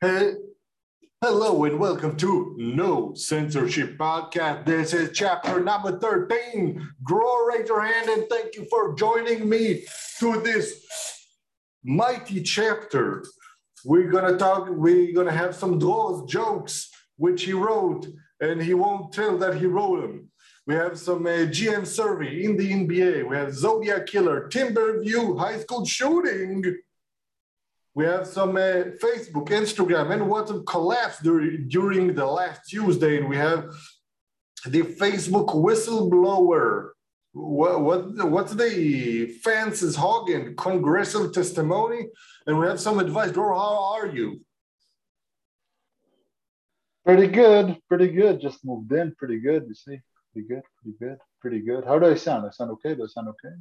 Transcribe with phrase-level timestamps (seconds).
[0.00, 0.34] Hey,
[1.22, 4.64] hello and welcome to No Censorship Podcast.
[4.64, 6.88] This is chapter number 13.
[7.04, 9.84] Dror, raise your hand and thank you for joining me
[10.20, 10.86] to this
[11.82, 13.24] mighty chapter.
[13.84, 18.06] We're gonna talk, we're gonna have some Dror's jokes, which he wrote,
[18.40, 20.30] and he won't tell that he wrote them.
[20.68, 23.28] We have some uh, GM survey in the NBA.
[23.28, 26.62] We have Zodiac Killer, Timberview High School shooting.
[27.98, 33.16] We have some uh, Facebook, Instagram, and WhatsApp collapse during, during the last Tuesday.
[33.16, 33.74] And we have
[34.64, 36.90] the Facebook whistleblower.
[37.32, 42.06] What, what what's the Frances Haugen congressional testimony?
[42.46, 43.32] And we have some advice.
[43.32, 44.42] Dror, how are you?
[47.04, 48.40] Pretty good, pretty good.
[48.40, 49.64] Just moved in, pretty good.
[49.66, 49.98] You see,
[50.32, 51.84] pretty good, pretty good, pretty good.
[51.84, 52.46] How do I sound?
[52.46, 52.94] I sound okay.
[52.94, 53.56] Do I sound okay?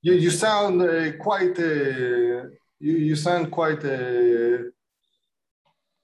[0.00, 2.44] You you sound uh, quite uh,
[2.80, 4.70] you you sound quite uh,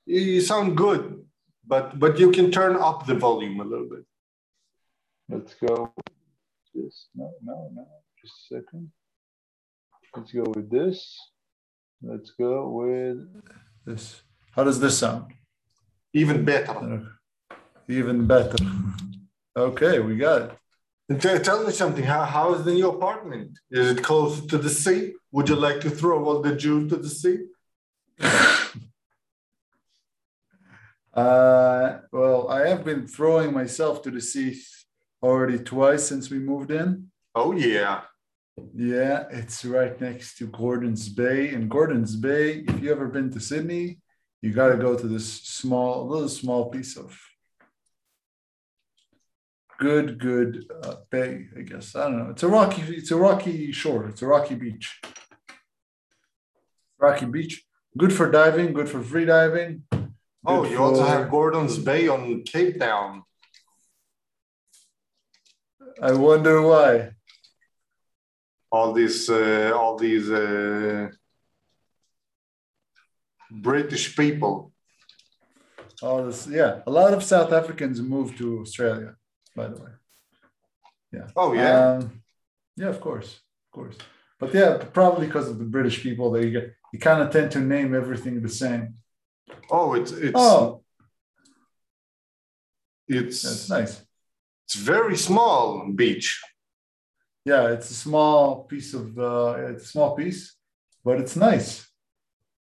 [0.06, 1.24] you, you sound good,
[1.66, 4.04] but but you can turn up the volume a little bit.
[5.28, 5.92] Let's go.
[6.74, 7.86] This no no no.
[8.20, 8.90] Just a second.
[10.16, 11.18] Let's go with this.
[12.02, 13.18] Let's go with
[13.86, 14.22] this.
[14.52, 15.32] How does this sound?
[16.12, 17.06] Even better.
[17.88, 18.56] Even better.
[19.56, 20.58] Okay, we got it.
[21.20, 22.04] Tell me something.
[22.04, 23.58] How, how is the new apartment?
[23.70, 25.12] Is it close to the sea?
[25.32, 27.38] Would you like to throw all the Jews to the sea?
[31.14, 34.60] Uh, well, I have been throwing myself to the sea
[35.22, 37.08] already twice since we moved in.
[37.36, 38.02] Oh yeah.
[38.74, 41.50] Yeah, it's right next to Gordon's Bay.
[41.50, 44.00] And Gordon's Bay, if you ever been to Sydney,
[44.42, 47.16] you got to go to this small, little small piece of
[49.78, 51.46] good, good uh, bay.
[51.56, 52.30] I guess I don't know.
[52.30, 54.08] It's a rocky, it's a rocky shore.
[54.08, 55.00] It's a rocky beach.
[56.98, 57.64] Rocky beach,
[57.98, 59.82] good for diving, good for free diving.
[60.46, 63.22] Oh, you also have Gordon's Bay on Cape Town.
[66.00, 67.10] I wonder why.
[68.70, 71.08] All these, uh, all these uh,
[73.50, 74.72] British people.
[76.02, 76.80] All this, yeah.
[76.86, 79.14] A lot of South Africans moved to Australia,
[79.54, 79.90] by the way.
[81.12, 81.28] Yeah.
[81.36, 81.92] Oh yeah.
[81.96, 82.22] Um,
[82.76, 83.96] yeah, of course, of course.
[84.40, 87.60] But yeah, probably because of the British people, they get you kind of tend to
[87.60, 88.94] name everything the same.
[89.70, 90.82] oh, it's it's Oh,
[93.08, 94.02] it's that's nice.
[94.66, 96.40] it's very small beach.
[97.44, 100.56] Yeah, it's a small piece of uh, it's a small piece,
[101.04, 101.86] but it's nice.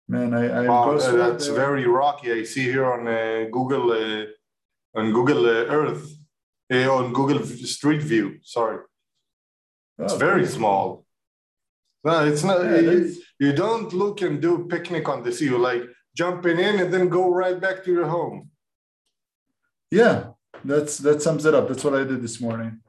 [0.09, 1.55] Man, I, I go uh, that's there.
[1.55, 2.33] very rocky.
[2.33, 4.25] I see here on uh, Google uh,
[4.99, 6.05] on Google uh, Earth
[6.73, 8.39] uh, on Google Street View.
[8.43, 8.79] Sorry,
[9.99, 10.51] it's Oh, very cool.
[10.57, 11.07] small.
[12.05, 12.65] No, it's not.
[12.65, 15.45] Yeah, you, you don't look and do picnic on the sea.
[15.47, 15.85] You like
[16.17, 18.51] jumping in and then go right back to your home.
[19.91, 20.31] Yeah,
[20.65, 21.69] that's that sums it up.
[21.69, 22.81] That's what I did this morning.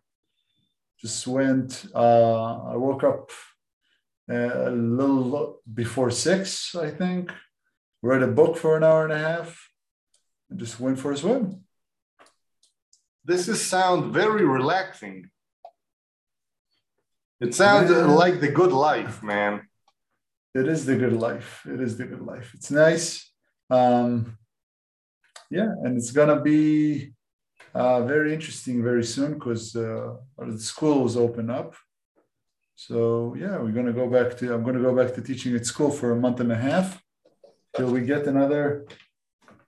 [1.00, 1.86] Just went.
[1.94, 3.30] Uh, I woke up
[4.32, 7.32] uh, a little before six, I think.
[8.02, 9.70] Read a book for an hour and a half,
[10.50, 11.63] and just went for a swim.
[13.26, 15.30] This is sound very relaxing.
[17.40, 18.16] It sounds Man.
[18.16, 19.68] like the good life, man.
[20.54, 21.66] It is the good life.
[21.66, 22.52] It is the good life.
[22.54, 23.32] It's nice.
[23.70, 24.38] Um,
[25.50, 27.14] yeah, and it's gonna be
[27.74, 31.76] uh, very interesting very soon because uh, the schools open up.
[32.76, 34.54] So yeah, we're gonna go back to.
[34.54, 37.02] I'm gonna go back to teaching at school for a month and a half
[37.76, 38.86] till we get another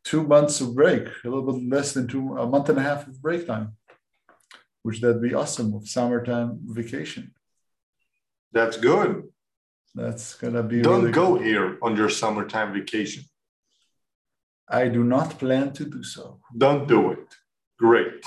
[0.05, 1.03] two months of break.
[1.23, 3.75] A little bit less than two, a month and a half of break time,
[4.83, 7.33] which that'd be awesome of summertime vacation.
[8.53, 9.23] That's good.
[9.93, 10.81] That's gonna be.
[10.81, 11.45] Don't really go good.
[11.45, 13.23] here on your summertime vacation.
[14.69, 16.39] I do not plan to do so.
[16.57, 17.27] Don't do it.
[17.77, 18.25] Great.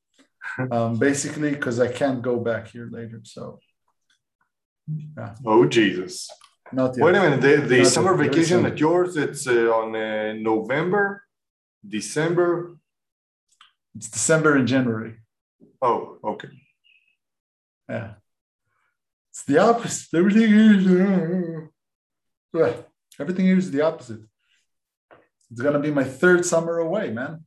[0.70, 3.20] um, basically because I can't go back here later.
[3.24, 3.58] So
[5.44, 6.28] Oh Jesus.
[6.72, 7.04] Not yet.
[7.04, 7.40] Wait a minute.
[7.40, 8.30] The, the summer yet.
[8.30, 11.24] Vacation at yours, it's uh, on uh, November,
[11.86, 12.76] December.
[13.94, 15.16] It's December and January.
[15.80, 16.48] Oh, okay.
[17.88, 18.14] Yeah,
[19.30, 20.16] it's the opposite.
[20.16, 20.86] Everything is
[22.54, 22.82] uh,
[23.20, 24.20] everything is the opposite.
[25.50, 27.44] It's gonna be my third summer away, man.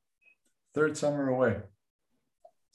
[0.75, 1.61] Third summer away.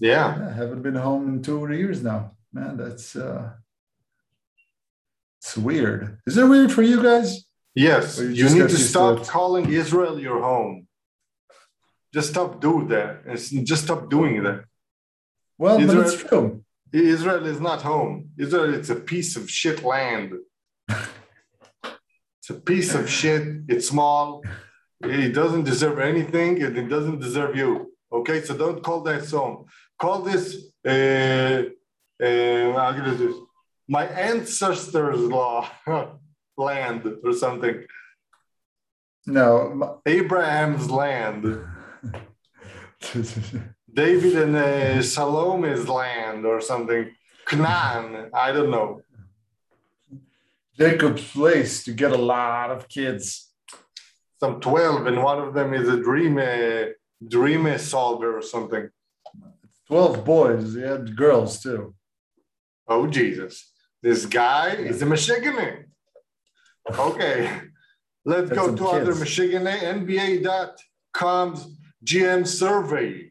[0.00, 0.36] Yeah.
[0.36, 2.76] Yeah, I haven't been home in two years now, man.
[2.78, 3.52] That's uh,
[5.40, 6.18] it's weird.
[6.26, 7.44] Is it weird for you guys?
[7.74, 8.18] Yes.
[8.18, 10.86] You You need to stop calling Israel your home.
[12.12, 13.12] Just stop doing that.
[13.70, 14.64] Just stop doing that.
[15.56, 16.64] Well, but it's true.
[16.92, 18.30] Israel is not home.
[18.36, 20.32] Israel is a piece of shit land.
[20.88, 23.42] it's a piece of shit.
[23.68, 24.42] It's small.
[25.02, 27.92] It doesn't deserve anything, and he doesn't deserve you.
[28.12, 29.66] Okay, so don't call that song.
[29.98, 30.42] Call this.
[30.86, 31.62] Uh,
[32.22, 33.48] uh, I'm gonna do
[33.90, 35.68] my ancestors' law
[36.56, 37.84] land or something.
[39.26, 41.64] No, Abraham's land.
[43.92, 47.10] David and uh, Salome's land or something.
[47.46, 48.30] Canaan.
[48.32, 49.02] I don't know.
[50.78, 53.50] Jacob's place to get a lot of kids.
[54.38, 56.92] Some twelve, and one of them is a dream, uh,
[57.26, 58.88] dream solver or something.
[59.88, 60.74] 12 boys.
[60.74, 61.94] He had girls too.
[62.86, 63.72] Oh Jesus!
[64.02, 65.84] This guy is a Michiganer.
[66.90, 67.60] Okay,
[68.24, 69.20] let's That's go to other kids.
[69.20, 69.78] Michiganer.
[70.06, 73.30] NBA.com's GM survey.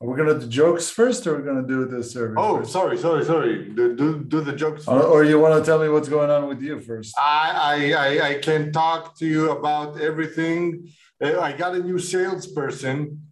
[0.00, 2.34] Are we gonna do jokes first, or are we gonna do the survey?
[2.36, 2.72] Oh, first?
[2.72, 3.68] sorry, sorry, sorry.
[3.70, 4.86] Do, do, do the jokes.
[4.86, 7.14] Or, or you want to tell me what's going on with you first?
[7.18, 10.88] I, I, I, I can talk to you about everything.
[11.22, 13.22] Uh, I got a new salesperson.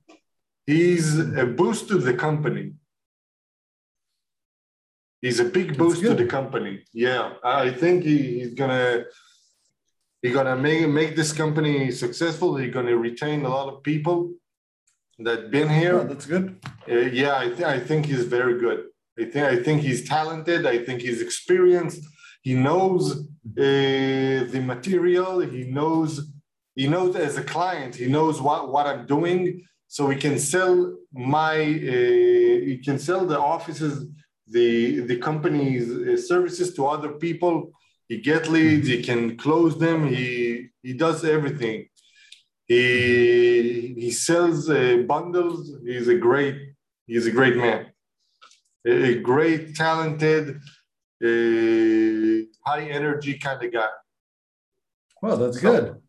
[0.67, 2.73] He's a boost to the company.
[5.23, 6.85] He's a big boost to the company.
[6.93, 9.05] Yeah, I think he, he's gonna
[10.21, 12.57] he's gonna make make this company successful.
[12.57, 14.33] He's gonna retain a lot of people
[15.21, 16.01] that been here.
[16.01, 16.47] Oh, that's good.
[16.91, 18.81] Uh, yeah, I, th- I think he's very good.
[19.19, 20.67] I think I think he's talented.
[20.67, 22.03] I think he's experienced.
[22.43, 25.41] He knows uh, the material.
[25.41, 26.11] He knows
[26.75, 27.95] he knows as a client.
[27.95, 33.25] He knows what what I'm doing, so we can sell my uh, he can sell
[33.27, 33.95] the offices,
[34.53, 37.73] the the company's uh, services to other people.
[38.09, 38.89] He get leads.
[38.89, 39.99] He can close them.
[40.07, 41.89] He he does everything.
[42.67, 45.61] He he sells uh, bundles.
[45.85, 46.57] He's a great
[47.07, 47.87] he's a great man,
[48.87, 50.45] a, a great talented,
[51.23, 53.93] uh, high energy kind of guy.
[55.23, 56.01] Well, that's good.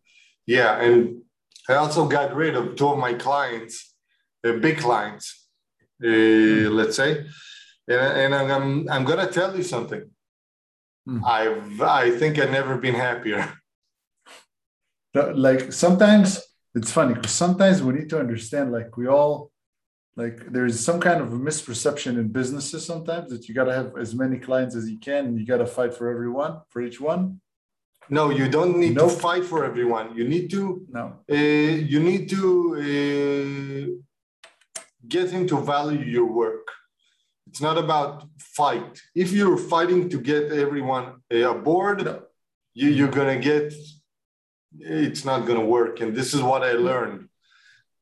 [0.46, 1.22] Yeah, and
[1.70, 3.94] I also got rid of two of my clients,
[4.46, 5.48] uh, big clients,
[6.04, 7.26] uh, let's say,
[7.88, 10.04] and, and I'm I'm gonna tell you something.
[11.06, 11.24] Hmm.
[11.26, 13.42] I've I think I've never been happier.
[15.48, 16.42] Like sometimes
[16.74, 19.52] it's funny because sometimes we need to understand, like we all,
[20.16, 23.94] like there's some kind of a misperception in businesses sometimes that you got to have
[23.96, 27.00] as many clients as you can and you got to fight for everyone, for each
[27.00, 27.42] one.
[28.10, 29.12] No, you don't need Nope.
[29.12, 30.16] to fight for everyone.
[30.18, 31.06] You need to No.
[31.32, 31.36] uh,
[31.92, 32.42] you need to
[32.84, 33.84] uh,
[35.08, 36.66] get him to value your work.
[37.54, 39.00] It's not about fight.
[39.14, 42.16] If you're fighting to get everyone uh, aboard, No.
[42.74, 43.66] you, you're gonna get.
[44.80, 47.20] It's not gonna work, and this is what I learned.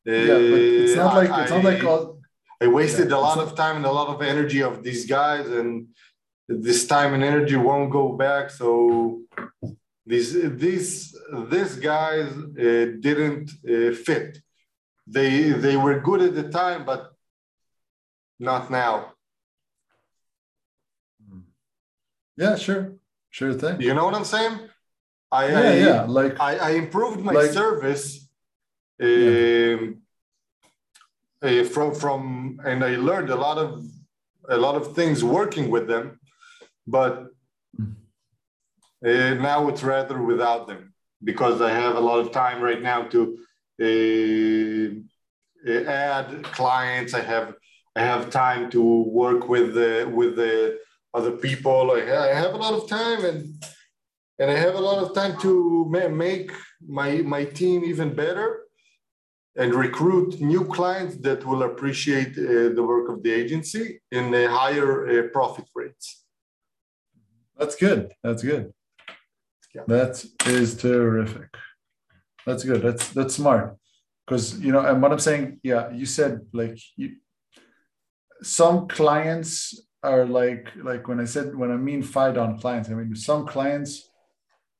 [0.06, 2.04] Yeah, but it's not Uh, like it's not I- like all
[2.64, 5.46] I wasted Yeah, a lot of time and a lot of energy of these guys,
[5.58, 5.70] and
[6.66, 8.44] this time and energy won't go back.
[8.60, 8.66] So
[10.10, 10.30] these
[10.64, 10.90] these
[11.54, 12.28] these guys
[12.66, 14.28] uh, didn't uh, fit.
[15.16, 15.30] They
[15.64, 17.02] they were good at the time, but
[18.50, 18.96] not now.
[22.36, 22.94] Yeah, sure.
[23.30, 23.80] Sure thing.
[23.80, 24.58] You know what I'm saying?
[25.30, 26.02] I Yeah, I, yeah.
[26.02, 28.28] Like I, I improved my Like- service
[29.02, 30.02] um,
[31.42, 33.82] uh, from from and I learned a lot of
[34.48, 36.20] a lot of things working with them,
[36.86, 37.28] but
[39.04, 40.92] uh, now it's rather without them
[41.24, 43.20] because I have a lot of time right now to
[43.88, 47.14] uh, uh, add clients.
[47.14, 47.54] I have
[47.96, 48.82] I have time to
[49.22, 50.78] work with the with the
[51.14, 51.92] other people.
[51.92, 53.64] I, I have a lot of time and
[54.38, 56.50] and I have a lot of time to make
[56.86, 58.62] my my team even better
[59.56, 64.46] and recruit new clients that will appreciate uh, the work of the agency in a
[64.48, 66.24] higher uh, profit rates.
[67.58, 68.12] That's good.
[68.22, 68.72] That's good.
[69.74, 69.82] Yeah.
[69.86, 71.54] That is terrific.
[72.46, 72.82] That's good.
[72.82, 73.76] That's that's smart.
[74.26, 77.16] Because you know, and what I'm saying, yeah, you said like you
[78.42, 82.94] some clients are like like when I said when I mean fight on clients, I
[82.94, 84.10] mean some clients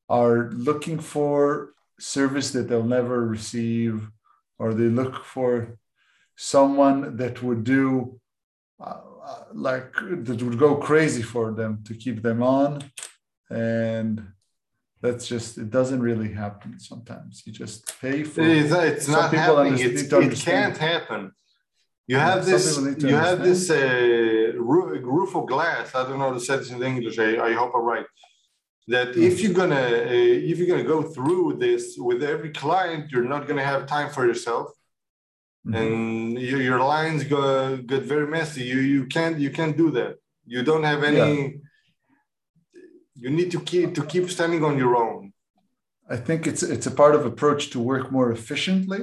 [0.09, 4.09] are looking for service that they'll never receive,
[4.59, 5.79] or they look for
[6.37, 8.21] someone that would do
[8.81, 12.83] uh, uh, like that would go crazy for them to keep them on
[13.51, 14.27] and
[15.01, 19.31] that's just it doesn't really happen sometimes you just pay for It's, it's Some not
[19.31, 19.79] people happening.
[19.79, 21.33] It's, it can't happen.
[22.09, 22.65] You have this.
[23.09, 25.95] You have this uh, roof, roof of glass.
[25.95, 27.19] I don't know how to say this in English.
[27.19, 28.07] I, I hope I'm right.
[28.89, 29.23] That Mm.
[29.31, 33.47] if you're gonna uh, if you're gonna go through this with every client, you're not
[33.49, 34.67] gonna have time for yourself,
[35.67, 35.75] Mhm.
[35.81, 35.93] and
[36.51, 37.43] your, your lines go
[37.93, 38.65] get very messy.
[38.73, 40.15] You you can't you can't do that.
[40.55, 41.61] You don't have any.
[43.15, 45.33] You need to keep to keep standing on your own.
[46.15, 49.03] I think it's it's a part of approach to work more efficiently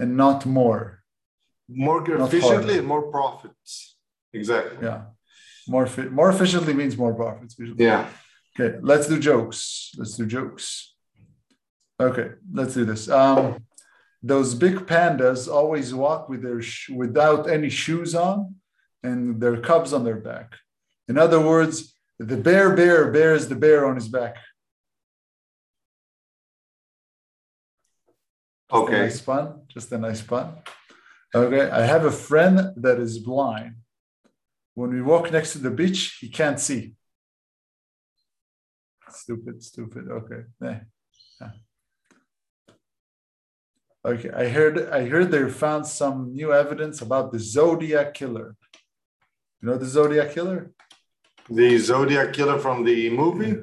[0.00, 1.01] and not more.
[1.68, 3.96] More efficiently and more profits.
[4.32, 4.78] Exactly.
[4.86, 5.02] Yeah.
[5.68, 7.84] More fi- more efficiently means more profits usually.
[7.84, 8.08] Yeah.
[8.58, 9.92] Okay, let's do jokes.
[9.96, 10.94] Let's do jokes.
[12.00, 13.08] Okay, let's do this.
[13.08, 13.64] Um,
[14.22, 18.56] those big pandas always walk with their sh- without any shoes on,
[19.02, 20.56] and their cubs on their back.
[21.08, 24.36] In other words, the bear bear bears the bear on his back.
[28.70, 28.98] Just a Okay.
[29.00, 29.60] nice pun.
[29.68, 30.56] Just a nice pun.
[31.34, 33.76] Okay, I have a friend that is blind.
[34.74, 36.94] When we walk next to the beach, he can't see.
[39.08, 40.08] Stupid, stupid.
[40.10, 40.42] Okay.
[40.60, 40.80] Yeah.
[44.04, 48.56] Okay, I heard I heard they found some new evidence about the Zodiac killer.
[49.60, 50.72] You know the Zodiac killer?
[51.48, 53.60] The Zodiac killer from the movie.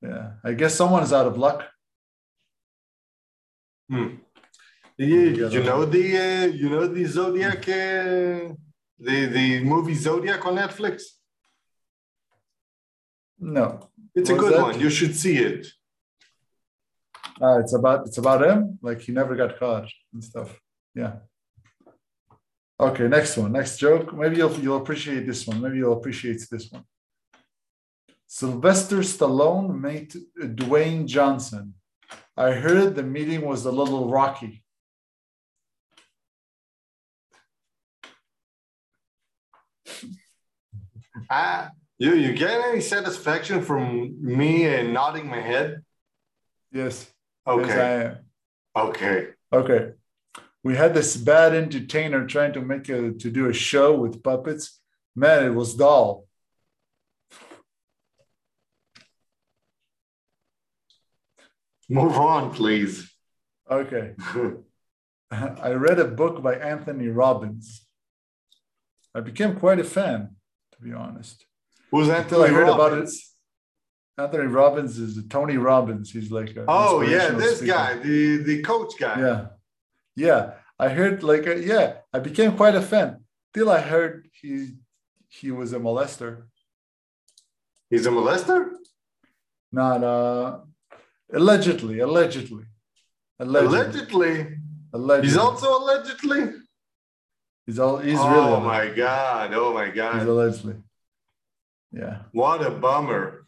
[0.00, 0.30] Yeah.
[0.42, 1.64] I guess someone is out of luck.
[3.90, 4.16] Hmm.
[4.98, 8.52] You, you know the uh, you know the Zodiac uh,
[8.98, 11.02] the the movie Zodiac on Netflix.
[13.38, 13.88] No.
[14.14, 14.62] It's a What good that?
[14.62, 14.80] one.
[14.80, 15.68] You should see it.
[17.40, 18.78] Uh, it's about it's about him.
[18.82, 20.58] Like he never got caught and stuff.
[20.94, 21.12] Yeah.
[22.80, 23.52] Okay, next one.
[23.52, 24.12] Next joke.
[24.12, 25.60] Maybe you'll you'll appreciate this one.
[25.60, 26.84] Maybe you'll appreciate this one.
[28.26, 30.08] Sylvester Stallone met
[30.56, 31.74] Dwayne Johnson.
[32.36, 34.64] I heard the meeting was a little rocky.
[41.30, 45.82] Ah, you you get any satisfaction from me uh, nodding my head?
[46.72, 47.10] Yes.
[47.46, 47.66] Okay.
[47.66, 48.16] Yes.
[48.76, 49.28] Okay.
[49.52, 49.92] Okay.
[50.62, 54.80] We had this bad entertainer trying to make a to do a show with puppets.
[55.16, 56.26] Man, it was dull.
[61.88, 63.10] Move on, please.
[63.70, 64.14] Okay.
[65.30, 67.86] I read a book by Anthony Robbins.
[69.14, 70.36] I became quite a fan,
[70.78, 71.44] to be honest.
[71.90, 73.10] Who's Until I Anthony heard about it.
[74.16, 76.10] Anthony Robbins is Tony Robbins.
[76.10, 77.72] He's like a Oh yeah, this speaker.
[77.72, 79.20] guy, the the coach guy.
[79.20, 79.46] Yeah,
[80.16, 80.50] yeah.
[80.78, 81.98] I heard like uh, yeah.
[82.12, 84.74] I became quite a fan till I heard he
[85.28, 86.44] he was a molester.
[87.90, 88.70] He's a molester.
[89.70, 90.58] Not uh,
[91.32, 92.64] allegedly, allegedly,
[93.38, 93.78] allegedly.
[93.78, 94.56] Allegedly.
[94.92, 95.28] allegedly.
[95.28, 96.57] He's also allegedly.
[97.68, 97.98] He's all.
[97.98, 98.62] He's oh really.
[98.62, 99.52] my god!
[99.52, 100.14] Oh my god!
[100.14, 100.76] He's allegedly.
[101.92, 102.22] Yeah.
[102.32, 103.46] What a bummer!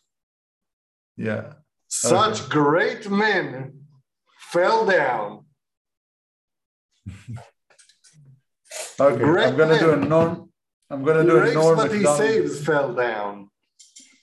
[1.17, 1.55] Yeah.
[1.89, 3.87] Such great men
[4.53, 5.47] fell down.
[9.01, 9.25] Okay.
[9.25, 10.51] Great I'm gonna do a norm.
[10.91, 13.49] I'm gonna do a Rapes, Norm but he saves fell down.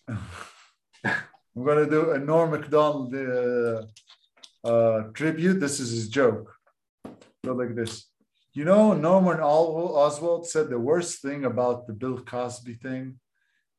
[0.08, 3.82] I'm gonna do a Norm Macdonald uh,
[4.63, 5.60] uh, tribute.
[5.60, 6.54] This is his joke.
[7.44, 8.06] Go like this.
[8.58, 13.20] You know, Norm Macdonald said the worst thing about the Bill Cosby thing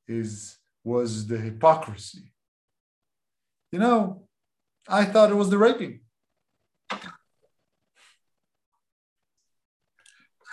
[0.06, 2.30] is was the hypocrisy.
[3.72, 4.28] You know,
[4.86, 6.02] I thought it was the raping.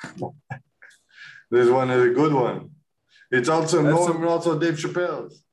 [1.52, 2.72] This one is a good one.
[3.30, 5.44] It's also That's Norm and also Dave Chappelle's.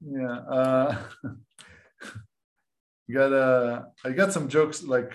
[0.00, 0.38] Yeah.
[0.56, 1.02] Uh,
[3.12, 5.10] got uh, I got some jokes like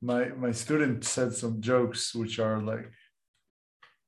[0.00, 2.90] my my student said some jokes which are like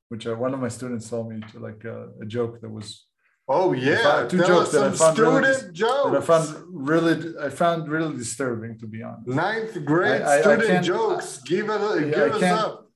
[0.08, 3.06] which are one of my students told me to like uh, a joke that was
[3.52, 6.10] Oh yeah, found two tell jokes that I found really jokes.
[6.12, 9.26] that I found really I found really disturbing to be honest.
[9.26, 11.40] Ninth grade I- I- student jokes.
[11.44, 12.90] Give it, Yeah, give I us can't- up.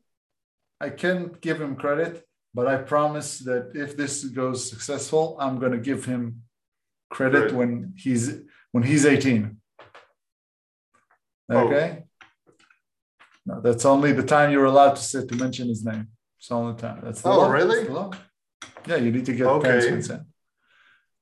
[0.80, 2.24] I can't give him credit,
[2.56, 6.42] but I promise that if this goes successful, I'm gonna give him
[7.10, 7.56] credit Good.
[7.58, 8.24] when he's
[8.70, 9.60] when he's 18.
[11.50, 11.68] Oh.
[13.46, 16.08] No, that's only the time you're allowed to sit to mention his name.
[16.38, 17.00] It's the only time.
[17.04, 17.50] That's the Oh, law.
[17.50, 17.84] really?
[17.84, 18.10] The law.
[18.86, 19.68] Yeah, you need to get Okay.
[19.68, 20.22] parents' consent.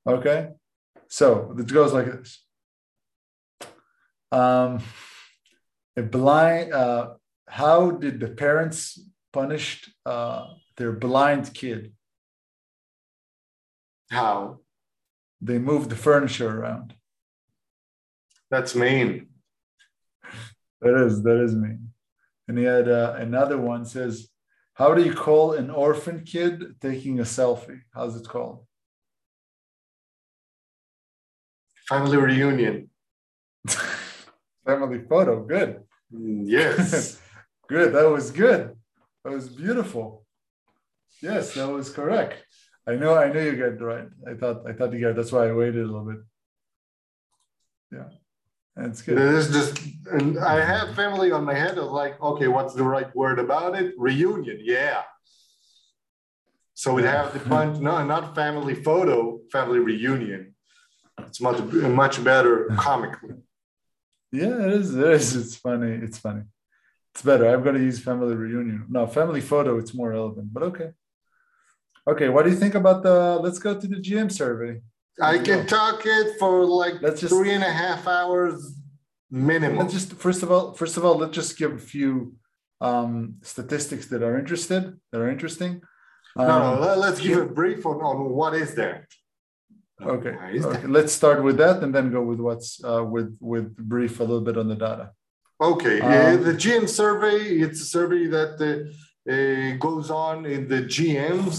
[0.06, 0.50] Okay.
[1.08, 2.44] So it goes like this.
[4.30, 4.80] Um,
[5.96, 6.72] a blind.
[6.72, 7.14] Uh,
[7.48, 8.98] how did the parents
[9.32, 11.92] punished uh, their blind kid?
[14.10, 14.60] How?
[15.40, 16.94] They moved the furniture around.
[18.50, 19.28] That's mean.
[20.80, 21.76] That is that is me.
[22.48, 24.28] And he had uh, another one says,
[24.74, 27.80] "How do you call an orphan kid taking a selfie?
[27.94, 28.66] How's it called?"
[31.88, 32.90] Family reunion.
[34.66, 35.44] Family photo.
[35.44, 35.82] Good.
[36.12, 37.20] Mm, Yes.
[37.68, 37.92] good.
[37.94, 38.76] That was good.
[39.24, 40.24] That was beautiful.
[41.20, 42.44] Yes, that was correct.
[42.86, 43.14] I know.
[43.14, 44.08] I know you got it right.
[44.28, 44.68] I thought.
[44.68, 45.10] I thought you got.
[45.10, 45.16] It.
[45.16, 46.20] That's why I waited a little bit.
[47.92, 48.08] Yeah.
[48.76, 49.18] That's good.
[49.18, 51.76] This is just, and I have family on my head.
[51.78, 53.94] I was like, okay, what's the right word about it?
[53.98, 55.02] Reunion, yeah.
[56.74, 60.54] So we have the fun, no, not family photo, family reunion.
[61.18, 63.36] It's much much better comically.
[64.32, 64.96] Yeah, it is.
[64.96, 65.36] It is.
[65.36, 65.92] It's funny.
[65.92, 66.42] It's funny.
[67.14, 67.46] It's better.
[67.48, 68.86] I'm going to use family reunion.
[68.88, 69.78] No, family photo.
[69.78, 70.52] It's more relevant.
[70.52, 70.90] But okay.
[72.08, 72.30] Okay.
[72.30, 73.38] What do you think about the?
[73.42, 74.80] Let's go to the GM survey.
[75.20, 78.74] I can talk it for like Let's just- three and a half hours
[79.30, 79.78] minimum.
[79.78, 82.34] Let's just first of all, first of all, let's just give a few
[82.80, 84.98] um, statistics that are interested.
[85.12, 85.82] That are interesting.
[86.36, 89.06] no, no, Um, let- let's give a brief on, on what is there.
[90.00, 90.34] Okay.
[90.54, 90.86] Is okay.
[90.88, 94.40] Let's start with that and then go with what's uh, with with brief a little
[94.40, 95.12] bit on the data.
[95.60, 100.66] Okay, Um, uh, the GM survey, it's a survey that uh, uh, goes on in
[100.66, 101.54] the GMs,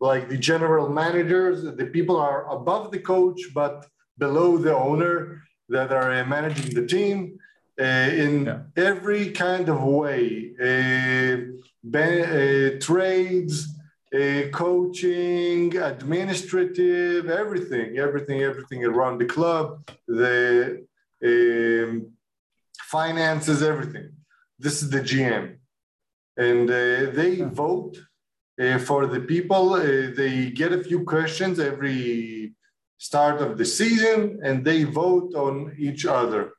[0.00, 3.86] like the general managers, the people are above the coach, but
[4.18, 7.38] below the owner that are uh, managing the team
[7.80, 7.84] uh,
[8.24, 8.60] in Yeah.
[8.90, 11.36] every kind of way uh,
[11.82, 13.54] ba- uh, trades,
[14.14, 19.66] uh, coaching, administrative, everything, everything, everything around the club,
[20.06, 20.86] the
[21.24, 22.12] um,
[22.80, 24.08] finances, everything.
[24.58, 25.56] This is the GM.
[26.36, 27.34] And uh, they
[27.64, 27.94] vote
[28.60, 29.74] uh, for the people.
[29.74, 32.54] Uh, they get a few questions every
[32.98, 36.52] start of the season and they vote on each other.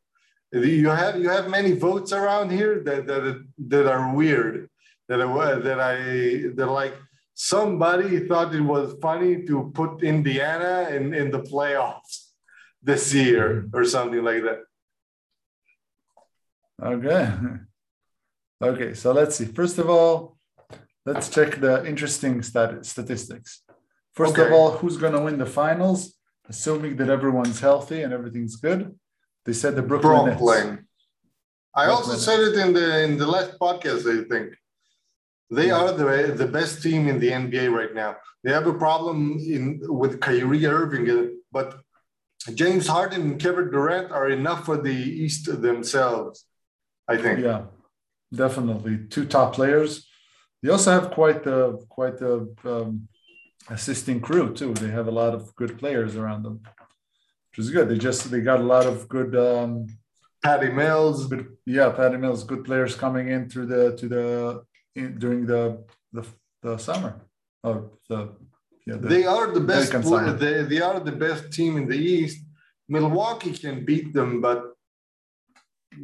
[0.52, 4.70] You have you have many votes around here that that, that are weird.
[5.10, 5.96] That are, that I
[6.56, 6.94] that like
[7.34, 12.32] somebody thought it was funny to put Indiana in, in the playoffs
[12.82, 14.60] this year or something like that.
[16.82, 17.34] Okay.
[18.60, 19.46] Okay, so let's see.
[19.46, 20.37] First of all,
[21.08, 23.50] let's check the interesting stat- statistics.
[24.14, 26.00] First of all, who's going to win the finals?
[26.50, 28.82] Assuming that everyone's healthy and everything's good.
[29.46, 30.42] They said the Brooklyn, Nets.
[30.42, 30.88] Brooklyn.
[31.76, 32.20] I also Brooklyn.
[32.20, 34.04] said it in the in the last podcast.
[34.16, 34.48] I think
[35.58, 38.16] they are the the best team in the NBA right now.
[38.44, 39.18] They have a problem
[39.56, 41.70] in with Kyrie Irving, uh, but
[42.62, 46.46] James Harden and Kevin Durant are enough for the East themselves.
[47.14, 47.40] I think.
[47.40, 47.64] Yeah,
[48.34, 50.07] definitely two top players.
[50.62, 53.08] They also have quite a quite a um,
[53.70, 54.74] assisting crew too.
[54.74, 56.62] They have a lot of good players around them,
[57.50, 57.90] which is good.
[57.90, 59.88] They just they got a lot of good um,
[60.44, 61.28] Patty Mills.
[61.28, 64.26] good yeah patty mills good players coming in through the to the
[64.96, 66.24] in, during the the,
[66.64, 67.14] the summer
[67.64, 68.20] or the
[68.88, 69.90] yeah the, They are the best.
[69.94, 70.34] American pla- summer.
[70.44, 72.40] They, they are the best team in the East.
[72.88, 74.60] Milwaukee can beat them, but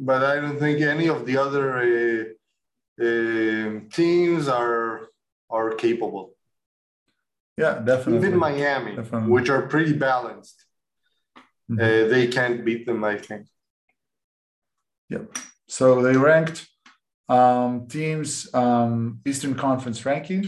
[0.08, 2.24] but I don't think any of the other uh,
[3.00, 5.08] uh, teams are
[5.50, 6.34] are capable.
[7.56, 9.30] yeah definitely Even Miami, Definitely.
[9.30, 10.58] which are pretty balanced,
[11.70, 11.78] Mhm.
[11.80, 13.02] uh, they can't beat them.
[13.04, 13.46] I think.
[15.10, 15.24] Yep.
[15.68, 16.66] So they ranked
[17.28, 20.44] um, teams um, eastern conference ranking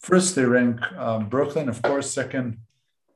[0.00, 2.58] first they rank um, brooklyn of course second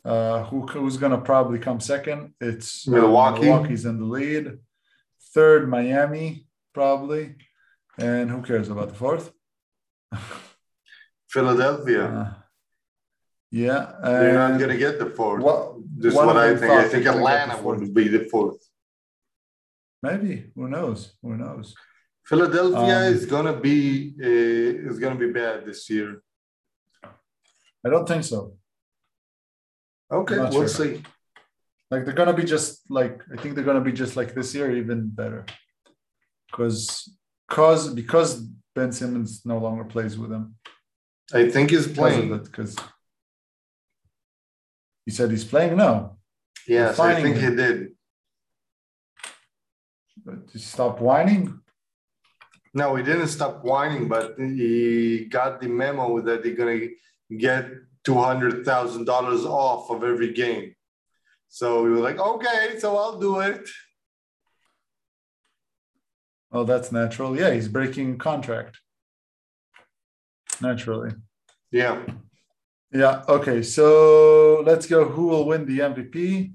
[0.04, 3.42] uh, who, who's going to probably come second it's uh, Milwaukee.
[3.42, 4.44] milwaukee's in the lead
[5.35, 7.35] third miami probably
[7.98, 9.33] and who cares about the fourth
[11.28, 12.35] Philadelphia, Uh,
[13.50, 15.42] yeah, they're not going to get the fourth.
[15.42, 16.72] what- this is one what I think.
[16.72, 18.61] I think they were gonna get Atlanta would be the fourth.
[20.02, 21.00] maybe who knows?
[21.22, 21.74] Who knows?
[22.24, 23.78] Philadelphia Um, is going to be
[24.20, 26.22] uh, is going to be bad this year.
[27.85, 28.38] I don't think so.
[30.11, 30.68] Okay, we'll sure.
[30.68, 30.92] see.
[31.90, 34.68] Like they're gonna be just like I think they're gonna be just like this year,
[34.83, 35.44] even better.
[36.46, 36.85] Because
[37.56, 38.30] cause because
[38.74, 40.44] Ben Simmons no longer plays with them.
[41.34, 42.38] I think he's Because playing.
[42.38, 42.72] because
[45.04, 46.16] he said he's playing now.
[46.66, 47.76] Yes, I think he did.
[50.24, 51.44] But to stop whining.
[52.74, 56.86] No, he didn't stop whining, but he got the memo that they're gonna
[57.46, 57.64] get
[58.06, 60.66] two hundred thousand dollars off of every game.
[61.48, 63.64] So we were like, okay, so I'll do it.
[66.52, 67.36] Oh, that's natural.
[67.36, 68.78] Yeah, he's breaking contract.
[70.60, 71.12] Naturally.
[71.70, 72.02] Yeah.
[72.92, 73.22] Yeah.
[73.28, 73.62] Okay.
[73.62, 75.08] So let's go.
[75.08, 76.52] Who will win the MVP?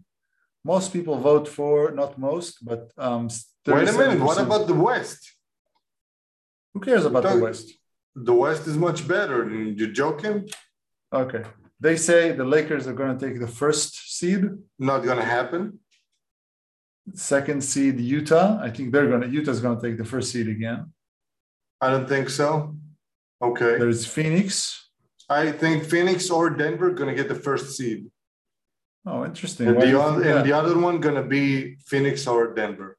[0.63, 3.29] Most people vote for, not most, but um.
[3.65, 4.19] Wait a minute.
[4.19, 5.21] What about the West?
[6.73, 7.73] Who cares about the West?
[8.15, 9.49] The West is much better.
[9.49, 10.47] You're joking?
[11.11, 11.43] Okay.
[11.79, 14.41] They say the Lakers are going to take the first seed,
[14.79, 15.79] Not gonna happen.
[17.13, 18.59] Second seed Utah.
[18.61, 20.91] I think they're going to Utah's going to take the first seed again.
[21.81, 22.75] I don't think so.
[23.41, 23.77] Okay.
[23.77, 24.89] There's Phoenix.
[25.29, 28.09] I think Phoenix or Denver gonna get the first seed.
[29.05, 29.67] Oh, interesting.
[29.67, 32.97] And the, other, and the other one gonna be Phoenix or Denver.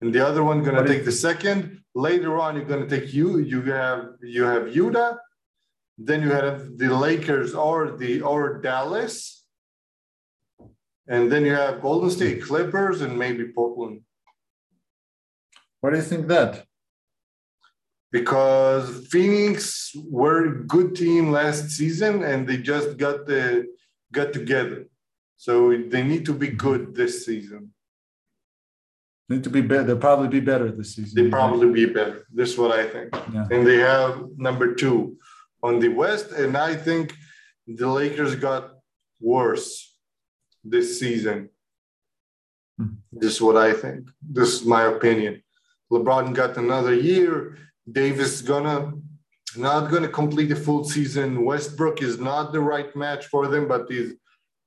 [0.00, 1.82] and the other one gonna take is- the second.
[1.94, 3.38] Later on, you're gonna take you.
[3.38, 5.16] You have you have Utah,
[5.98, 9.45] then you have the Lakers or the or Dallas,
[11.08, 14.02] and then you have Golden State Clippers and maybe Portland.
[15.80, 16.66] Why do you think that?
[18.16, 23.66] because Phoenix were a good team last season and they just got the
[24.12, 24.86] got together.
[25.36, 27.72] So they need to be good this season.
[29.28, 29.84] Need to be better.
[29.84, 31.14] They'll probably be better this season.
[31.16, 32.26] They probably be better.
[32.32, 33.08] This is what I think.
[33.34, 33.46] Yeah.
[33.50, 35.16] And they have number two
[35.62, 37.12] on the West, and I think
[37.66, 38.74] the Lakers got
[39.20, 39.85] worse
[40.68, 41.48] this season.
[42.78, 42.94] Hmm.
[43.12, 44.08] This is what I think.
[44.36, 45.42] This is my opinion.
[45.92, 47.56] LeBron got another year.
[47.90, 48.92] Davis gonna
[49.56, 51.44] not gonna complete the full season.
[51.44, 54.12] Westbrook is not the right match for them, but is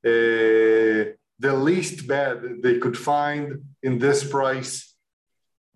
[0.05, 1.11] uh,
[1.45, 4.95] the least bad they could find in this price.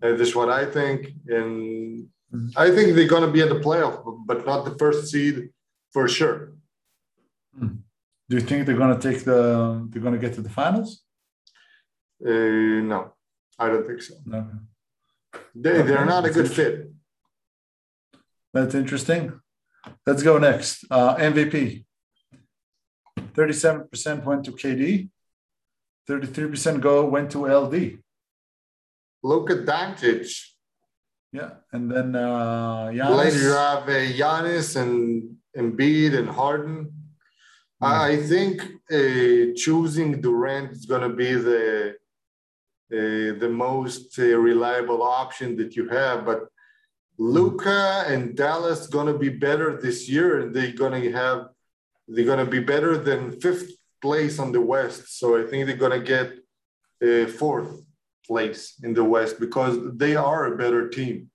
[0.02, 2.52] Uh, this is what I think, and Mhm.
[2.56, 5.50] I think they're gonna be in the playoff, but not the first seed
[5.92, 6.53] for sure.
[8.34, 9.86] Do you think they're gonna take the?
[9.90, 11.04] They're gonna get to the finals?
[12.20, 13.12] Uh, no,
[13.60, 14.14] I don't think so.
[14.26, 14.44] No.
[15.54, 16.90] They they're not a good fit.
[18.52, 19.38] That's interesting.
[20.04, 20.84] Let's go next.
[20.90, 21.84] Uh, MVP.
[23.36, 25.10] 37% went to KD.
[26.10, 28.00] 33% go went to LD.
[29.22, 30.30] Look at Doncic.
[31.32, 33.56] Yeah, and then uh, Later you Giannis.
[33.56, 37.03] have uh, Giannis and Embiid and Harden.
[37.84, 37.92] Hmm.
[37.92, 38.62] I I think
[38.98, 41.96] uh, choosing Durant is going to be the
[42.92, 46.24] uh, the most uh, reliable option that you have.
[46.24, 46.40] But
[47.18, 51.38] Luka and Dallas going to be better this year, and they're going to have
[52.08, 53.70] they're going to be better than fifth
[54.02, 55.18] place on the West.
[55.18, 56.28] So I think they're going to get
[57.06, 57.72] uh, fourth
[58.26, 61.30] place in the West because they are a better team.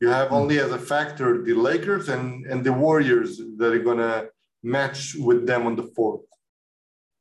[0.00, 3.98] You have only as a factor the Lakers and, and the Warriors that are going
[3.98, 4.31] to
[4.62, 6.22] match with them on the fourth.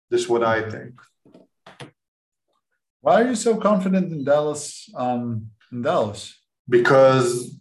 [0.10, 1.00] This is what I think.
[3.02, 4.90] Why are you so confident in Dallas?
[4.96, 6.38] Um, in Dallas,
[6.70, 7.56] Because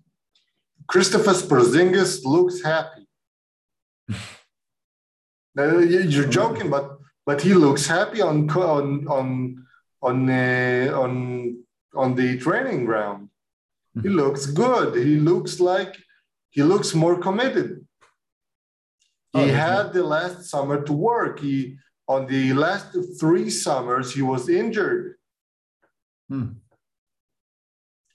[0.90, 3.06] Kristaps Porzingis looks happy.
[5.58, 6.86] Uh, you- You're joking, but
[7.26, 9.28] but he looks happy on on on
[10.00, 11.12] on uh, on
[11.94, 13.28] on the training ground.
[14.02, 14.94] He looks good.
[14.94, 15.92] He looks like
[16.50, 17.84] he looks more committed.
[19.32, 19.52] He Oh, okay.
[19.52, 21.38] had the last summer to work.
[21.40, 22.86] He on the last
[23.20, 25.14] three summers he was injured.
[26.28, 26.48] Hmm.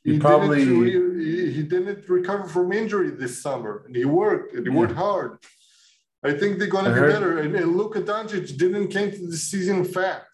[0.03, 4.53] He, He probably- didn't he, he didn't recover from injury this summer, and he worked
[4.55, 4.79] and he Yeah.
[4.79, 5.37] worked hard.
[6.23, 7.37] I think they're going I to be heard- better.
[7.39, 10.25] And, and Luka Doncic didn't came to the season fat.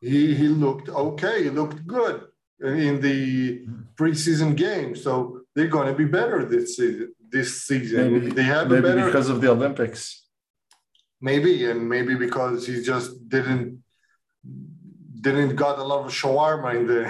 [0.00, 1.42] He he looked okay.
[1.44, 2.16] He looked good
[2.62, 3.66] in the
[3.98, 4.94] preseason game.
[4.94, 7.12] So they're going to be better this season.
[7.36, 10.00] This season, maybe, they have maybe better because of the Olympics.
[11.30, 13.66] maybe, and maybe because he just didn't
[15.26, 17.02] didn't got a lot of shawarma in the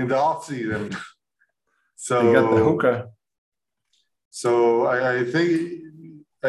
[0.00, 0.84] in the off season.
[2.06, 2.98] So They got the hookah.
[4.42, 4.52] So
[4.94, 5.50] I, I think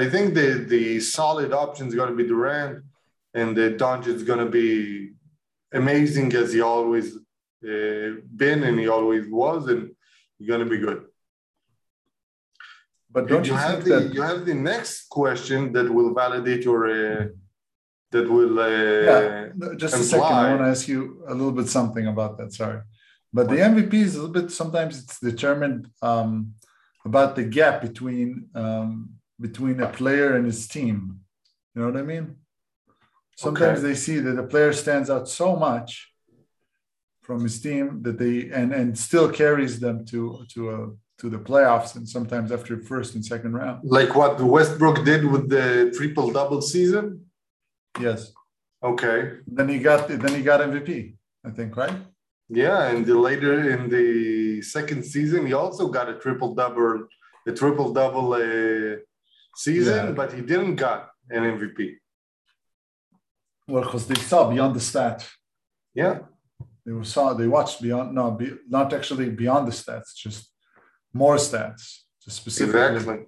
[0.03, 0.83] I think the the
[1.17, 2.75] solid option is going to be Durant,
[3.39, 4.69] and the Doncic is going to be
[5.81, 7.07] amazing as he always
[7.71, 8.09] uh,
[8.41, 9.81] been and he always was, and
[10.35, 11.01] he's going to be good.
[13.11, 14.13] But don't you, you, have think the that?
[14.13, 17.27] you have the next question that will validate your uh,
[18.11, 20.25] that will uh, yeah, just a second.
[20.25, 22.53] I want to ask you a little bit something about that.
[22.53, 22.81] Sorry,
[23.33, 24.51] but the MVP is a little bit.
[24.51, 26.53] Sometimes it's determined um,
[27.03, 31.19] about the gap between um, between a player and his team.
[31.73, 32.35] You know what I mean?
[33.35, 33.87] Sometimes Okay.
[33.87, 36.11] they see that the player stands out so much
[37.21, 40.79] from his team that they and and still carries them to to a
[41.19, 43.77] to the playoffs and sometimes after first and second round.
[43.83, 47.25] like what Westbrook did with the triple double season.
[47.99, 48.31] Yes.
[48.81, 50.89] Okay, Then he got then he got MVP.
[51.47, 51.97] I think right.
[52.47, 57.07] Yeah, and the later in the second season, he also got a triple double,
[57.45, 58.95] a triple double uh,
[59.65, 60.11] season, Yeah.
[60.19, 61.79] but he didn't got an MVP.
[63.67, 65.19] Well, because they saw beyond the stat.
[65.93, 66.19] Yeah,
[66.85, 70.41] They saw they watched beyond no, be, not actually beyond the stats, just
[71.13, 71.99] more stats.
[72.23, 73.25] Just specifically, exactly.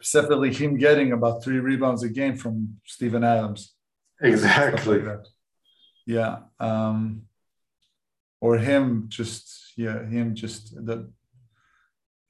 [0.00, 3.74] specifically him getting about three rebounds a game from Steven Adams.
[4.20, 5.00] Exactly.
[5.00, 5.26] like.
[6.06, 6.38] Yeah.
[6.58, 7.22] Um,
[8.40, 11.10] or him just yeah, him just the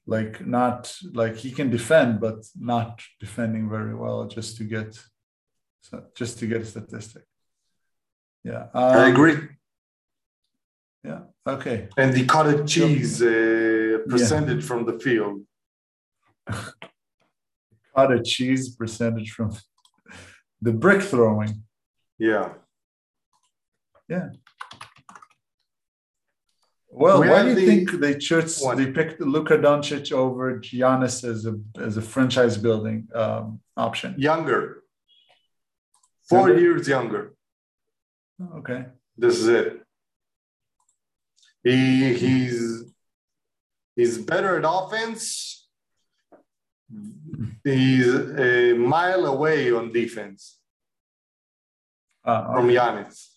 [0.05, 4.99] like not like he can defend, but not defending very well just to get
[5.81, 7.23] so just to get a statistic.
[8.43, 8.67] Yeah.
[8.73, 9.37] I um, agree.
[11.03, 11.21] Yeah.
[11.47, 11.89] Okay.
[11.97, 14.67] And the cottage cheese uh, percentage yeah.
[14.67, 15.41] from the field.
[17.95, 19.51] cottage cheese percentage from
[20.61, 21.63] the brick throwing.
[22.17, 22.53] Yeah.
[24.07, 24.29] Yeah.
[26.93, 31.23] Well, we why do you the, think they chose they picked Luka Doncic over Giannis
[31.23, 34.13] as a as a franchise building um, option?
[34.17, 34.83] Younger,
[36.27, 36.61] four younger?
[36.61, 37.33] years younger.
[38.41, 38.87] Oh, okay,
[39.17, 39.80] this is it.
[41.63, 42.83] He he's
[43.95, 45.67] he's better at offense.
[47.63, 50.59] He's a mile away on defense
[52.25, 53.27] uh, from Giannis.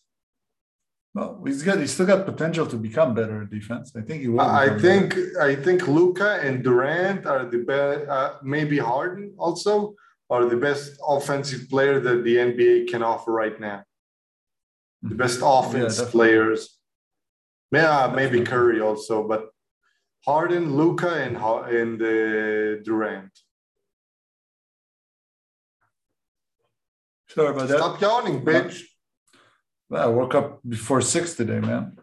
[1.14, 3.92] Well, he's got he's still got potential to become better at defense.
[3.94, 4.40] I think he will.
[4.40, 5.40] I think better.
[5.42, 8.08] I think Luka and Durant are the best.
[8.08, 9.94] Uh, maybe Harden also
[10.28, 13.84] are the best offensive player that the NBA can offer right now.
[15.02, 15.18] The mm-hmm.
[15.18, 16.73] best offense yeah, players.
[17.72, 19.48] Yeah, maybe Curry also, but
[20.24, 23.32] Harden, Luka, and and uh, Durant.
[27.28, 27.78] Sorry about that.
[27.78, 28.82] Stop yawning, bitch.
[29.92, 31.98] I woke up before six today, man.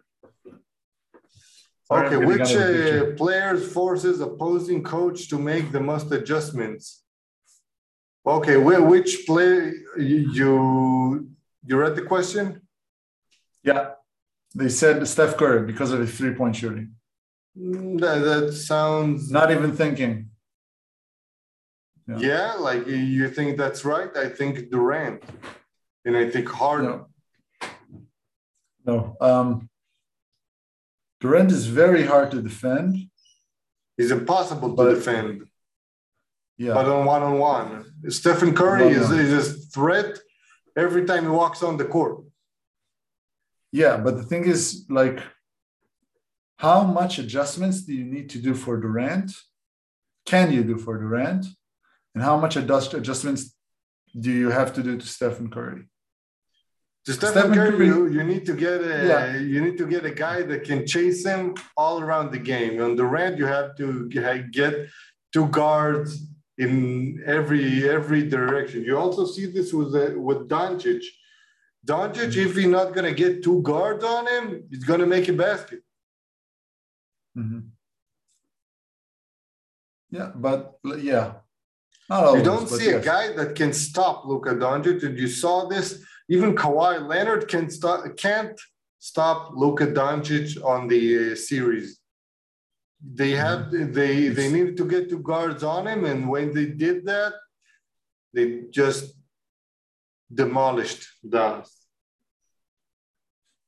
[1.90, 7.02] okay, which uh, players forces opposing coach to make the most adjustments?
[8.24, 11.28] Okay, which player you
[11.66, 12.60] you read the question?
[13.64, 13.92] Yeah,
[14.54, 16.94] they said Steph Curry because of his three point shooting.
[17.58, 20.30] Mm, that, that sounds not even thinking.
[22.08, 22.18] Yeah.
[22.18, 22.52] yeah.
[22.54, 24.14] like you think that's right.
[24.16, 25.22] I think Durant,
[26.04, 27.04] and I think Harden.
[28.84, 29.16] No.
[29.20, 29.68] Um,
[31.20, 32.96] Durant is very hard to defend.
[33.96, 35.44] He's impossible to defend.
[36.58, 36.74] Yeah.
[36.74, 40.18] But on one on one, Stephen Curry is, is a threat
[40.76, 42.24] every time he walks on the court.
[43.72, 45.20] Yeah, but the thing is, like,
[46.58, 49.32] how much adjustments do you need to do for Durant?
[50.26, 51.46] Can you do for Durant?
[52.14, 53.56] And how much adjust adjustments
[54.18, 55.84] do you have to do to Stephen Curry?
[57.06, 59.36] To Stephen, Stephen Curry, Curry you, you, need to get a yeah.
[59.36, 62.80] you need to get a guy that can chase him all around the game.
[62.80, 64.08] On Durant, you have to
[64.52, 64.88] get
[65.32, 68.84] two guards in every every direction.
[68.84, 71.02] You also see this with uh, with Doncic.
[71.86, 75.82] Doncic, if he's not gonna get two guards on him, he's gonna make a basket.
[77.36, 77.60] Mm-hmm.
[80.10, 81.34] Yeah, but yeah,
[82.10, 83.02] you don't see yes.
[83.02, 87.68] a guy that can stop Luka Doncic, and you saw this even Kawhi Leonard can
[87.70, 88.60] stop, can't
[88.98, 91.98] stop Luka Doncic on the uh, series.
[93.02, 93.92] They had mm-hmm.
[93.92, 97.32] they they needed to get two guards on him, and when they did that,
[98.32, 99.14] they just
[100.32, 101.70] demolished Dallas.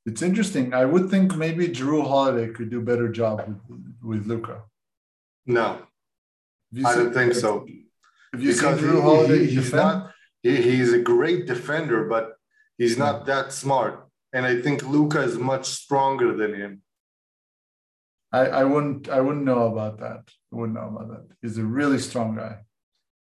[0.05, 0.73] It's interesting.
[0.73, 4.61] I would think maybe Jrue Holiday could do a better job with, with Luka.
[5.45, 5.79] No,
[6.85, 7.65] I don't think so.
[8.33, 10.11] Have you because seen Jrue Holiday he, he's not.
[10.43, 12.35] He, he's a great defender, but
[12.77, 14.07] He's not that smart.
[14.33, 16.81] And I think Luka is much stronger than him.
[18.31, 20.23] I, I wouldn't I wouldn't know about that.
[20.51, 21.35] I wouldn't know about that.
[21.41, 22.57] He's a really strong guy.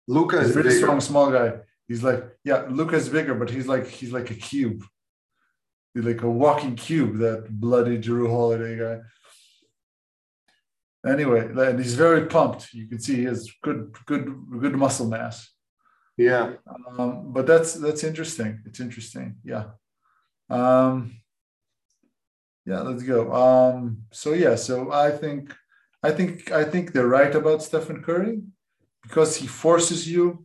[0.08, 0.80] Luka is a really bigger.
[0.80, 1.54] strong, small guy.
[1.88, 4.84] He's like, yeah, Luka's bigger, but he's like he's like a cube.
[5.94, 9.02] He's like a walking cube, that bloody Jrue Holiday guy.
[11.10, 12.74] Anyway, and he's very pumped.
[12.74, 15.52] You can see he has good, good, good muscle mass.
[16.18, 16.54] Yeah.
[16.98, 18.62] Um, but that's that's interesting.
[18.66, 19.36] It's interesting.
[19.44, 19.66] Yeah.
[20.50, 21.16] Um,
[22.66, 23.32] yeah, let's go.
[23.32, 25.54] Um, so yeah, so I think
[26.02, 28.42] I think I think they're right about Stephen Curry
[29.04, 30.45] because he forces you,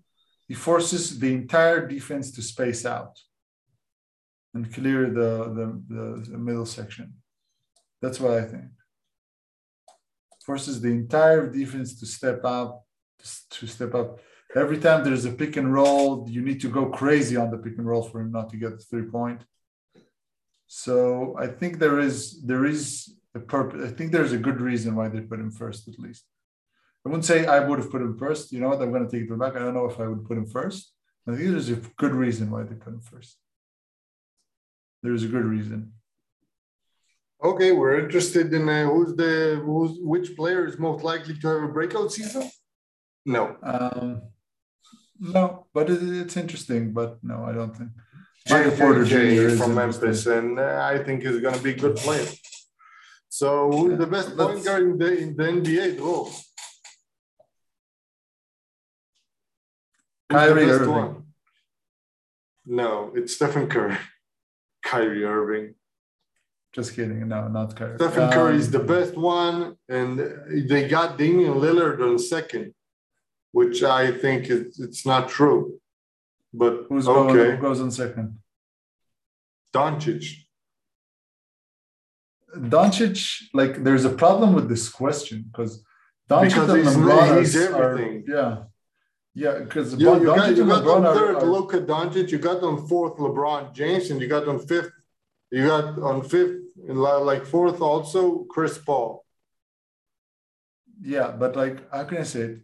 [0.51, 3.15] he forces the entire defense to space out
[4.53, 7.07] and clear the, the, the middle section.
[8.03, 8.71] That's what I think.
[10.45, 12.85] Forces the entire defense to step up,
[13.51, 14.19] to step up
[14.57, 17.79] every time there's a pick and roll, you need to go crazy on the pick
[17.79, 19.43] and roll for him not to get the three point.
[20.67, 23.89] So I think there is there is a purpose.
[23.89, 26.25] I think there's a good reason why they put him first, at least.
[27.05, 28.53] I wouldn't say I would have put him first.
[28.53, 28.81] You know what?
[28.83, 29.57] I'm going to take it back.
[29.57, 30.93] I don't know if I would put him first.
[31.27, 33.37] I think there's a good reason why they put him first.
[35.03, 35.93] There's a good reason.
[37.43, 41.63] Okay, we're interested in uh, who's the who's which player is most likely to have
[41.63, 42.51] a breakout season.
[43.25, 43.57] No.
[43.63, 44.23] Um,
[45.19, 46.93] no, but it, it's interesting.
[46.93, 47.91] But no, I don't think.
[48.49, 49.57] Michael Porter Jr.
[49.57, 52.27] from Memphis, and uh, I think he's going to be a good player.
[53.29, 56.31] So yeah, the best point guard in the, in the NBA, though.
[60.31, 60.91] Kyrie Irving.
[60.91, 61.23] One?
[62.67, 63.97] No, it's Stephen Curry.
[64.85, 65.75] Kyrie Irving.
[66.73, 67.27] Just kidding.
[67.29, 67.97] No, not Kyrie.
[67.99, 70.19] Stephen Curry is Um, the best one, and
[70.71, 72.75] they got Damian Lillard on second,
[73.53, 75.81] which I think is it's not true.
[76.53, 78.39] But Who's going, who goes on second?
[79.75, 80.25] Doncic.
[82.57, 85.85] Doncic, like, there's a problem with this question because
[86.29, 88.25] Doncic Because and he's- LeBron he's are- everything.
[88.29, 88.65] yeah,
[89.35, 92.87] yeah, because You, you got, you got on third are- Luka Doncic, you got on
[92.89, 94.91] fourth LeBron James, and you got on fifth,
[95.51, 99.25] you got on fifth, li- like fourth also Chris Paul.
[101.03, 102.59] yeah, but like, how can I say it?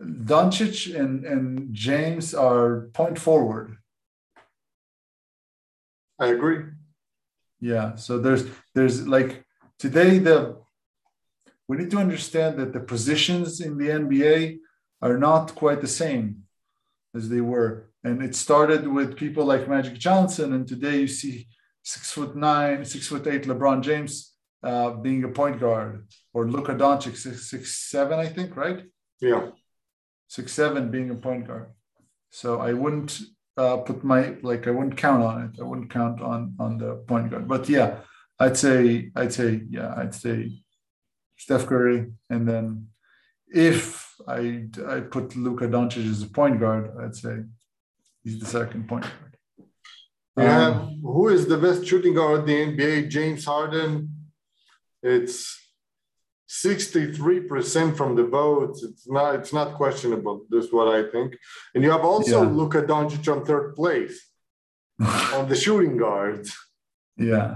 [0.00, 3.76] Doncic and and James are point forward.
[6.18, 6.64] I agree.
[7.60, 7.94] Yeah.
[7.96, 9.44] So there's there's like
[9.78, 10.56] today the
[11.68, 14.58] we need to understand that the positions in the NBA
[15.02, 16.44] are not quite the same
[17.14, 17.90] as they were.
[18.04, 21.48] And it started with people like Magic Johnson, and today you see
[21.82, 26.74] six foot nine, six foot eight LeBron James uh, being a point guard, or Luka
[26.74, 28.84] Doncic six six seven, I think, right?
[29.20, 29.50] Yeah.
[30.28, 31.70] Six seven being a point guard.
[32.30, 33.20] So I wouldn't
[33.56, 35.60] uh, put my like I wouldn't count on it.
[35.60, 37.46] I wouldn't count on on the point guard.
[37.46, 37.98] But yeah,
[38.38, 40.50] I'd say I'd say yeah I'd say
[41.36, 42.88] Steph Curry, and then
[43.48, 47.34] if I I put Luka Doncic as a point guard, I'd say
[48.22, 49.32] he's the second point guard.
[50.36, 53.08] You Um, have who is the best shooting guard in the NBA?
[53.10, 53.90] James Harden.
[55.02, 55.58] It's
[56.48, 58.82] 63% from the votes.
[58.82, 60.44] It's not it's not questionable.
[60.50, 61.36] This is what I think.
[61.74, 62.48] And you have also Yeah.
[62.50, 64.16] Luka Doncic on third place
[65.36, 66.54] on the shooting guards.
[67.16, 67.50] yeah,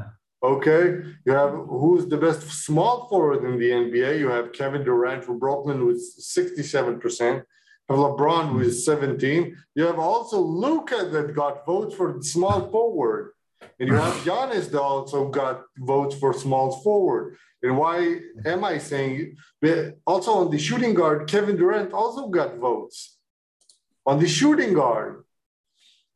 [0.47, 1.03] Okay.
[1.25, 4.21] You have who's the best small forward in the NBA?
[4.21, 7.43] You have Kevin Durant from Brooklyn with 67%.
[7.89, 9.57] You have LeBron with 17.
[9.75, 13.33] You have also Luka that got votes for small forward.
[13.81, 17.37] And you have Giannis that also got votes for small forward.
[17.65, 19.37] And why am I saying
[20.07, 23.19] also on the shooting guard, Kevin Durant also got votes
[24.07, 25.25] on the shooting guard.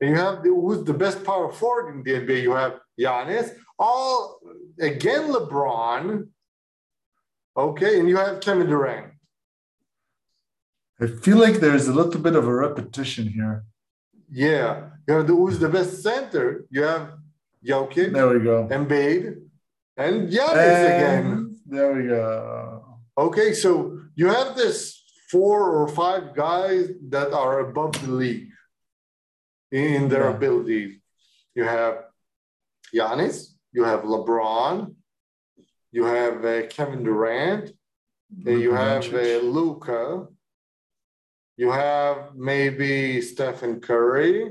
[0.01, 2.43] And you have the, who's the best power forward in the NBA?
[2.43, 4.39] You have Giannis, all
[4.79, 6.29] again LeBron.
[7.57, 9.13] Okay, and you have Kevin Durant.
[11.01, 13.65] I feel like there's a little bit of a repetition here.
[14.31, 16.67] Yeah, you the, who's the best center?
[16.71, 17.13] You have
[17.67, 18.69] Jokic, There we go.
[18.71, 19.43] Embiid,
[19.97, 21.57] and Giannis again.
[21.67, 22.99] There we go.
[23.19, 28.49] Okay, so you have this four or five guys that are above the league
[29.73, 30.37] in their Yeah.
[30.37, 30.93] abilities.
[31.55, 32.05] You have
[32.95, 34.95] Giannis, you have LeBron,
[35.93, 37.73] you have uh, Kevin Durant,
[38.37, 40.27] you have uh, Luka,
[41.57, 44.51] you have maybe Stephen Curry,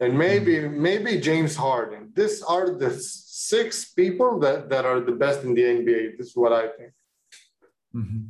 [0.00, 2.12] and maybe maybe James Harden.
[2.14, 6.16] These are the six people that, that are the best in the NBA.
[6.18, 6.92] This is what I think.
[7.94, 8.28] Mhm.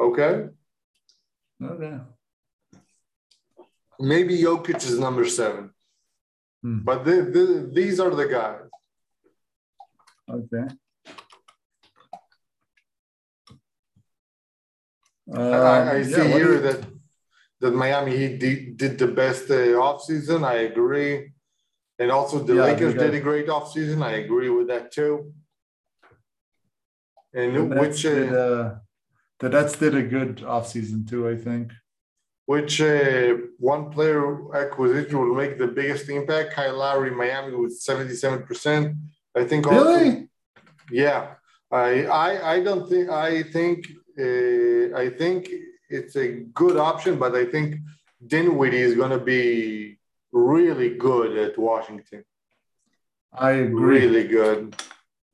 [0.00, 0.48] Okay.
[1.62, 1.94] Okay.
[4.00, 5.70] Maybe Jokic is number seven,
[6.62, 6.80] Hmm.
[6.88, 8.68] but the, the, these are the guys.
[10.32, 10.66] Okay.
[15.32, 16.80] I, I Um, see yeah, here you- that
[17.60, 19.54] that Miami Heat did, did the best uh,
[19.88, 20.44] offseason.
[20.44, 21.32] I agree.
[22.00, 24.02] And also the Yeah, Lakers did a great offseason.
[24.02, 25.32] I agree with that too.
[27.32, 28.78] And the Nets which did, uh, uh,
[29.38, 31.70] the Nets did a good offseason too, I think.
[32.46, 34.22] which uh, one player
[34.56, 36.52] acquisition will make the biggest impact?
[36.54, 38.96] Kyle Lowry, Miami with 77%.
[39.34, 40.28] I think also, Really?
[40.90, 41.34] Yeah,
[41.70, 43.10] I, I, I don't think.
[43.10, 43.88] I think.
[44.18, 45.48] Uh, I think
[45.88, 47.76] it's a good option, but I think
[48.26, 49.98] Dinwiddie is going to be
[50.32, 52.24] really good at Washington.
[53.32, 54.00] I agree.
[54.00, 54.76] Really good.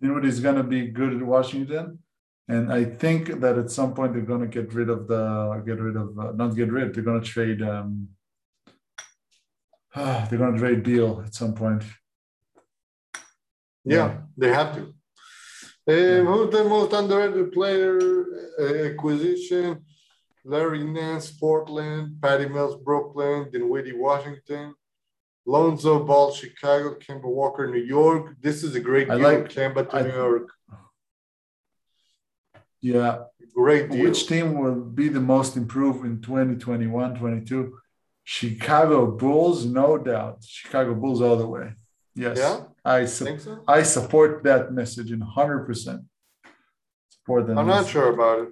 [0.00, 1.98] Dinwiddie is going to be good at Washington.
[2.48, 5.80] And I think that at some point they're going to get rid of the, get
[5.80, 8.08] rid of, uh, not get rid, they're going to trade, um,
[9.94, 11.84] they're going to trade Beal at some point.
[13.88, 14.82] Yeah, they have to.
[15.90, 17.98] Um, who's the most underrated player
[18.60, 19.84] uh, acquisition?
[20.44, 24.74] Larry Nance, Portland, Patty Mills, Brooklyn, Dinwiddie, Washington,
[25.44, 28.34] Lonzo Ball, Chicago, Kemba Walker, New York.
[28.40, 30.48] This is a great I deal, like- Kemba to I- New York.
[32.80, 33.24] Yeah.
[33.54, 34.04] Great deal.
[34.04, 37.78] Which team will be the most improved in 2021, 22?
[38.24, 40.44] Chicago Bulls, no doubt.
[40.44, 41.72] Chicago Bulls all the way.
[42.14, 42.38] Yes.
[42.38, 42.60] Yeah?
[42.88, 43.62] I, su- so?
[43.68, 46.04] I support that message in 100%.
[47.10, 48.48] Support that I'm not sure about it.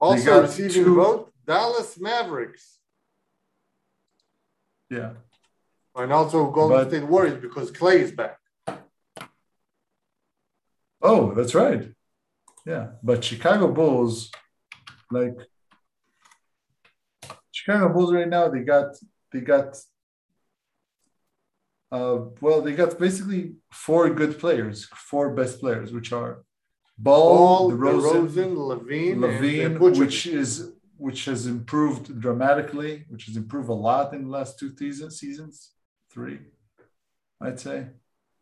[0.00, 2.78] Also receiving two- vote, Dallas Mavericks.
[4.90, 5.12] Yeah.
[5.94, 8.38] And also Golden But- State Warriors because Clay is back.
[11.02, 11.92] Oh, that's right.
[12.64, 14.30] Yeah, but Chicago Bulls,
[15.10, 15.36] like
[17.50, 18.94] Chicago Bulls right now, they got
[19.32, 19.76] they got
[21.96, 24.76] uh well, they got basically four good players,
[25.10, 26.32] four best players, which are
[26.98, 30.72] Ball, DeRozan, DeRozan, LaVine, LaVine, and which is
[31.06, 35.72] which has improved dramatically, which has improved a lot in the last two season, seasons,
[36.12, 36.38] three,
[37.40, 37.78] I'd say.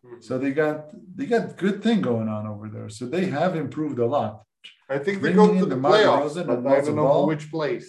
[0.04, 0.22] Mhm.
[0.22, 0.78] So they got
[1.16, 2.88] they got good thing going on over there.
[2.88, 4.44] So they have improved a lot.
[4.88, 7.26] I think they bringing go to the playoffs, DeRozan but and I don't know Ball.
[7.26, 7.88] which place.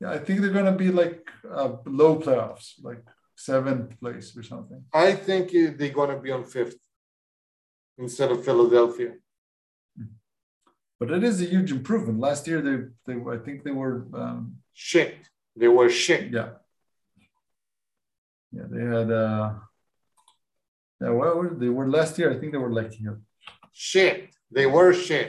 [0.00, 3.04] Yeah, I think they're gonna be like uh, low playoffs, like
[3.48, 4.80] seventh place or something.
[4.92, 5.44] I think
[5.78, 6.76] they're going to be on fifth
[8.04, 9.12] instead of Philadelphia.
[11.00, 12.18] But it is a huge improvement.
[12.28, 12.76] Last year they
[13.06, 15.14] they I think they were um, Shit.
[15.60, 16.24] They were shit.
[16.36, 16.50] yeah
[18.56, 19.46] yeah they had uh
[21.02, 23.18] yeah well they were last year I think they were like know,
[23.72, 24.16] Shit.
[24.56, 25.28] They were shit.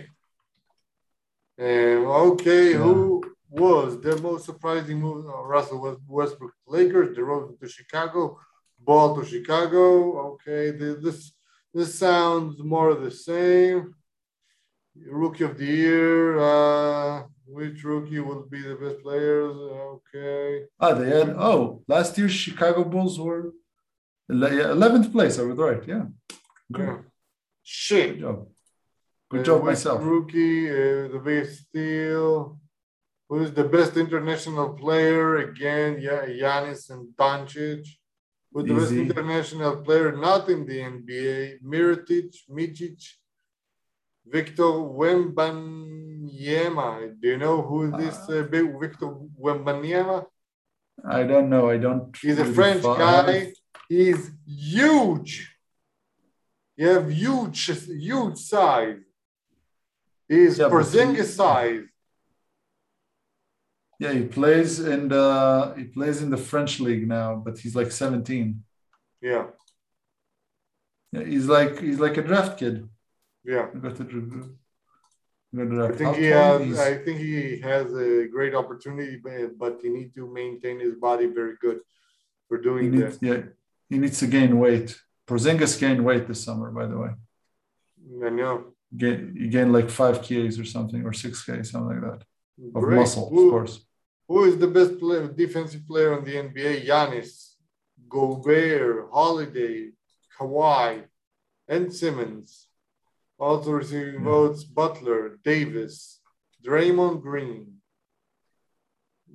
[1.60, 2.00] Um,
[2.32, 2.78] okay, Yeah.
[2.84, 3.19] who
[3.50, 5.26] was the most surprising move?
[5.26, 8.40] Uh, Russell West- Westbrook Lakers, DeRozan to Chicago,
[8.80, 9.84] Ball to Chicago.
[10.34, 11.34] Okay, this
[11.74, 13.94] this sounds more of the same.
[15.08, 16.40] Rookie of the year.
[16.40, 19.56] Uh, which rookie will be the best players?
[19.56, 20.66] Okay.
[20.80, 23.54] ah they had oh last year Chicago Bulls were
[24.30, 26.06] 11th place I was right yeah
[26.72, 26.98] good, Yeah.
[27.64, 28.10] Shit.
[28.14, 28.48] good job
[29.32, 32.59] good Uh, job myself Rookie, uh, the biggest steal.
[33.30, 35.38] Who's the best international player?
[35.38, 37.88] Again, yeah, Giannis and Doncic.
[38.52, 41.62] Who's the best international player not in the NBA?
[41.64, 43.00] Mirotic, Micic,
[44.26, 44.64] Victor
[45.00, 47.14] Wembanyama.
[47.22, 50.26] Do you know who is this uh, big Victor Wembanyama?
[51.08, 53.54] I don't know I don't He's a French guy.
[53.88, 55.56] He's huge.
[56.76, 58.98] You have huge, huge size.
[60.28, 61.84] He's Yeah, Porzingis he- size.
[64.00, 67.92] Yeah he plays in the he plays in the French league now but he's like
[67.92, 68.64] 17
[69.22, 69.46] Yeah,
[71.12, 72.88] yeah he's like he's like a draft kid
[73.44, 73.68] yeah.
[73.74, 74.04] I got to
[75.56, 76.80] got to I think he has.
[76.80, 79.20] I think he has a great opportunity,
[79.60, 81.80] but, he need to maintain his body very good
[82.48, 83.26] for he doing needs that.
[83.26, 83.42] yeah
[83.90, 84.96] he needs to gain weight.
[85.28, 87.10] Porzingis gained weight this summer, by the way.
[88.26, 88.74] I know.
[88.96, 92.22] Gain, he gained like five k's or something, or six k, something like that,
[92.76, 92.98] of Great.
[92.98, 93.80] muscle, of course.
[94.30, 96.86] Who is the best player, defensive player on the NBA?
[96.86, 97.56] Giannis,
[98.08, 99.90] Gobert, Holiday,
[100.38, 101.06] Kawhi,
[101.68, 102.68] and Simmons.
[103.40, 104.30] Also receiving Yeah.
[104.32, 106.22] votes Butler, Davis,
[106.64, 107.82] Draymond Green.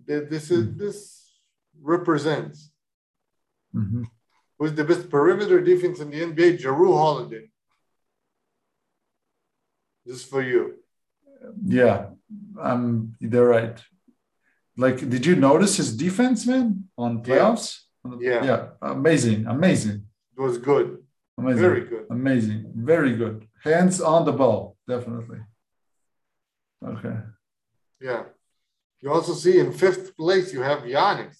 [0.06, 0.76] This is Hmm.
[0.78, 0.98] this
[1.82, 2.70] represents
[3.74, 4.04] Mhm.
[4.58, 6.56] who's the best perimeter defense in the NBA?
[6.56, 7.50] Jrue Holiday.
[10.04, 10.62] This is for you.
[11.66, 12.10] Yeah,
[12.60, 13.82] um, they're right.
[14.76, 17.80] Like, did you notice his defense, man, on playoffs?
[18.20, 18.44] Yeah.
[18.44, 20.04] yeah, amazing, amazing,
[20.36, 20.98] It was good.
[21.38, 22.06] amazing, Very good.
[22.10, 23.46] amazing, very good.
[23.62, 25.38] Hands on the ball, definitely.
[26.84, 27.16] Okay.
[28.00, 28.24] Yeah.
[29.00, 31.38] You also see in fifth place you have Giannis.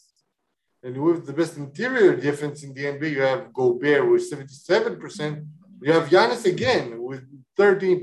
[0.82, 5.46] And with the best interior defense in the NBA, you have Gobert with 77%.
[5.82, 7.22] You have Giannis again with
[7.58, 8.02] 13%.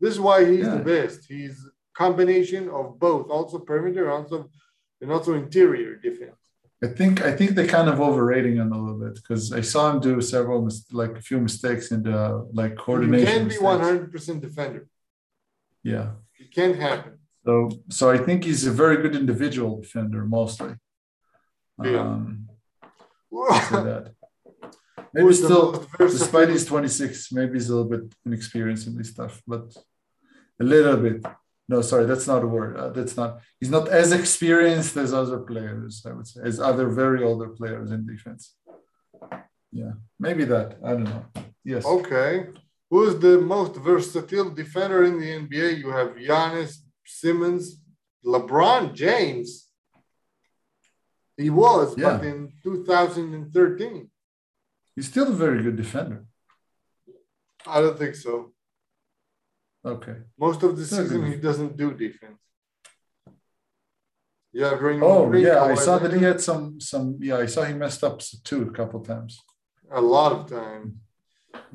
[0.00, 1.20] This is why he's the best.
[1.28, 1.58] He's
[1.96, 4.50] combination of both, also perimeter, also
[5.00, 6.36] and also interior defense.
[6.84, 9.90] I think I think they kind of overrating him a little bit because I saw
[9.90, 13.48] him do several mis- like a few mistakes in the like coordination.
[13.48, 14.86] You can't be 100% defender.
[15.82, 16.10] Yeah.
[16.38, 17.18] It can't happen.
[17.46, 20.74] So so I think he's a very good individual defender mostly.
[21.82, 22.00] Yeah.
[22.00, 22.48] Um,
[23.30, 24.12] that.
[25.14, 29.40] Maybe Who's still, despite he's 26, maybe he's a little bit inexperienced in this stuff,
[29.46, 29.74] but
[30.60, 31.24] a little bit.
[31.68, 32.76] No, sorry, that's not a word.
[32.76, 33.40] Uh, that's not.
[33.58, 36.04] He's not as experienced as other players.
[36.08, 38.54] I would say, as other very older players in defense.
[39.72, 40.78] Yeah, maybe that.
[40.84, 41.24] I don't know.
[41.64, 41.84] Yes.
[41.84, 42.46] Okay.
[42.88, 45.78] Who's the most versatile defender in the NBA?
[45.78, 47.82] You have Giannis, Simmons,
[48.24, 49.66] LeBron James.
[51.36, 54.10] He was, but in 2013.
[54.94, 56.24] He's still a very good defender.
[57.66, 58.52] I don't think so.
[59.86, 60.16] Okay.
[60.38, 62.40] Most of the season, he doesn't do defense.
[64.52, 67.18] Yeah, during Oh yeah, I saw that he had some some.
[67.20, 69.38] Yeah, I saw he messed up too a couple times.
[69.90, 70.94] a lot of times.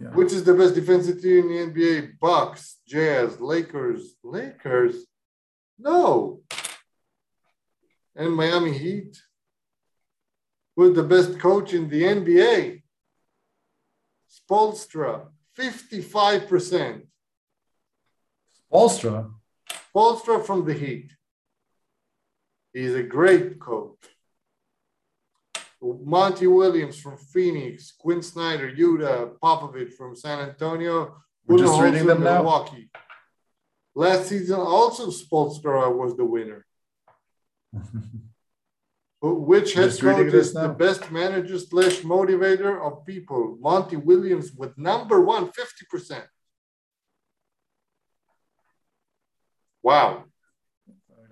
[0.02, 0.10] Yeah.
[0.10, 2.20] Which is the best defensive team in the NBA?
[2.20, 4.96] Bucks, Jazz, Lakers, Lakers.
[5.80, 6.42] No.
[8.16, 9.22] And Miami Heat.
[10.76, 12.82] Who's the best coach in the NBA?
[14.30, 17.04] Spoelstra, 55%.
[18.72, 19.32] Spoelstra.
[19.94, 21.12] Spoelstra from the Heat.
[22.74, 23.98] He's a great coach.
[25.82, 31.16] Monty Williams from Phoenix, Quinn Snyder, Utah, Popovich from San Antonio,
[31.48, 32.44] We're just reading them now.
[32.44, 32.92] Milwaukee.
[33.96, 36.66] Last season, also Spoelstra was the winner.
[39.24, 43.58] Which head coach is the best manager slash motivator of people?
[43.60, 46.24] Monty Williams with number one, 50%.
[49.84, 50.26] Wow.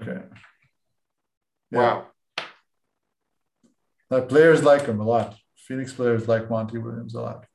[0.02, 0.22] Okay.
[1.72, 2.08] Wow.
[4.10, 5.38] Like players like him a lot.
[5.56, 7.46] Phoenix players like Monty Williams a lot.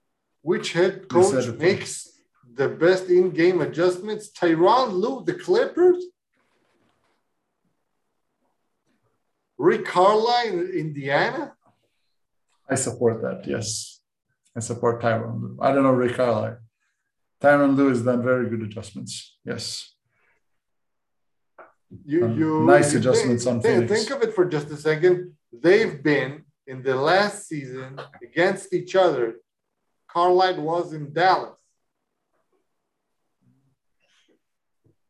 [0.43, 2.11] Which head coach makes
[2.53, 4.31] the best in-game adjustments?
[4.31, 6.05] Tyronn Lue, the Clippers?
[9.59, 11.55] Rick Carlisle, Indiana?
[12.69, 13.49] I support that.
[13.49, 14.01] Yes,
[14.57, 15.59] I support Tyronn Lue.
[15.61, 16.59] I don't know Rick Carlisle.
[17.41, 19.39] Tyronn Lue has done very good adjustments.
[19.45, 19.94] Yes.
[22.05, 23.93] You, you nice you adjustments think, on Phoenix.
[23.93, 25.35] Think of it for just a second.
[25.53, 29.37] They've been in the last season against each other.
[30.09, 31.59] Carlisle was in Dallas.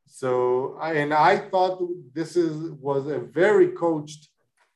[0.07, 1.82] So, and I thought
[2.12, 4.28] this is was a very coached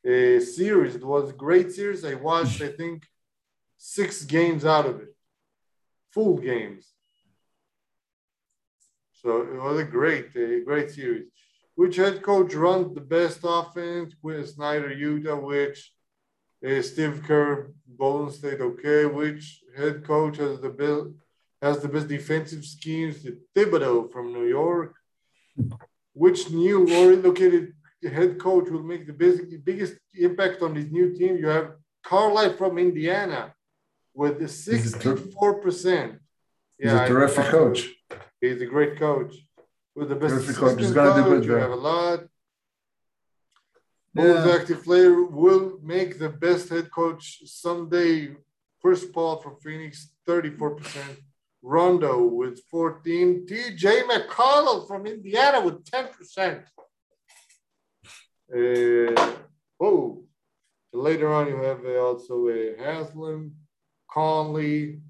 [0.04, 0.96] uh, series.
[0.96, 2.04] It was a great series.
[2.04, 3.06] I watched, I think,
[3.76, 5.14] six games out of it,
[6.12, 6.86] full games.
[9.12, 11.26] So it was a great, a great series.
[11.78, 14.12] Which head coach runs the best offense?
[14.20, 15.38] with Snyder, Utah.
[15.50, 15.92] Which
[16.66, 18.60] uh, Steve Kerr, Golden State.
[18.60, 19.06] Okay.
[19.06, 21.04] Which head coach has the best
[21.62, 23.22] has the best defensive schemes?
[23.22, 24.92] The Thibodeau from New York.
[26.14, 31.14] Which new or relocated head coach will make the biggest, biggest impact on this new
[31.16, 31.36] team?
[31.36, 31.68] You have
[32.02, 33.54] Carlisle from Indiana
[34.14, 36.18] with the He's a ter- 64%.
[36.76, 37.88] He's a I- terrific coach.
[38.40, 39.32] He's a great coach.
[39.98, 40.80] With the best coach.
[40.80, 42.20] Assistant coach, good you have a lot.
[44.14, 44.54] Most Yeah.
[44.54, 48.36] active player will make the best head coach someday.
[48.80, 51.18] Chris Paul from Phoenix, 34%.
[51.62, 53.44] Rondo with 14.
[53.44, 56.64] TJ McConnell from Indiana with 10%.
[58.54, 59.34] Uh,
[59.80, 60.24] oh,
[60.92, 63.56] later on you have uh, also uh, Haslem,
[64.08, 65.00] Conley,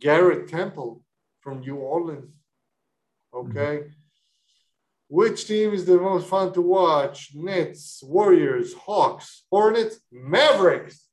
[0.00, 1.04] Garrett Temple
[1.40, 2.32] from New Orleans.
[3.34, 3.90] Okay.
[5.14, 7.30] Which team is the most fun to watch?
[7.36, 11.06] Nets, Warriors, Hawks, Hornets, Mavericks.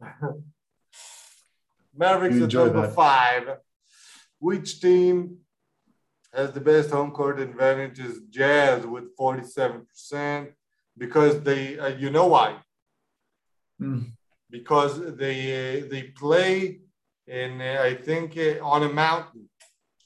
[1.94, 2.94] Mavericks at number that.
[2.94, 3.58] five.
[4.38, 5.40] Which team
[6.32, 8.20] has the best home court advantages?
[8.30, 10.52] Jazz with 47%.
[10.96, 12.56] Because they, uh, you know why?
[13.78, 14.06] Mm.
[14.48, 16.80] because they uh, they play
[17.26, 19.48] in uh, I think uh, on a mountain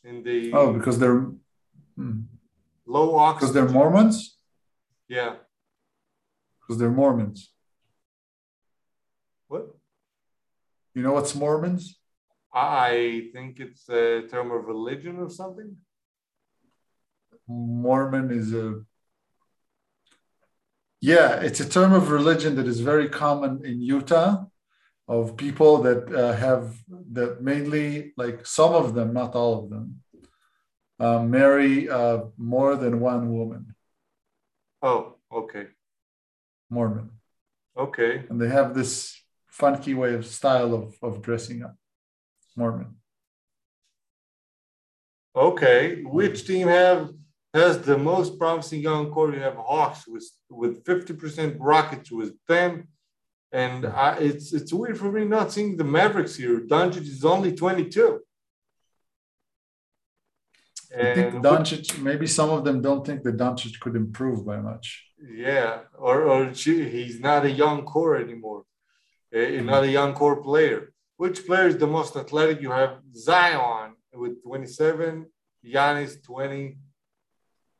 [0.03, 1.27] in the Oh, because they're
[1.99, 2.25] mm.
[2.87, 4.37] low because they're Mormons.
[5.09, 5.37] yeah.
[6.61, 7.53] Because they're Mormons.
[9.49, 9.69] What?
[10.95, 11.99] You know what's Mormons?
[12.53, 15.77] I think it's a term of religion or something.
[17.47, 18.83] Mormon is a
[21.01, 24.47] yeah, it's a term of religion that is very common in Utah
[25.07, 26.77] of people that uh, have
[27.13, 30.03] that mainly like some of them, not all of them,
[30.99, 33.75] uh, marry uh, more than one woman.
[34.83, 35.67] Oh, okay.
[36.71, 37.11] Mormon.
[37.77, 38.25] Okay.
[38.29, 41.77] And they have this funky way of style of, of dressing up.
[42.57, 42.97] Mormon.
[45.35, 46.03] Okay.
[46.03, 47.11] Which team have
[47.53, 49.33] has the most promising young core?
[49.33, 52.89] You have Hawks with with 50%, Rockets with 10.
[53.53, 56.61] And I, uh, it's it's weird for me not seeing the Mavericks here.
[56.61, 58.21] Doncic is only 22.
[60.95, 64.59] And I think Doncic, maybe some of them don't think that Doncic could improve by
[64.59, 65.05] much.
[65.18, 68.64] Yeah, or, or he's not a young core anymore,
[69.34, 70.93] uh, not a young core player.
[71.16, 72.61] Which player is the most athletic?
[72.61, 75.26] You have Zion with 27,
[75.64, 76.76] Giannis 20.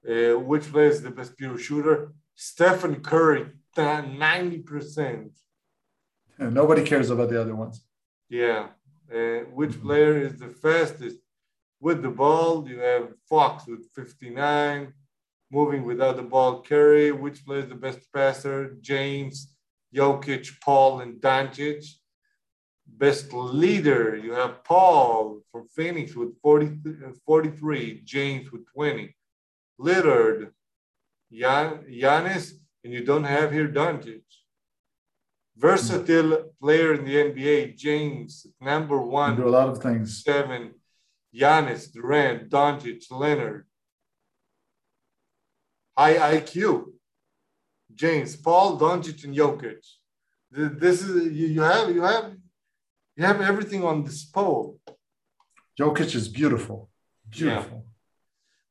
[0.09, 2.12] Uh, which player is the best pure shooter?
[2.34, 3.46] Stephen Curry,
[3.76, 5.30] 90%.
[6.38, 7.82] And nobody cares about the other ones.
[8.28, 8.68] Yeah.
[9.12, 11.18] Uh, which player is the fastest?
[11.81, 14.93] With the ball, you have Fox with 59.
[15.53, 17.12] Moving without the ball, Curry.
[17.12, 18.77] Which player is the best passer?
[18.81, 19.55] James,
[19.95, 21.87] Jokic, Paul, and Doncic.
[22.87, 29.14] Best leader, you have Paul from Phoenix with 40, uh, 43, James with 20.
[29.81, 30.51] Lillard,
[31.33, 32.53] Gian, Giannis,
[32.85, 34.22] and you don't have here Doncic.
[35.57, 40.22] Versatile player in the NBA, James, number one, do a lot of things.
[40.22, 40.74] seven,
[41.37, 43.66] Giannis, Durant, Doncic, Leonard.
[45.97, 46.93] High IQ,
[47.95, 49.82] James, Paul, Doncic, and Jokic.
[50.51, 52.37] This is you, you have you have
[53.16, 54.78] you have everything on this poll.
[55.78, 56.91] Jokic is beautiful,
[57.30, 57.87] beautiful.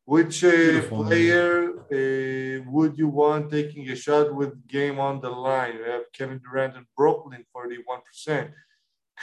[0.06, 1.04] Which uh, Beautiful.
[1.04, 1.50] player
[1.92, 5.80] uh, would you want taking a shot with game on the line?
[5.80, 8.52] We have Kevin Durant in Brooklyn, 41%.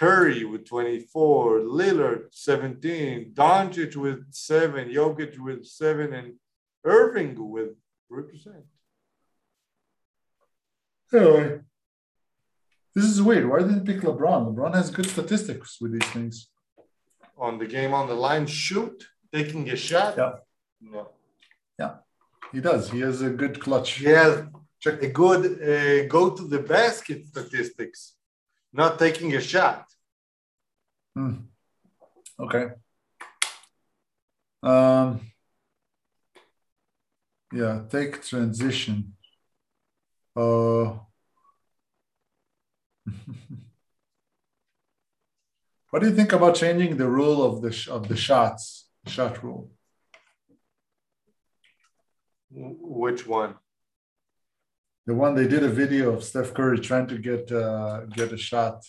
[0.02, 6.34] Curry with 24, Lillard 17, Doncic with 7, Jokic with 7, and
[6.82, 7.76] Irving with
[8.10, 8.64] 3%.
[11.14, 11.60] Anyway,
[12.96, 13.48] this is weird.
[13.48, 14.40] Why didn't pick LeBron?
[14.48, 16.48] LeBron has good statistics with these things.
[17.38, 20.16] On the game on the line, shoot, taking a shot.
[20.18, 20.32] Yeah.
[20.80, 21.10] No.
[21.78, 21.94] Yeah,
[22.50, 22.90] he does.
[22.90, 23.92] He has a good clutch.
[23.92, 24.42] He has
[24.84, 28.16] a good uh, go to the basket statistics,
[28.72, 29.86] not taking a shot.
[31.14, 31.34] Hmm.
[32.38, 32.68] Okay.
[34.62, 35.20] Um,
[37.52, 39.14] yeah, take transition.
[40.34, 40.98] Uh,
[45.90, 49.42] what do you think about changing the rule of the sh- of the shots, shot
[49.42, 49.70] rule?
[52.50, 53.56] Which one?
[55.06, 58.36] The one they did a video of Steph Curry trying to get uh, get a
[58.36, 58.84] shot,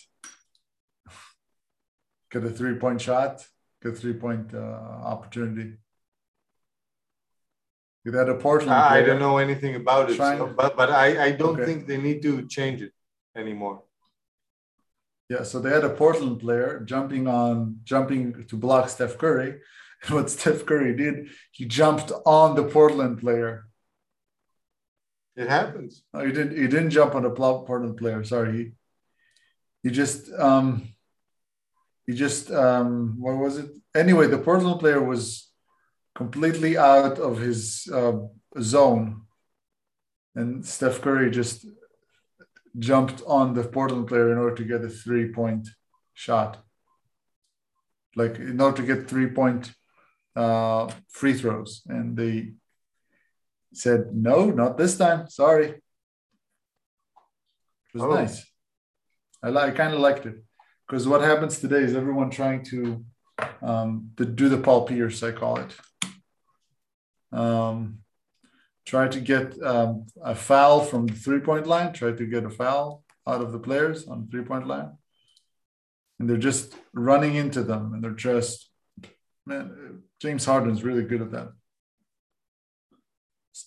[2.30, 3.44] get a three point shot,
[3.82, 4.58] get a three point uh,
[5.12, 5.76] opportunity.
[8.04, 8.70] They had a Portland.
[8.72, 11.64] I I don't know anything about it, so, but but I, I don't Okay.
[11.64, 12.92] think they need to change it
[13.34, 13.82] anymore.
[15.30, 19.60] Yeah, so they had a Portland player jumping on jumping to block Steph Curry.
[20.02, 23.66] And what Steph Curry did, he jumped on the Portland player.
[25.36, 26.02] It happens.
[26.12, 26.56] No, he didn't.
[26.56, 28.22] He didn't jump on the Portland player.
[28.22, 28.72] Sorry, he
[29.82, 30.94] he just um
[32.06, 33.70] he just um what was it?
[33.94, 35.50] Anyway, the Portland player was
[36.14, 38.18] completely out of his uh,
[38.60, 39.22] zone,
[40.36, 41.66] and Steph Curry just
[42.78, 45.68] jumped on the Portland player in order to get a three point
[46.12, 46.64] shot.
[48.16, 49.72] Like in order to get three point
[50.36, 52.52] uh, free throws, and they
[53.76, 55.28] said no, not this time.
[55.28, 55.66] Sorry.
[55.66, 55.80] It
[57.94, 58.14] was Oh.
[58.14, 58.44] nice.
[59.42, 59.72] I like.
[59.72, 60.36] I kind of liked it
[60.86, 63.04] because what happens today is everyone trying to
[63.62, 65.76] um, to do the Paul Pierce, I call it.
[67.32, 67.98] Um,
[68.86, 71.92] try to get um, a foul from the three point line.
[71.92, 74.92] Try to get a foul out of the players on the three point line,
[76.18, 78.70] and they're just running into them, and they're just
[79.46, 80.02] man.
[80.20, 81.48] James Harden's really good at that.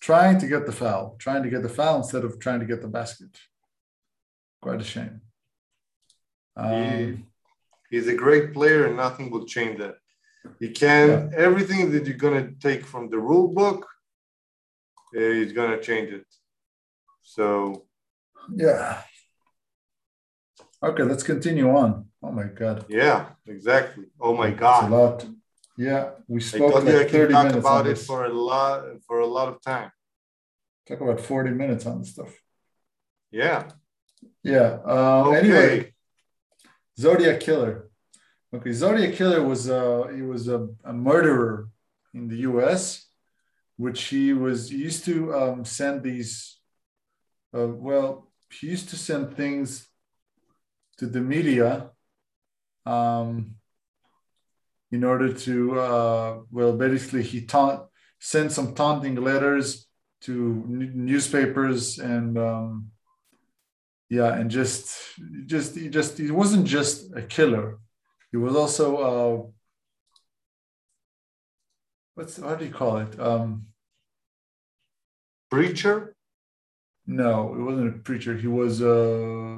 [0.01, 2.81] Trying to get the foul, trying to get the foul instead of trying to get
[2.81, 3.29] the basket.
[4.61, 5.21] Quite a shame.
[6.55, 7.27] Um,
[7.89, 9.95] He's a great player, and nothing will change that.
[10.59, 13.85] He can everything that you're gonna take from the rule book.
[15.15, 16.25] uh, he's gonna change it.
[17.23, 17.85] So
[18.53, 19.01] yeah.
[20.83, 22.07] Okay, let's continue on.
[22.21, 22.85] Oh my God.
[22.89, 24.05] yeah, exactly.
[24.19, 24.91] Oh my That's a God!
[24.91, 25.25] lot.
[25.77, 28.33] Yeah, we I spoke told you I like 30 talk minutes about it for a
[28.33, 29.91] lot for a lot of time.
[30.87, 32.33] Talk about 40 minutes on this stuff.
[33.31, 33.69] Yeah.
[34.43, 34.79] Yeah.
[34.85, 35.37] Um, Okay.
[35.39, 35.93] Anyway,
[36.99, 37.89] Zodiac Killer.
[38.53, 41.69] Okay, Zodiac Killer was uh he was a, a murderer
[42.13, 43.05] in the U.S.,
[43.75, 46.57] which he was he used to um, send these.
[47.55, 49.87] Uh, well, he used to send things
[50.97, 51.91] to the media,
[52.85, 53.55] um,
[54.91, 57.83] in order to uh, well, basically he taunt
[58.19, 59.87] sent some taunting letters
[60.21, 62.37] to n- newspapers and.
[62.37, 62.91] Um,
[64.09, 64.97] yeah and just
[65.45, 67.77] just he just he wasn't just a killer
[68.31, 69.49] he was also uh
[72.15, 73.65] what's how do you call it um
[75.49, 76.15] Preacher?
[77.05, 79.57] no it wasn't a preacher he was uh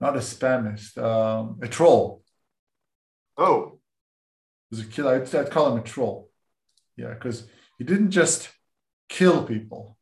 [0.00, 2.22] not a spamist um a troll
[3.40, 3.77] Oh,
[4.70, 6.30] was a killer I'd, I'd call him a troll
[6.96, 7.46] yeah because
[7.78, 8.50] he didn't just
[9.08, 9.96] kill people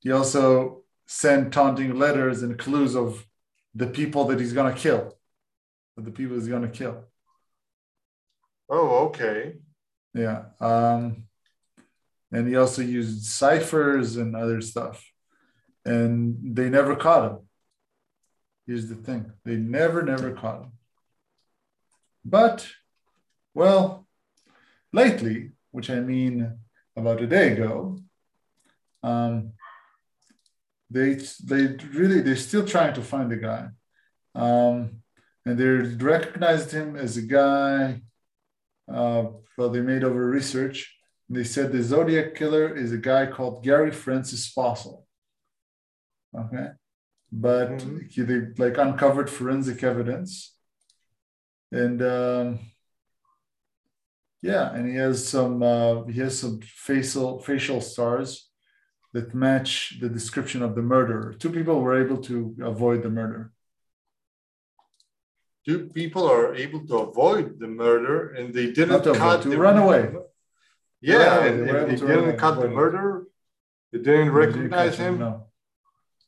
[0.00, 3.26] he also sent taunting letters and clues of
[3.74, 5.16] the people that he's going to kill
[5.96, 7.06] of the people he's going to kill
[8.72, 9.54] oh, okay.
[10.14, 10.44] Yeah.
[10.60, 11.24] Um,
[12.32, 15.04] and he also used ciphers and other stuff.
[15.84, 17.38] And they never caught him.
[18.66, 20.72] Here's the thing they never, never caught him.
[22.24, 22.66] But,
[23.54, 24.06] well,
[24.92, 26.58] lately, which I mean
[26.96, 27.98] about a day ago,
[29.02, 29.52] um,
[30.90, 33.68] they they really they're still trying to find the guy,
[34.34, 35.02] um,
[35.46, 35.66] and they
[36.04, 38.02] recognized him as a guy.
[38.92, 39.24] Uh,
[39.56, 40.94] well, they made over research.
[41.30, 45.06] They said the Zodiac killer is a guy called Gary Francis Fossil.
[46.36, 46.68] Okay,
[47.30, 48.10] but Mhm.
[48.10, 50.54] he, they like uncovered forensic evidence,
[51.70, 52.58] and um,
[54.42, 58.48] yeah, and he has some uh, he has some facial facial stars
[59.12, 61.34] that match the description of the murderer.
[61.34, 63.52] Two people were able to avoid the murder.
[65.66, 69.42] Two people are able to avoid the murder and they didn't Not to avoid, cut
[69.42, 70.12] to the run away.
[71.00, 71.48] Yeah, away.
[71.48, 73.26] and, They and they didn't cut the murder.
[73.92, 75.18] They didn't recognize catch him.
[75.18, 75.46] No,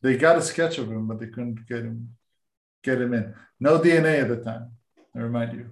[0.03, 2.11] they got a sketch of him, but they couldn't get him
[2.83, 3.35] get him in.
[3.59, 4.73] No DNA at the time.
[5.17, 5.71] I remind you.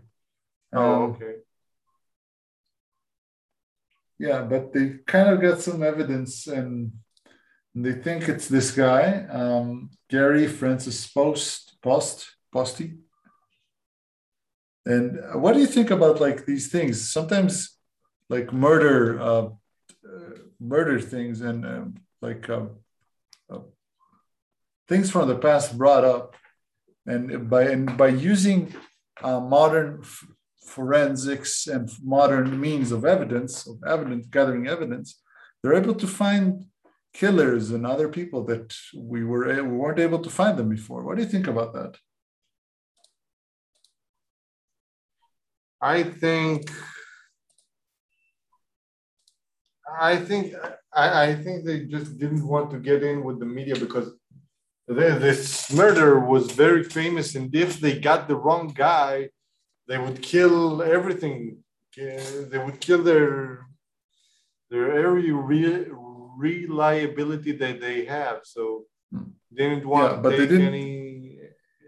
[0.73, 1.35] Oh, Um, okay.
[4.19, 6.93] Yeah, but they kind of got some evidence and
[7.75, 12.95] they think it's this guy, um, Gary Francis Post, Post, Posty.
[14.85, 17.11] And what do you think about like these things?
[17.11, 17.79] Sometimes,
[18.29, 19.47] like murder, uh,
[20.05, 22.67] uh, murder things, and um, like uh,
[23.51, 23.61] uh,
[24.89, 26.37] things from the past brought up,
[27.07, 28.75] and by and by using
[29.23, 30.03] uh, modern
[30.67, 35.21] forensics and modern means of evidence, of evidence gathering evidence,
[35.63, 36.67] they're able to find
[37.13, 41.03] killers and other people that we were eh, we weren't able to find them before.
[41.03, 41.97] What do you think about that?
[45.81, 46.71] I think
[50.01, 50.55] I think
[50.95, 54.11] I, I think they just didn't want to get in with the media because
[54.89, 59.29] this murder was very famous, and if they got the wrong guy,
[59.93, 61.39] they would kill everything.
[62.51, 63.67] They would kill their
[64.71, 65.87] their every re-
[66.49, 68.39] reliability that they have.
[68.55, 68.63] So
[69.11, 69.29] Hmm.
[69.55, 70.89] they didn't want Yeah, but they didn't- any.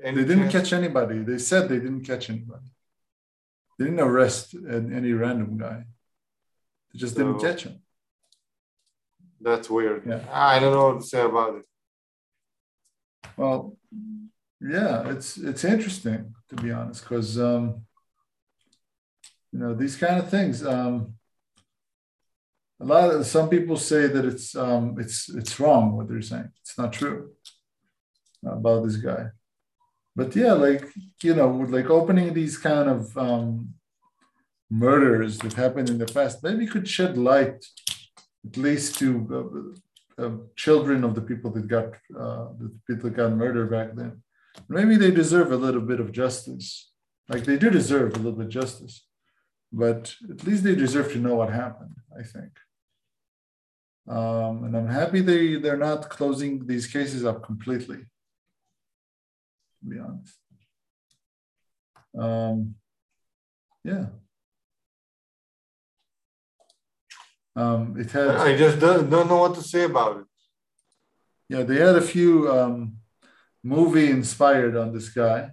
[0.09, 0.57] any They didn't chance.
[0.57, 1.17] catch anybody.
[1.31, 2.69] They said they didn't catch anybody.
[3.77, 4.47] They didn't arrest
[5.01, 5.79] any random guy.
[6.89, 7.77] They just didn't catch him.
[9.47, 10.01] That's weird.
[10.11, 10.23] Yeah.
[10.53, 11.67] I don't know what to say about it.
[13.39, 13.61] Well,
[14.75, 17.65] yeah, it's it's interesting to be honest, because um,
[19.55, 20.67] you know these kind of things.
[20.67, 21.15] Um,
[22.81, 26.51] a lot of some people say that it's um, it's it's wrong what they're saying.
[26.61, 27.31] It's not true
[28.45, 29.27] about this guy.
[30.17, 30.85] But yeah, like
[31.23, 33.75] you know, like opening these kind of um,
[34.69, 37.65] murders that happened in the past, maybe could shed light
[38.47, 39.09] at least to
[40.19, 43.95] uh, uh, children of the people that got uh, the people that got murdered back
[43.95, 44.21] then.
[44.69, 46.91] Maybe they deserve a little bit of justice.
[47.29, 49.07] Like they do deserve a little bit of justice,
[49.75, 51.97] but at least they deserve to know what happened.
[52.19, 52.53] I think,
[54.09, 58.01] um, and I'm happy they they're not closing these cases up completely.
[59.79, 60.39] To be honest,
[62.19, 62.77] um,
[63.83, 64.07] yeah.
[67.57, 70.27] Um, it had I just don't, don't know what to say about it.
[71.49, 72.97] Yeah, they had a few um,
[73.63, 75.51] movie inspired on this guy.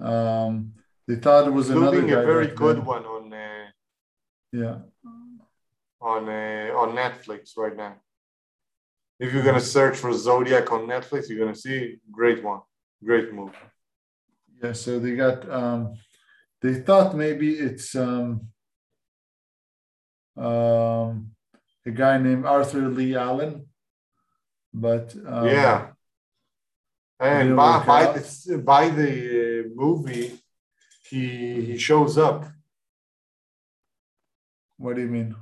[0.00, 0.72] Um,
[1.10, 2.84] they thought it was another Including guy a very back good then.
[2.84, 3.66] one on uh,
[4.60, 4.76] Yeah,
[6.12, 7.94] on uh, on Netflix right now.
[9.18, 11.78] If you're gonna search for Zodiac on Netflix, you're gonna see
[12.18, 12.60] great one,
[13.08, 13.64] great movie.
[14.62, 14.72] yeah.
[14.82, 15.38] So they got.
[15.60, 15.80] Um,
[16.62, 18.28] they thought maybe it's um,
[20.36, 21.32] um,
[21.90, 23.52] a guy named Arthur Lee Allen,
[24.72, 25.88] but um, yeah,
[27.18, 29.10] and by by the by the
[29.64, 30.26] uh, movie,
[31.10, 32.44] he he shows up.
[34.78, 35.34] What do you mean?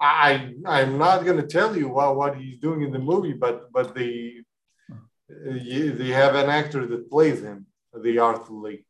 [0.00, 3.94] I I'm not gonna tell you what what he's doing in the movie, but but
[3.94, 4.42] the
[4.90, 7.66] uh, you- they have an actor that plays him,
[8.06, 8.86] the Arthur Lee.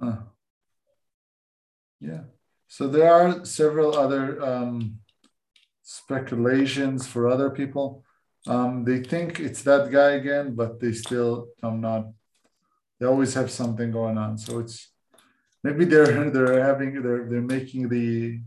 [0.00, 0.16] Uh,
[2.00, 2.22] yeah.
[2.68, 4.98] So there are several other um,
[5.82, 8.04] speculations for other people.
[8.46, 12.06] Um, they think it's that guy again, but they still, I'm not.
[12.98, 14.38] They always have something going on.
[14.38, 14.90] So it's
[15.62, 18.40] maybe they're they're having they're they're making the,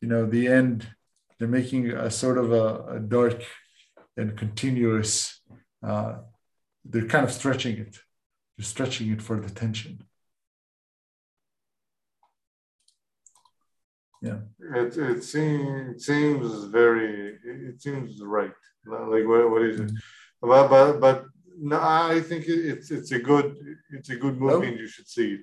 [0.00, 0.86] you know, the end.
[1.38, 3.42] They're making a sort of a, a dark
[4.16, 5.40] and continuous.
[5.82, 6.18] Uh,
[6.84, 7.98] they're kind of stretching it.
[8.56, 10.04] They're stretching it for the tension.
[14.22, 14.40] Yeah.
[14.58, 18.52] It it seems seems very it seems right.
[18.86, 19.92] Like what, what is it?
[20.42, 21.24] But but but
[21.60, 23.56] no, I think it's it's a good
[23.92, 25.40] it's a good movie and you should see it.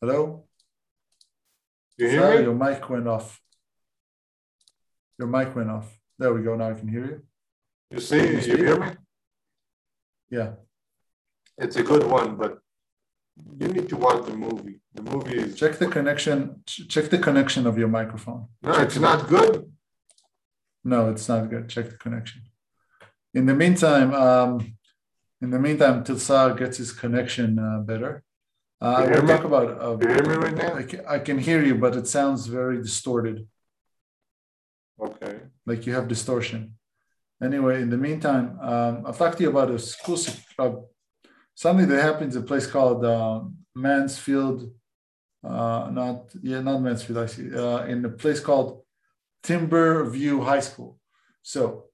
[0.00, 0.44] Hello?
[1.98, 2.42] You Sorry, hear me?
[2.44, 3.40] your mic went off.
[5.18, 5.88] Your mic went off.
[6.18, 6.54] There we go.
[6.56, 7.22] Now I can hear you.
[7.90, 8.18] You see,
[8.50, 8.88] you hear me?
[10.30, 10.50] Yeah.
[11.58, 12.58] It's a good one, but
[13.58, 14.80] you need to watch the movie.
[14.94, 16.62] The movie is Check the connection.
[16.66, 18.48] Check the connection of your microphone.
[18.62, 19.72] no, it's not good.
[20.84, 21.68] No, it's not good.
[21.68, 22.42] Check the connection.
[23.34, 24.76] In the meantime, um,
[25.40, 28.22] in the meantime, till Saar gets his connection uh, better,
[28.80, 29.80] uh, I will talk about.
[29.80, 30.74] Uh, You hear me right now?
[30.74, 33.46] I can, I can hear you, but it sounds very distorted,
[35.00, 35.40] Okay.
[35.66, 36.74] like you have distortion.
[37.42, 40.18] Anyway, in the meantime, um, I'll talk to you about a school,
[40.58, 40.72] uh,
[41.54, 43.40] something that happens in a place called uh,
[43.74, 44.70] Mansfield.
[45.44, 47.18] Uh, not yeah, not Mansfield.
[47.18, 47.54] I see.
[47.54, 48.82] Uh, in a place called
[49.42, 50.98] Timber View High School.
[51.42, 51.85] So,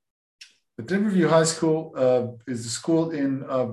[0.82, 3.44] the Timber View High School uh, is a school in.
[3.48, 3.72] Uh,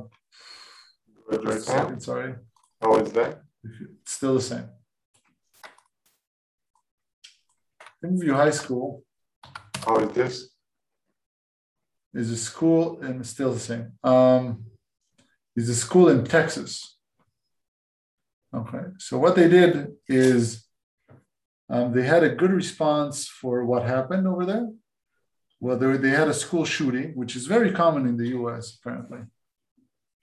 [1.30, 1.78] Good right just a now.
[1.84, 2.36] second, sorry,
[2.82, 3.42] How is that?
[3.64, 4.66] it's still the same.
[8.02, 9.04] Timber View High School
[9.86, 10.50] How is this?
[12.14, 13.92] is a school and still the same.
[14.04, 14.66] Um,
[15.56, 16.98] is a school in Texas.
[18.56, 20.66] Okay, so what they did is
[21.70, 24.68] um, they had a good response for what happened over there.
[25.60, 29.20] Well, they, had a school shooting, which is very common in the US, apparently.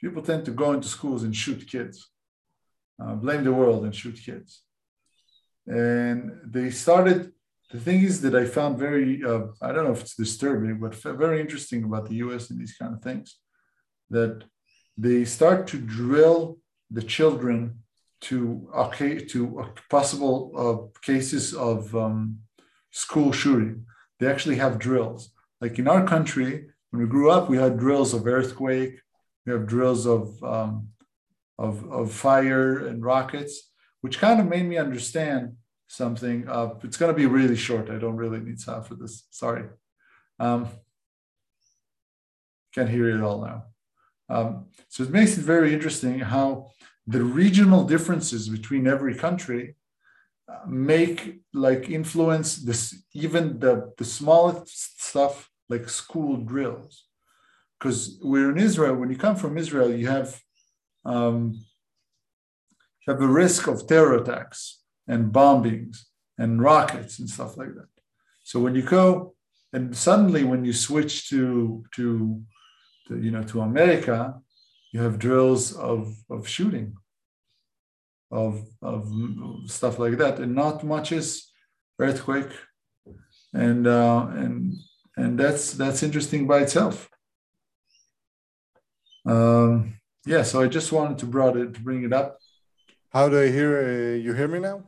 [0.01, 2.11] People tend to go into schools and shoot kids,
[3.03, 4.63] uh, blame the world and shoot kids.
[5.67, 7.33] And they started
[7.71, 10.95] the thing is that I found very, uh, I don't know if it's disturbing, but
[10.95, 13.39] very interesting about the US and these kind of things,
[14.11, 14.45] that
[14.97, 16.59] they start to drill
[16.91, 17.81] the children
[18.19, 22.39] to okay to possible uh, cases of um,
[22.91, 23.85] school shooting.
[24.19, 25.31] They actually have drills.
[25.61, 29.01] Like in our country, when we grew up, we had drills of earthquake,
[29.45, 30.89] we have drills of um,
[31.59, 35.55] of, of fire and rockets, which kind of made me understand
[35.87, 36.45] something.
[36.83, 37.91] It's going to be really short.
[37.91, 39.27] I don't really need time for this.
[39.31, 39.65] Sorry.
[40.39, 40.69] Um,
[42.75, 43.65] can't hear it all now.
[44.29, 46.73] Um, so it makes it very interesting how
[47.07, 49.77] the regional differences between every country
[50.67, 57.05] make like influence this even the the smallest stuff like school drills.
[57.79, 58.95] Because we're in israel.
[58.97, 60.41] When you come from israel you have
[61.05, 61.53] um,
[63.01, 65.99] you have a risk of terror attacks and bombings
[66.39, 67.89] and rockets and stuff like that.
[68.43, 69.35] So when you go
[69.73, 72.43] and suddenly when you switch to to,
[73.09, 74.35] to you know to America,
[74.93, 76.97] you have drills of of shooting,
[78.31, 79.09] of of
[79.67, 81.51] stuff like that, and not much is
[81.99, 82.51] earthquake,
[83.53, 84.75] and uh, and
[85.17, 87.09] and that's that's interesting by itself.
[89.27, 92.39] Um, yeah, so I just wanted to brought it to bring it up.
[93.13, 93.79] How do I hear?
[93.79, 94.85] Uh, you hear me now?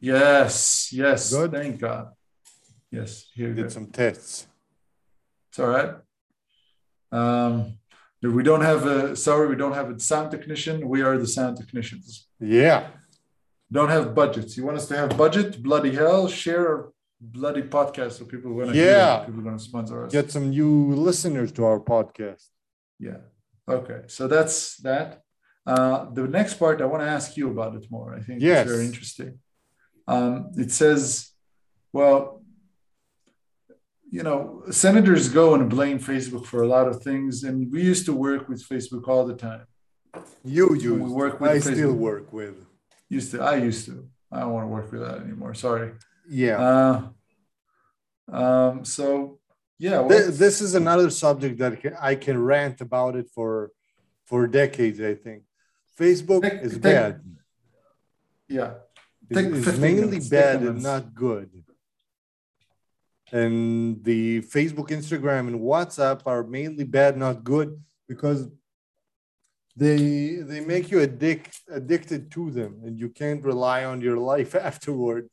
[0.00, 1.32] Yes, yes.
[1.32, 1.52] Good.
[1.52, 2.08] Thank God.
[2.90, 3.68] Yes, here Did go.
[3.68, 4.46] some tests.
[5.50, 5.94] It's all right.
[7.12, 7.78] Um,
[8.32, 10.88] we don't have a sorry, we don't have a sound technician.
[10.88, 12.28] We are the sound technicians.
[12.40, 12.88] Yeah.
[13.72, 14.56] Don't have budgets.
[14.56, 15.62] You want us to have budget?
[15.62, 16.28] Bloody hell!
[16.28, 19.24] Share our bloody podcast so people are gonna Yeah.
[19.24, 20.12] people are gonna sponsor us.
[20.12, 22.44] Get some new listeners to our podcast.
[22.98, 23.20] Yeah.
[23.68, 24.02] Okay.
[24.06, 25.22] So that's that.
[25.66, 28.14] Uh, the next part, I want to ask you about it more.
[28.14, 28.66] I think Yes.
[28.66, 29.38] it's very interesting.
[30.06, 31.30] Um, it says,
[31.92, 32.42] well,
[34.16, 38.04] you know, senators go and blame Facebook for a lot of things, and we used
[38.08, 39.66] to work with Facebook all the time.
[40.44, 40.88] You We
[41.22, 41.74] work with I Facebook.
[41.78, 42.56] still work with.
[43.08, 43.94] Used to, I used to.
[44.30, 45.52] I don't want to work with that anymore.
[45.54, 45.88] Sorry.
[46.28, 46.56] Yeah.
[46.68, 46.96] Uh,
[48.40, 49.04] um, so
[49.78, 53.70] yeah, well, Th- this is another subject that I can rant about it for
[54.28, 55.00] for decades.
[55.00, 55.42] I think
[56.00, 57.12] Facebook Take- is take- bad.
[58.48, 58.74] yeah.
[59.28, 60.84] It's, take it's 15 mainly minutes, bad and minutes.
[60.84, 61.50] not good.
[63.34, 68.48] And the Facebook, Instagram, and WhatsApp are mainly bad, not good, because
[69.74, 74.54] they they make you addict addicted to them, and you can't rely on your life
[74.70, 75.28] afterward.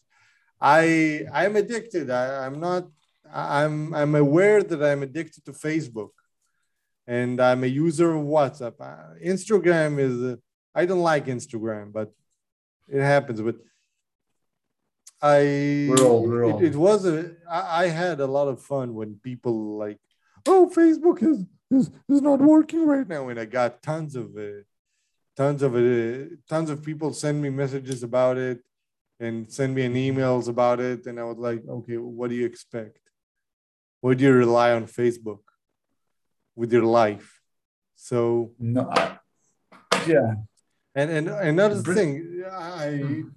[0.59, 2.09] I I'm addicted.
[2.09, 2.87] I, I'm not.
[3.31, 6.13] I'm I'm aware that I'm addicted to Facebook,
[7.05, 8.77] and I'm a user of WhatsApp.
[9.23, 10.39] Instagram is.
[10.73, 12.09] I don't like Instagram, but
[12.87, 13.41] it happens.
[13.41, 13.57] But
[15.21, 16.63] I We're old, we're it, old.
[16.63, 19.99] it was a I, I had a lot of fun when people like,
[20.47, 24.65] oh, Facebook is is, is not working right now, and I got tons of it,
[25.37, 28.59] tons of it, tons of people send me messages about it,
[29.19, 32.45] and send me an emails about it, and I was like, okay, what do you
[32.45, 32.99] expect?
[34.01, 35.43] What do you rely on Facebook
[36.55, 37.39] with your life?
[37.95, 38.91] So No,
[40.07, 40.33] yeah.
[40.95, 43.31] and and another thing, I mm.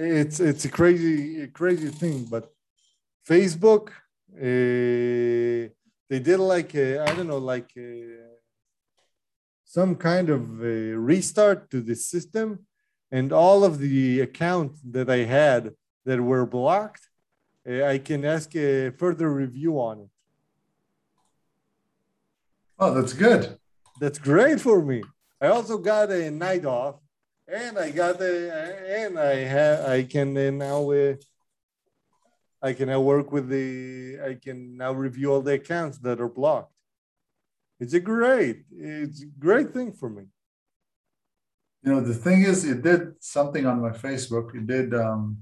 [0.00, 2.44] It's it's a crazy crazy thing, but
[3.28, 3.84] Facebook
[4.32, 5.66] Uh,
[6.08, 7.70] they did like I I don't know, like
[9.64, 12.48] some kind of a restart to the system,
[13.10, 15.62] and all of the accounts that I had
[16.06, 17.04] that were blocked,
[17.66, 20.12] I can ask a further review on it.
[22.78, 23.42] Oh, that's good.
[24.00, 25.02] That's great for me.
[25.44, 26.96] I also got a night off,
[27.52, 31.14] and I got a, and I have, I can now, uh,
[32.62, 36.28] I can now work with the, I can now review all the accounts that are
[36.28, 36.72] blocked.
[37.78, 40.24] It's a great, it's a great thing for me.
[41.82, 44.54] You know, the thing is, it did something on my Facebook.
[44.54, 45.38] It did um,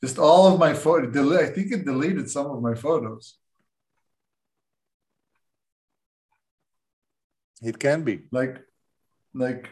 [0.00, 1.16] just all of my photos.
[1.36, 3.36] I think it deleted some of my photos.
[7.60, 8.58] It can be like
[9.34, 9.68] like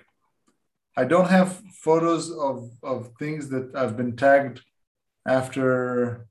[0.97, 4.61] i don't have photos of of things that i've been tagged
[5.27, 6.27] after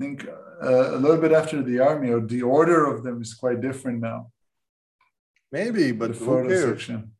[0.00, 0.26] i think
[0.62, 4.00] uh, a little bit after the army or the order of them is quite different
[4.00, 4.30] now.
[5.50, 7.12] Maybe, but the photo section.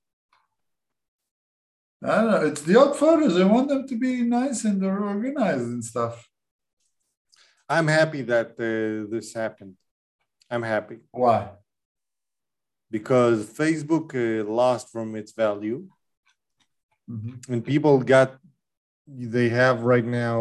[2.04, 5.04] I don't know it's the old photos i want them to be nice and they're
[5.04, 6.28] organized and stuff.
[7.68, 9.76] I'm happy that uh, this happened.
[10.50, 10.98] I'm happy.
[11.10, 11.50] Why?
[12.90, 15.88] Because Facebook uh, lost from its value,
[17.12, 17.32] Mhm.
[17.50, 18.28] and people got
[19.36, 20.38] they have right now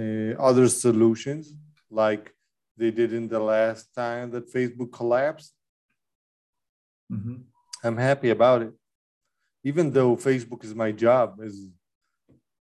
[0.00, 1.44] uh, other solutions
[1.90, 2.24] like
[2.80, 5.52] they did in the last time that Facebook collapsed.
[7.10, 7.36] Mhm.
[7.84, 8.72] I'm happy about it,
[9.70, 11.58] even though Facebook is my job, is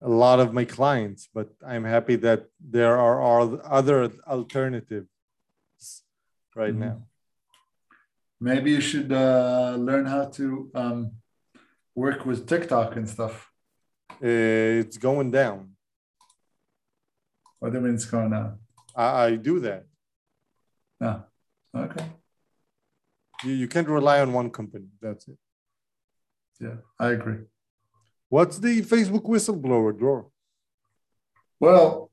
[0.01, 2.41] a lot of my clients, but I'm happy that
[2.75, 3.41] there are are
[3.79, 3.97] other
[4.35, 5.09] alternatives
[6.61, 6.85] right Mhm.
[6.88, 6.97] now.
[8.39, 10.45] maybe you should uh, learn how to
[10.81, 10.99] um,
[12.04, 13.36] work with tiktok and stuff
[14.22, 15.60] it's going down.
[17.60, 18.48] what do you mean it's going on
[18.95, 19.82] I, I do that.
[21.06, 21.12] no
[21.86, 22.06] okay
[23.45, 24.88] You, you can't rely on one company.
[25.04, 25.38] That's it.
[26.66, 27.41] yeah i agree
[28.30, 30.20] What's the Facebook whistleblower Dror?
[31.66, 32.12] Well,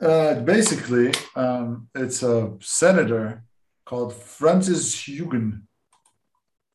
[0.00, 3.24] uh, basically, um, it's a senator
[3.88, 5.50] called Frances Haugen.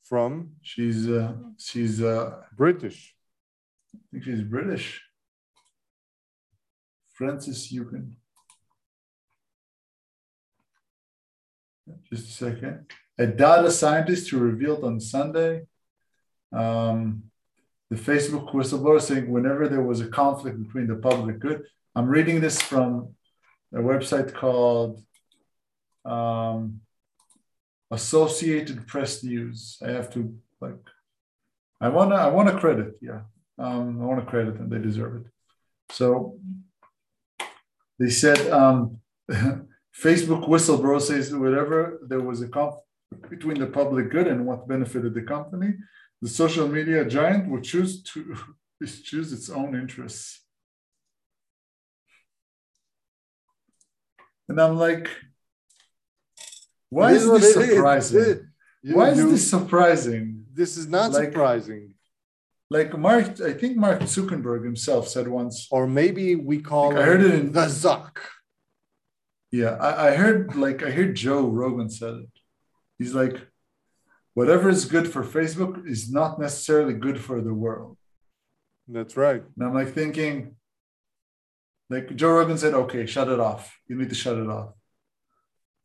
[0.10, 3.14] From She's uh, she's uh, British.
[3.94, 5.04] I think she's British.
[7.14, 8.14] Frances Haugen.
[12.12, 12.86] Just a second.
[13.20, 15.68] A data scientist who revealed on Sunday
[16.52, 17.24] um,
[17.92, 21.66] the Facebook whistleblower saying whenever there was a conflict between the public good.
[21.96, 23.16] I'm reading this from
[23.74, 25.04] a website called
[26.04, 26.82] um,
[27.92, 29.78] Associated Press News.
[29.86, 30.78] I have to like,
[31.82, 33.22] I wanna, I want to credit, yeah,
[33.58, 34.70] um, I want to credit them.
[34.70, 35.32] They deserve it.
[35.92, 36.40] So
[37.98, 39.00] they said um,
[39.32, 42.86] Facebook whistleblower says that whenever there was a conflict
[43.30, 45.74] between the public good and what benefited the company,
[46.22, 48.36] the social media giant would choose to
[49.04, 50.42] choose its own interests.
[54.48, 55.10] And I'm like,
[56.90, 58.20] why It is this surprising?
[58.22, 58.42] It-
[58.82, 60.46] you- Why is this surprising?
[60.54, 61.94] This is not like- surprising.
[62.72, 65.68] Like Mark, I think Mark Zuckerberg himself said once.
[65.72, 68.18] Or maybe we call I heard it in- the Zuck.
[69.52, 72.30] Yeah, I, I heard like I heard Joe Rogan said it.
[73.00, 73.38] He's like,
[74.36, 77.98] whatever is good for Facebook is not necessarily good for the world.
[78.88, 79.42] That's right.
[79.56, 80.56] And I'm like thinking,
[81.90, 83.76] like Joe Rogan said, okay, shut it off.
[83.88, 84.74] You need to shut it off.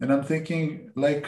[0.05, 1.27] And I'm thinking, like,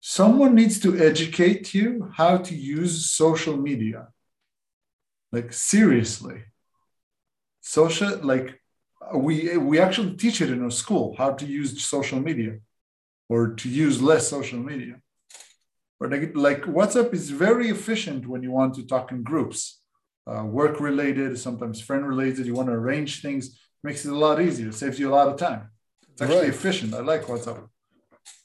[0.00, 4.08] someone needs to educate you how to use social media.
[5.30, 6.42] Like, seriously.
[7.60, 8.60] Social, like,
[9.14, 12.58] we we actually teach it in our school how to use social media
[13.28, 14.96] or to use less social media.
[16.00, 19.80] Or like, like WhatsApp is very efficient when you want to talk in groups
[20.26, 22.46] uh, work related, sometimes friend related.
[22.46, 25.38] You want to arrange things, makes it a lot easier, saves you a lot of
[25.38, 25.70] time.
[26.18, 26.58] It's actually Right.
[26.58, 26.94] efficient.
[26.94, 27.68] I like WhatsApp.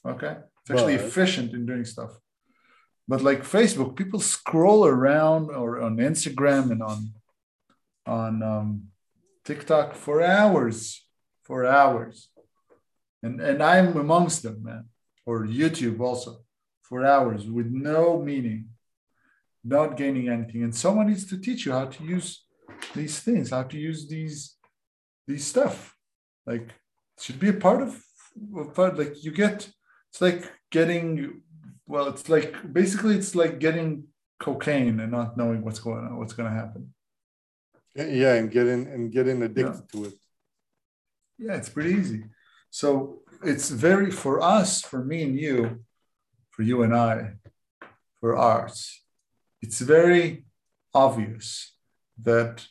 [0.06, 0.36] Okay.
[0.60, 2.12] It's actually But- efficient in doing stuff.
[3.08, 7.00] But like Facebook, people scroll around or on Instagram and on
[8.06, 8.68] on um,
[9.44, 11.04] TikTok for hours,
[11.42, 12.30] for hours.
[13.24, 14.84] And and I'm amongst them, man.
[15.26, 16.44] Or YouTube also
[16.88, 18.70] for hours with no meaning
[19.64, 20.62] not gaining anything.
[20.62, 22.46] And someone needs to teach you how to use
[22.94, 24.38] these things, how to use these
[25.26, 25.76] these stuff.
[26.46, 26.68] Like
[27.20, 28.02] should be a part of,
[28.74, 29.68] part like you get
[30.10, 31.42] it's like getting
[31.86, 34.04] well, it's like basically it's like getting
[34.38, 36.94] cocaine and not knowing what's going on, what's gonna happen.
[37.94, 40.14] Yeah, and getting and getting addicted to it.
[41.38, 42.24] Yeah, it's pretty easy.
[42.70, 45.84] So it's very for us, for me and you,
[46.50, 47.34] for you and I,
[48.20, 49.02] for arts,
[49.60, 50.44] it's very
[50.92, 51.76] obvious
[52.22, 52.66] that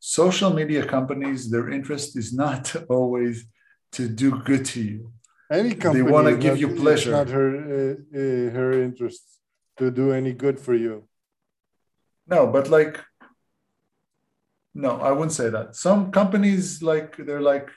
[0.00, 3.44] social media companies, their interest is not always
[3.92, 5.12] to do good to you.
[5.52, 7.10] Any company they want to give you pleasure.
[7.10, 9.22] not her uh, uh, her interest
[9.78, 11.08] to do any good for you.
[12.26, 13.00] No, but like,
[14.74, 15.74] no, I wouldn't say that.
[15.74, 17.68] Some companies, like, they're like,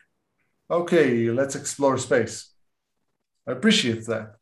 [0.69, 2.53] okay, let's explore space.
[3.47, 4.35] I appreciate that.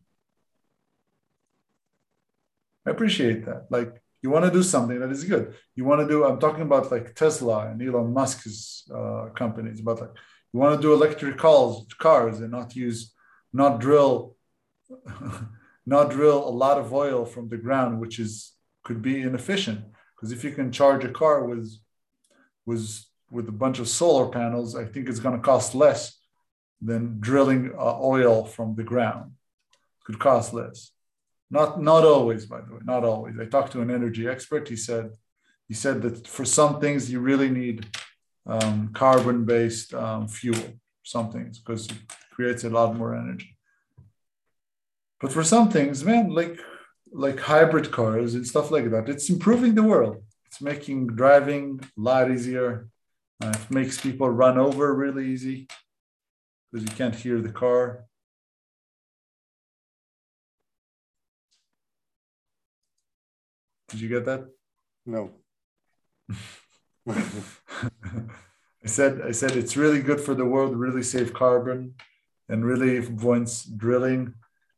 [2.85, 3.67] I appreciate that.
[3.69, 5.55] Like, you want to do something that is good.
[5.75, 9.99] You want to do, I'm talking about like Tesla and Elon Musk's uh, companies, but
[9.99, 10.11] like,
[10.53, 13.13] you want to do electric cars, cars and not use,
[13.53, 14.35] not drill,
[15.85, 18.53] not drill a lot of oil from the ground, which is
[18.83, 19.83] could be inefficient.
[20.15, 21.71] Because if you can charge a car with,
[22.65, 26.19] with, with a bunch of solar panels, I think it's going to cost less
[26.81, 29.31] than drilling uh, oil from the ground.
[30.05, 30.91] Could cost less.
[31.51, 33.35] Not not always, by the way, not always.
[33.37, 34.69] I talked to an energy expert.
[34.69, 35.11] He said
[35.67, 37.85] he said that for some things you really need
[38.45, 40.73] um, carbon-based um, fuel.
[41.03, 41.97] Some things because it
[42.33, 43.57] creates a lot more energy.
[45.19, 46.57] But for some things, man, like
[47.11, 50.23] like hybrid cars and stuff like that, it's improving the world.
[50.45, 52.87] It's making driving a lot easier.
[53.43, 55.67] Uh, it makes people run over really easy
[56.71, 58.05] because you can't hear the car.
[63.91, 64.45] Did you get that?
[65.05, 65.31] No.
[67.09, 71.95] I said I said it's really good for the world, really save carbon,
[72.49, 74.33] and really avoids drilling,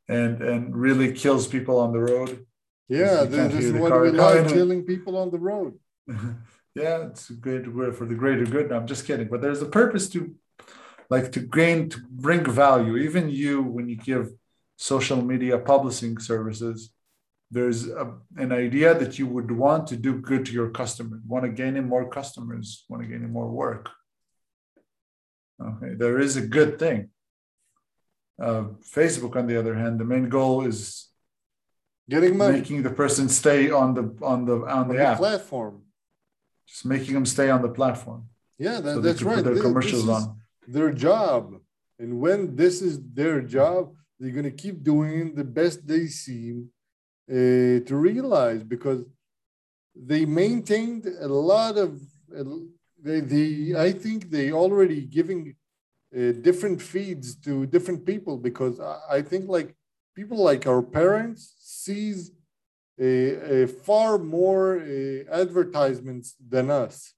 [0.07, 2.45] and and really kills people on the road.
[2.89, 5.79] Yeah, this, can't this hear is what we like, killing people on the road.
[6.75, 8.69] yeah, it's great for the greater good.
[8.69, 10.35] No, I'm just kidding, but there's a purpose to,
[11.09, 12.97] like, to gain to bring value.
[12.97, 14.31] Even you, when you give
[14.75, 16.91] social media publishing services,
[17.53, 18.05] there's a,
[18.37, 21.75] an idea that you would want to do good to your customer, want to gain
[21.79, 23.85] in more customers, want to gain in more work.
[25.67, 27.09] Okay, there is a good thing.
[28.41, 28.63] Uh,
[28.97, 31.09] Facebook, on the other hand, the main goal is
[32.09, 35.17] Getting money making the person stay on the on the on on the the app,
[35.19, 35.75] platform.
[36.67, 38.21] just making them stay on the platform,
[38.65, 39.41] Yeah, that, so that's right.
[39.45, 40.37] their This- commercials this is on.
[40.67, 41.43] Their job,
[42.01, 43.81] and when this is their job,
[44.19, 46.55] they're gonna keep doing the best they seem
[47.29, 49.05] uh, to realize because
[49.95, 52.01] they maintained a lot of
[52.37, 52.43] uh,
[53.01, 55.55] they, they I think they already giving
[56.15, 59.75] uh, different feeds to different people because I, I think like
[60.15, 62.31] people like our parents sees
[62.99, 67.13] a, a far more uh, advertisements than us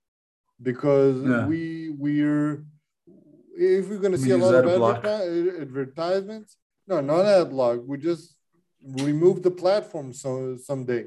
[0.62, 1.46] because Yeah.
[1.48, 2.66] we we're
[3.58, 7.80] if we're gonna We see a lot of ad adverti- advertisements no not ad block
[7.86, 8.35] we just
[8.86, 11.06] remove the platform so someday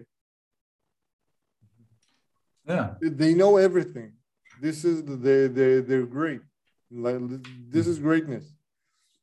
[2.66, 4.12] Yeah, they know everything.
[4.60, 6.42] This is they they they're great.
[6.90, 7.18] Like
[7.74, 8.44] this is greatness.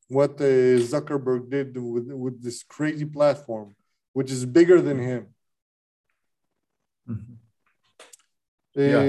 [0.08, 3.76] What uh, Zuckerberg did with with this crazy platform,
[4.14, 5.24] which is bigger than him.
[7.08, 7.38] Mhm.
[8.78, 9.04] Um, Yeah.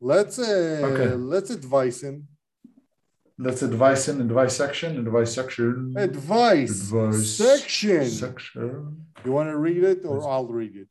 [0.00, 1.14] Let's uh, Okay.
[1.32, 2.28] let's advise him.
[3.38, 8.06] Let's advice in advice section, advice section, Advice, Advice section.
[8.06, 9.06] section.
[9.24, 10.88] You want to read it, or I'll read it.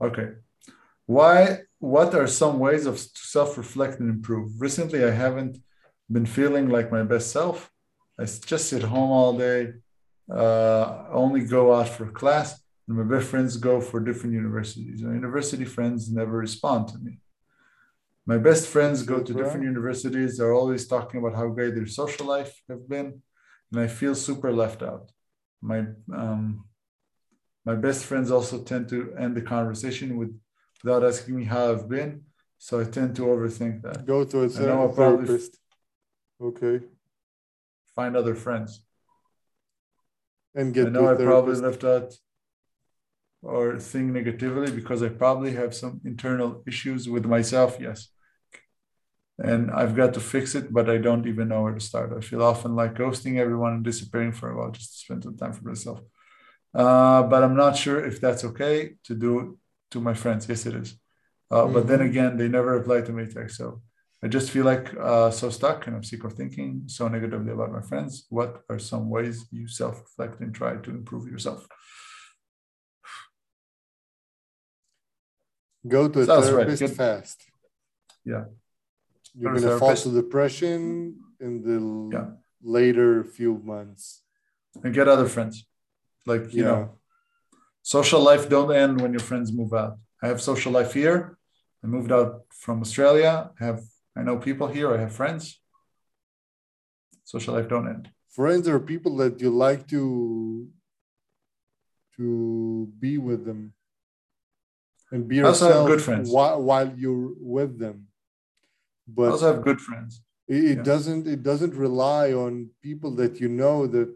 [0.00, 0.28] Okay.
[1.06, 1.60] Why?
[1.78, 4.60] What are some ways of self-reflect and improve?
[4.60, 5.58] Recently, I haven't
[6.10, 7.70] been feeling like my best self.
[8.18, 9.74] I just sit home all day,
[10.32, 15.02] uh, only go out for class, and my best friends go for different universities.
[15.02, 17.20] My university friends never respond to me.
[18.28, 20.36] My best friends go to different universities.
[20.36, 23.22] They're always talking about how great their social life have been,
[23.72, 25.10] and I feel super left out.
[25.62, 25.78] My
[26.22, 26.42] um,
[27.64, 30.32] my best friends also tend to end the conversation with
[30.82, 32.10] without asking me how I've been.
[32.58, 34.04] So I tend to overthink that.
[34.04, 35.52] Go to a therapist.
[36.48, 36.76] Okay,
[37.96, 38.70] Find other friends.
[40.54, 42.10] and get I know I probably left out
[43.40, 47.78] or think negatively because I probably have some internal issues with myself.
[47.80, 48.00] Yes.
[49.38, 52.12] And I've got to fix it, but I don't even know where to start.
[52.16, 55.36] I feel often like ghosting everyone and disappearing for a while just to spend some
[55.36, 56.00] time for myself.
[56.74, 59.58] Uh, but I'm not sure if that's okay to do
[59.92, 60.48] to my friends.
[60.48, 60.96] Yes, it is.
[61.50, 62.10] Uh, But then Mhm.
[62.10, 63.56] again, they never reply to me text.
[63.56, 63.82] So
[64.22, 67.72] I just feel like uh, so stuck and I'm sick of thinking so negatively about
[67.72, 68.26] my friends.
[68.30, 71.66] What are some ways you self reflect and try to improve yourself?
[75.88, 76.66] Go to a Sounds right.
[76.66, 76.96] therapist Good.
[76.96, 77.44] fast.
[78.24, 78.44] Yeah.
[79.38, 80.80] You're gonna fall to depression
[81.40, 81.78] in the
[82.16, 82.30] Yeah.
[82.62, 84.22] later few months.
[84.84, 85.66] and get other friends.
[86.24, 86.70] Like you Yeah.
[86.70, 86.98] know,
[87.82, 89.98] social life don't end when your friends move out.
[90.22, 91.36] I have social life here.
[91.82, 92.32] I moved out
[92.64, 93.50] from Australia.
[93.60, 93.80] I have
[94.18, 94.88] I know people here.
[94.94, 95.42] I have friends.
[97.24, 98.10] Social life don't end.
[98.28, 100.02] Friends are people that you like to
[102.16, 103.74] to be with them
[105.12, 106.30] and be also yourself good friends.
[106.30, 108.07] While, while you're with them.
[109.08, 110.22] I But also have good friends.
[110.48, 110.82] it, it Yeah.
[110.82, 114.10] doesn't it doesn't rely on people that you know that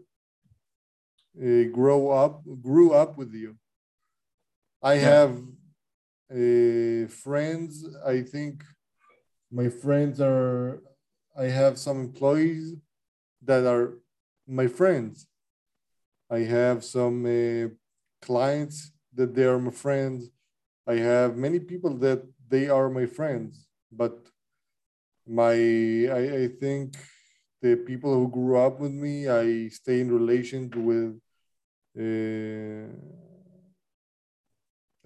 [1.41, 3.57] uh, grow up grew up with you
[4.81, 5.09] i Yeah.
[5.09, 5.31] have
[6.31, 7.73] uh, friends
[8.05, 8.63] i think
[9.51, 10.81] my friends are
[11.37, 12.75] i have some employees
[13.41, 13.85] that are
[14.47, 15.27] my friends
[16.29, 17.67] i have some uh,
[18.21, 20.29] clients that they are my friends
[20.87, 24.15] i have many people that they are my friends but
[25.27, 26.95] my I, I think
[27.61, 31.13] the people who grew up with me i stay in relation with
[31.97, 32.87] uh,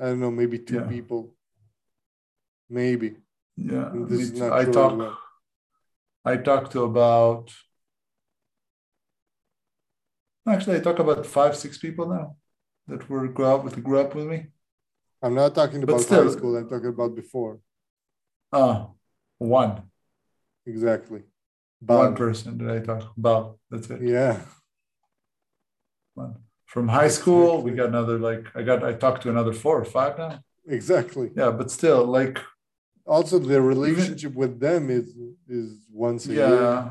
[0.01, 0.87] i don't know maybe two Yeah.
[0.87, 1.35] people
[2.69, 3.15] maybe
[3.55, 4.97] Yeah, And this me is not I talk.
[4.97, 5.17] well.
[6.25, 7.45] I talk to about.
[10.47, 12.35] Actually, I talk about five, six people now
[12.87, 14.39] that were grew up with grew up with me.
[15.23, 17.53] i'm not talking about still- high school i'm talking about before
[18.53, 18.77] Ah,
[19.39, 19.73] one,
[20.67, 21.23] exactly
[21.79, 23.57] one person that I talk about.
[23.69, 24.01] That's it.
[24.01, 24.39] yeah
[26.15, 26.35] One.
[26.65, 29.85] From high school, we got another like I got I talked to another four or
[29.85, 30.39] five now.
[30.67, 32.39] exactly Yeah, but still, like
[33.05, 35.07] also the relationship with them is
[35.47, 36.89] is once a yeah, year yeah,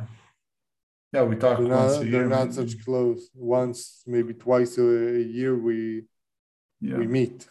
[1.13, 2.13] Yeah, we talk they're once not, a year.
[2.13, 4.89] they're not such close once maybe twice a,
[5.23, 5.79] a year we
[6.81, 7.47] yeah, we meet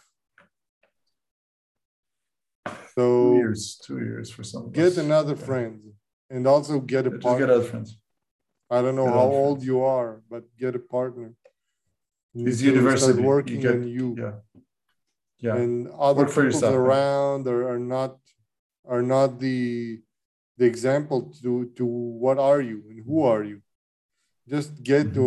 [2.96, 4.72] So two years, two years for some.
[4.72, 5.44] get another Yeah.
[5.48, 5.80] friend
[6.30, 7.98] and also get a Just partner get other friends.
[8.70, 9.66] i don't know get how old friends.
[9.70, 11.28] you are but get a partner
[12.38, 13.02] You It's university.
[13.12, 14.36] start You working get- on you Yeah,
[15.44, 15.72] yeah, and
[16.08, 18.12] other Work people yourself, around are, are not
[18.92, 19.60] are not the
[20.58, 21.84] the example to to
[22.24, 23.58] what are you and who are you
[24.54, 25.18] just get Mm-hmm.
[25.20, 25.26] to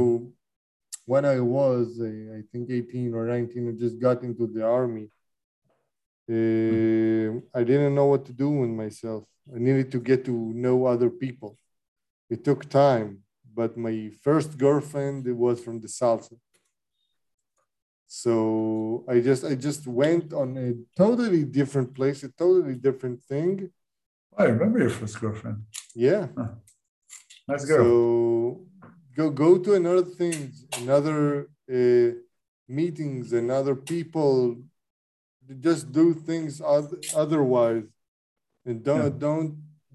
[1.11, 1.87] when i was
[2.39, 5.05] i think 18 or 19 i just got into the army
[6.29, 9.23] uh, i didn't know what to do with myself.
[9.55, 10.31] I needed to get to
[10.63, 11.57] know other people.
[12.29, 13.23] It took time
[13.59, 16.35] but my first girlfriend it was from the salsa.
[18.07, 20.69] So i just i just went on a
[21.03, 23.71] totally different place a totally different thing.
[24.37, 25.63] I remember your first girlfriend.
[25.95, 26.27] yeah.
[27.47, 27.77] Nice girl.
[27.77, 28.65] so
[29.17, 32.09] go go to another things another uh,
[32.67, 34.35] meetings another people
[35.59, 37.83] just do things oth- otherwise
[38.65, 39.19] and don't Yeah.
[39.27, 39.49] don't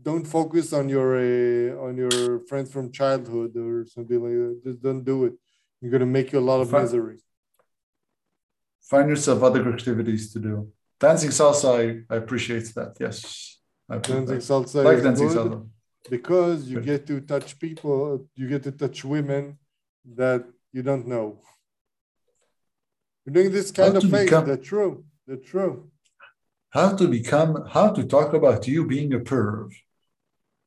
[0.08, 4.80] don't focus on your uh, on your friends from childhood or something like that just
[4.82, 5.34] don't do it
[5.80, 7.18] you're going to make you a lot of Fi- misery
[8.92, 10.68] Find yourself other activities to do.
[11.00, 11.68] Dancing salsa,
[12.10, 12.92] I, I appreciate that.
[13.00, 13.58] Yes,
[13.88, 14.44] I dancing that.
[14.50, 15.66] salsa like is dancing salsa.
[16.10, 19.58] because you get to touch people you get to touch women
[20.20, 20.44] that
[20.74, 21.26] you don't know
[23.24, 24.92] you're doing this kind How of face become- they're true
[25.26, 25.90] they're true
[26.70, 29.70] How to become, how to talk about you being a perv.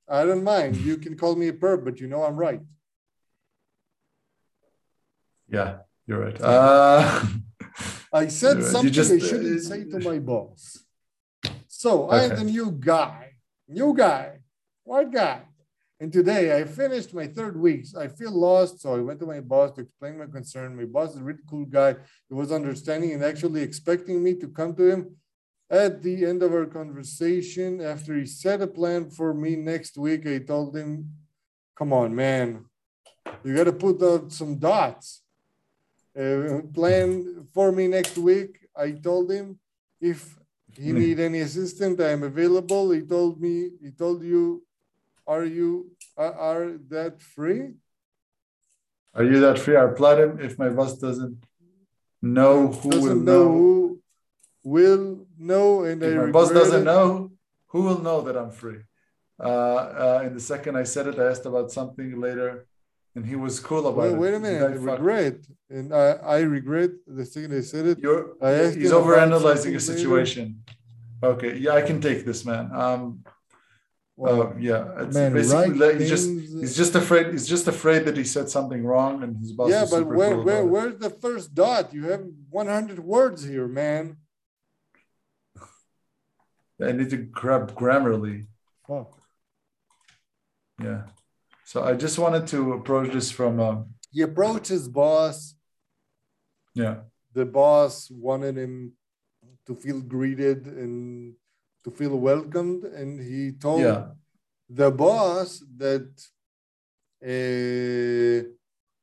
[0.08, 0.78] i don't mind.
[0.78, 2.62] You can call me a perv but you know i'm right.
[5.50, 6.40] Yeah, you're right.
[6.42, 7.24] Uh,
[8.14, 8.66] i said right.
[8.74, 10.84] Something just- i shouldn't say to my boss.
[11.68, 13.36] So i'm the new guy.
[13.68, 14.40] New guy.
[14.84, 15.42] White guy
[16.00, 19.40] and today i finished my third week i feel lost so i went to my
[19.40, 21.96] boss to explain my concern my boss is a really cool guy
[22.30, 25.02] he was understanding and actually expecting me to come to him
[25.70, 30.24] At the end of our conversation, after he set a plan for me next week,
[30.26, 31.12] I told him,
[31.76, 32.48] Come on, man,
[33.44, 35.08] you got to put out some dots.
[36.18, 38.52] Uh, plan for me next week.
[38.76, 39.60] I told him
[40.00, 40.20] if
[40.74, 41.00] he Hmm.
[41.04, 42.92] need any assistance, I am available.
[42.92, 44.64] He told me, he told you,
[45.28, 47.74] are you are, are that free?
[49.14, 49.76] Are you that free?
[49.76, 51.38] I replied him if my boss doesn't
[52.22, 53.52] know who doesn't will know know.
[53.52, 54.02] who
[54.64, 56.86] will know, and I If my boss doesn't it.
[56.86, 57.32] know,
[57.68, 58.82] who will know that I'm free?
[59.40, 62.66] Uh, uh, in the second I said it, I asked about something later,
[63.16, 64.18] and he was cool about Wait, it.
[64.24, 64.64] wait a minute.
[64.64, 65.38] I regret,
[65.70, 68.00] and I, I regret the second I said it.
[68.00, 70.64] You're, I asked he's overanalyzing a situation.
[71.24, 72.70] Okay, yeah, I can take this, man.
[72.74, 73.24] Um,
[74.18, 77.28] Well, uh, yeah, it's man, basically right like, he's just he's just afraid.
[77.28, 79.70] He's just afraid that he said something wrong, and his boss.
[79.70, 80.72] yeah, is but where, cool where, about it.
[80.72, 81.94] where's the first dot?
[81.94, 84.18] You have 100 words here, man.
[86.82, 88.48] I need to grab Grammarly.
[88.88, 89.14] Fuck.
[90.82, 91.04] Yeah.
[91.64, 95.56] So I just wanted to approach this from, uh, He approached his boss.
[96.74, 97.02] yeah,
[97.34, 98.94] The boss wanted him
[99.66, 101.34] to feel greeted and
[101.88, 104.08] to feel welcomed, and he told yeah,
[104.70, 106.10] the boss that
[107.24, 108.40] uh,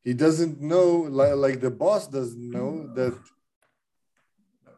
[0.06, 0.89] he doesn't know,
[1.20, 3.16] like, like the boss doesn't know that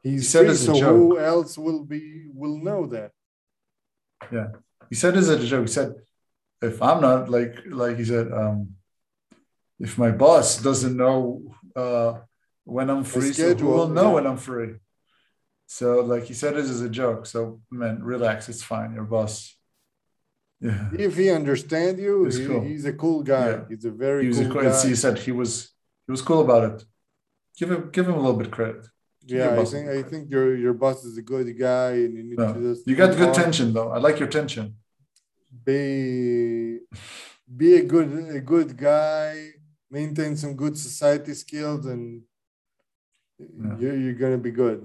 [0.05, 3.11] he said free, as a so who else will be will know that?
[4.31, 4.49] Yeah,
[4.89, 5.66] he said as a joke.
[5.66, 5.97] He said,
[6.62, 8.77] if I'm not like like he said, um,
[9.81, 11.43] if my boss doesn't know
[11.74, 12.20] uh,
[12.62, 14.15] when I'm free, so who schedule, will know yeah.
[14.15, 14.74] when I'm free?
[15.67, 17.27] So like he said this as a joke.
[17.27, 18.95] So man, relax, it's fine.
[18.95, 19.55] Your boss.
[20.61, 20.89] Yeah.
[21.07, 22.61] If he understand you, He's he- cool.
[22.63, 23.49] he's a cool guy.
[23.51, 23.61] Yeah.
[23.69, 24.89] He's a very He was cool a, guy.
[24.89, 25.51] he said he was
[26.07, 26.85] he was cool about it.
[27.59, 28.87] Give him give him a little bit credit.
[29.27, 32.39] yeah, I think I think your your boss is a good guy, and you need
[32.39, 33.35] No, to just you got good on.
[33.35, 33.91] tension though.
[33.97, 34.67] I like your tension.
[35.65, 36.79] Be
[37.61, 38.09] be a good
[38.41, 39.33] a good guy.
[39.91, 42.23] Maintain some good society skills, and
[43.39, 43.77] Yeah.
[43.81, 44.81] you're you're gonna be good.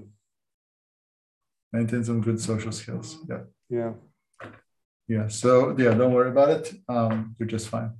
[1.73, 3.17] Maintain some good social skills.
[3.29, 3.41] Yeah.
[3.69, 3.93] Yeah.
[5.07, 5.27] Yeah.
[5.27, 6.73] So yeah, don't worry about it.
[6.87, 7.91] Um, you're just fine.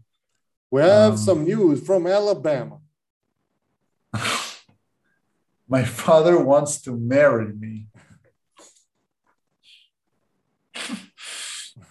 [0.69, 2.79] We have Um, some news from Alabama.
[5.67, 7.87] My father wants to marry me.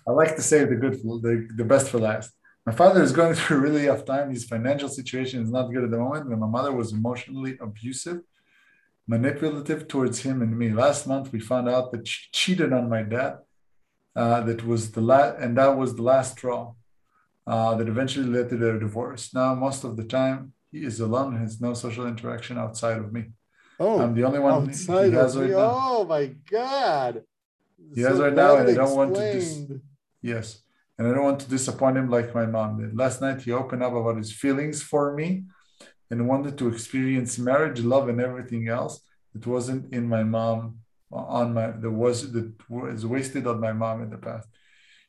[0.07, 2.31] I like to save the good, the, the best for last.
[2.67, 4.31] My father is going through a really rough time.
[4.31, 6.29] His financial situation is not good at the moment.
[6.29, 8.21] And my mother was emotionally abusive,
[9.15, 10.69] manipulative towards him and me.
[10.85, 13.35] Last month, we found out that she cheated on my dad.
[14.23, 16.63] Uh, that was the last, and that was the last straw
[17.53, 19.25] uh, that eventually led to their divorce.
[19.41, 23.13] Now, most of the time, he is alone and has no social interaction outside of
[23.17, 23.23] me.
[23.79, 25.57] Oh, I'm the only one outside he has right me.
[25.57, 25.77] now.
[25.93, 26.25] Oh my
[26.59, 27.13] god!
[27.95, 29.73] He has So right now, and I don't want to dis-
[30.23, 30.47] Yes.
[30.97, 32.95] And I don't want to disappoint him like my mom did.
[33.03, 35.29] Last night, he opened up about his feelings for me
[36.11, 39.01] and wanted to experience marriage, love, and everything else
[39.33, 40.79] that wasn't in my mom,
[41.13, 44.49] uh, on my, that was, that was wasted on my mom in the past.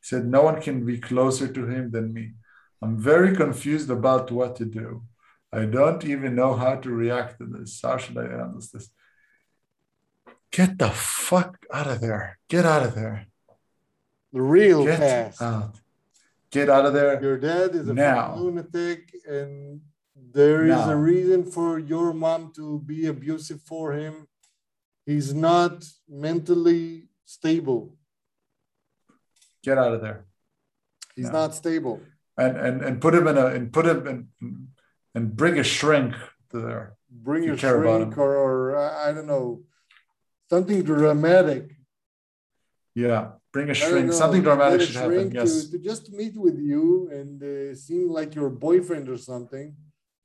[0.01, 2.33] He said, No one can be closer to him than me.
[2.81, 5.03] I'm very confused about what to do.
[5.53, 7.79] I don't even know how to react to this.
[7.83, 8.89] How should I handle this?
[10.51, 12.37] Get the fuck out of there.
[12.49, 13.27] Get out of there.
[14.33, 15.41] The real Get fast.
[15.41, 15.75] out.
[16.51, 17.21] Get out of there.
[17.21, 18.35] Your dad is a Now.
[18.35, 19.81] lunatic, and
[20.33, 20.91] there is Now.
[20.91, 24.27] a reason for your mom to be abusive for him.
[25.05, 27.81] He's not mentally stable.
[29.63, 30.25] Get out of there.
[31.15, 31.39] He's No.
[31.39, 32.01] not stable.
[32.37, 34.17] And and and put him in a and put him in
[35.15, 36.13] and bring a shrink
[36.51, 36.85] to there.
[37.09, 38.77] Bring a shrink or, or
[39.07, 39.63] I don't know,
[40.49, 41.63] something dramatic.
[42.95, 43.23] Yeah.
[43.51, 44.05] Bring a shrink.
[44.07, 45.31] know, Something dramatic should happen.
[45.31, 45.65] Yes.
[45.65, 49.75] To, to just meet with you and uh, seem like your boyfriend or something,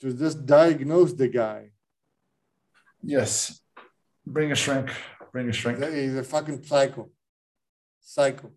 [0.01, 1.70] to just diagnose the guy.
[3.02, 3.60] Yes.
[4.27, 4.90] Bring a shrink.
[5.32, 5.82] Bring a shrink.
[5.82, 7.10] He's a, fucking psycho.
[8.01, 8.52] Psycho.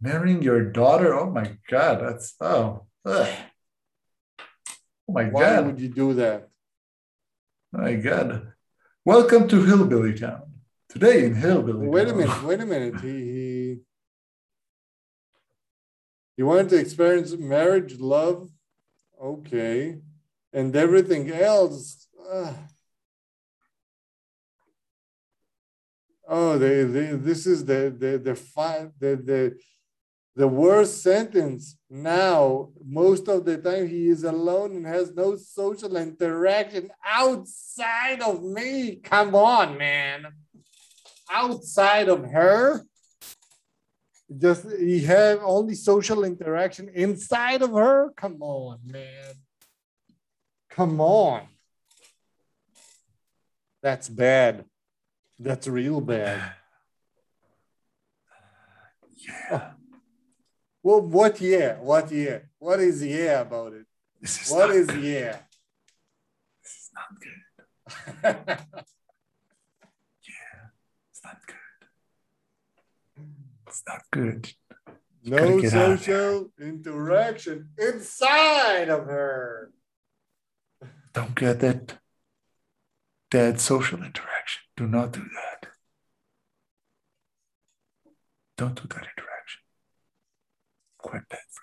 [0.00, 1.14] Marrying your daughter.
[1.14, 2.00] Oh my god.
[2.00, 2.86] That's oh.
[3.04, 3.28] Ugh.
[5.08, 5.60] Oh my Why god.
[5.60, 6.48] Why would you do that?
[7.72, 8.52] My god.
[9.04, 10.42] Welcome to Hillbilly Town.
[10.88, 12.42] Today in Hillbilly Wait a minute.
[12.42, 13.00] Wait a minute.
[13.00, 13.76] He he.
[16.36, 18.48] He wanted to experience marriage, love,
[19.22, 19.98] okay,
[20.52, 22.08] and everything else.
[22.30, 22.52] uh,
[26.28, 29.56] oh, they, they, this is the the the fi- the the
[30.36, 31.76] the worst sentence.
[31.88, 38.42] Now, most of the time, he is alone and has no social interaction outside of
[38.42, 38.96] me.
[38.96, 40.26] Come on, man.
[41.30, 42.84] Outside of her,
[44.36, 48.10] just he have only social interaction inside of her.
[48.16, 49.34] Come on, man.
[50.80, 51.42] Come on.
[53.82, 54.64] That's bad.
[55.38, 56.40] That's real bad.
[59.28, 59.48] Yeah.
[59.52, 59.62] Oh.
[60.82, 61.76] Well, what yeah?
[61.80, 62.38] What yeah?
[62.58, 63.84] What is yeah about it?
[64.22, 65.04] This is What not is good.
[65.04, 65.36] yeah?
[66.62, 68.56] This is not good.
[71.10, 71.56] It's not good.
[73.66, 74.54] It's not good.
[75.24, 79.70] no gotta get out of social interaction inside of her.
[81.12, 81.98] Don't get that
[83.30, 84.62] dead social interaction.
[84.76, 85.70] Do not do that.
[88.56, 89.60] Don't do that interaction.
[90.98, 91.62] Quite bad for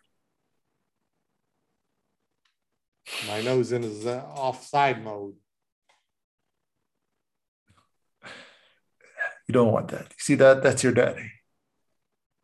[3.24, 3.28] you.
[3.28, 5.36] My nose in is uh, offside mode.
[8.24, 8.30] you.
[9.48, 10.04] You don't want that.
[10.10, 10.62] You see that?
[10.64, 11.32] That's your daddy.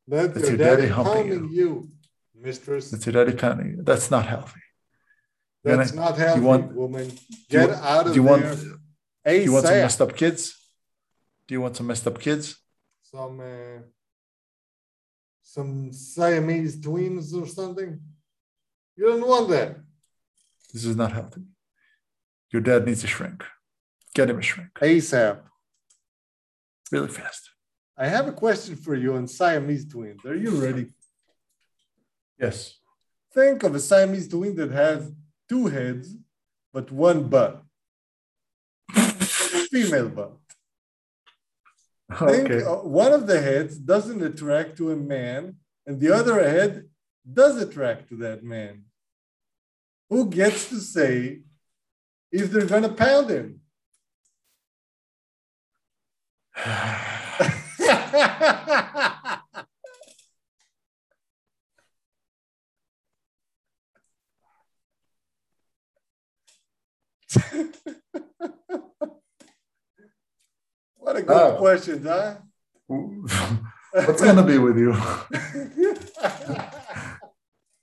[0.08, 1.90] That's, That's your your daddy daddy humping humping you.
[2.36, 2.92] mistress.
[2.94, 3.84] It's already pounding.
[3.84, 4.63] That's not healthy.
[5.64, 7.10] That's gonna- not healthy, want- woman.
[7.10, 8.56] You Get out of do you want there.
[9.38, 10.42] do you want some messed up kids?
[11.48, 12.58] Do you want some messed up kids?
[13.04, 13.80] some uh,
[15.42, 18.00] some Siamese twins or something.
[18.96, 19.78] You don't want that.
[20.74, 21.42] This is not healthy.
[22.52, 23.44] Your dad needs a shrink.
[24.16, 25.42] Get him a shrink ASAP.
[26.92, 27.50] really fast.
[27.98, 30.26] I have a question for you on Siamese twins.
[30.26, 30.88] Are you ready?
[32.40, 32.80] Yes.
[33.34, 35.12] Think of a Siamese twin that has
[35.54, 36.16] two heads
[36.74, 37.62] but one butt.
[39.74, 40.34] Female butt.
[42.28, 42.64] Think Okay.
[42.64, 46.72] uh, one of the heads doesn't attract to a man, and the other head
[47.40, 48.86] does attract to that man.
[50.10, 51.42] Who gets to say
[52.32, 53.48] if they're gonna pound him?
[70.98, 71.56] what a good Oh.
[71.58, 72.36] question, huh?
[72.88, 74.94] What's gonna be with you?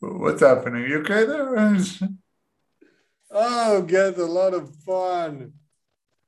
[0.01, 0.91] What's happening?
[0.91, 1.77] You okay there?
[3.31, 5.53] oh, get a lot of fun.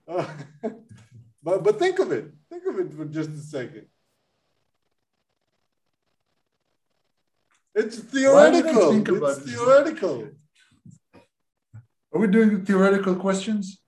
[0.07, 0.31] Oh,
[1.43, 2.33] but but think of it.
[2.51, 3.87] Think of it for just a second.
[7.75, 9.27] It's Why did I theoretical.
[9.27, 10.29] It's theoretical.
[12.15, 13.82] Are we doing theoretical questions?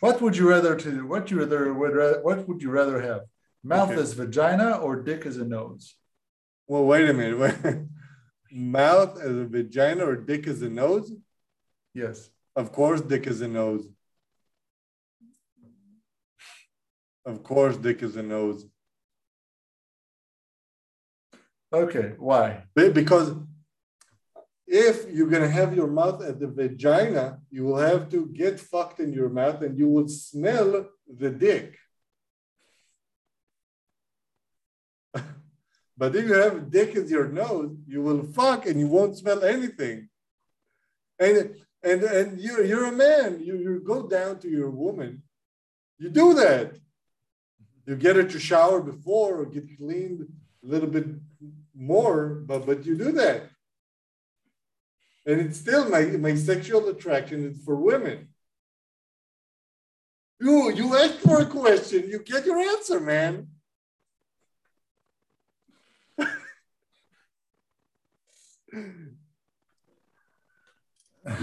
[0.00, 3.22] What would you rather to what you rather would ra- what would you rather have?
[3.64, 4.00] Mouth Okay.
[4.00, 5.94] as vagina or dick as a nose?
[6.66, 7.38] Well, wait a minute.
[7.38, 7.78] Wait.
[8.52, 11.12] Mouth as a vagina or dick as a nose?
[11.94, 12.30] Yes.
[12.54, 13.88] Of course, dick is a nose.
[17.26, 18.64] Of course, dick is a nose.
[21.72, 22.14] Okay.
[22.18, 22.64] Why?
[22.74, 23.34] Because
[24.68, 29.00] if you're gonna have your mouth at the vagina, you will have to get fucked
[29.00, 31.78] in your mouth and you will smell the dick.
[35.96, 39.42] but if you have dick in your nose, you will fuck and you won't smell
[39.42, 40.10] anything.
[41.18, 43.40] And and and you're you're a man.
[43.42, 45.22] You you go down to your woman.
[45.98, 46.76] You do that.
[47.86, 50.28] You get her to shower before or get cleaned
[50.62, 51.06] a little bit
[51.74, 53.48] more, but but you do that.
[55.28, 58.28] And it's still my my sexual attraction is for women.
[60.40, 63.48] You you ask for a question, you get your answer, man.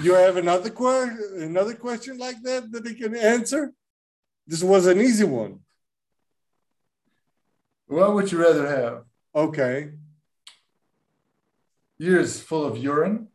[0.01, 3.71] you have another que- another question like that that they can answer?
[4.47, 5.59] This was an easy one.
[7.85, 9.03] What would you rather have?
[9.35, 9.91] Okay.
[11.99, 13.27] Ears full of urine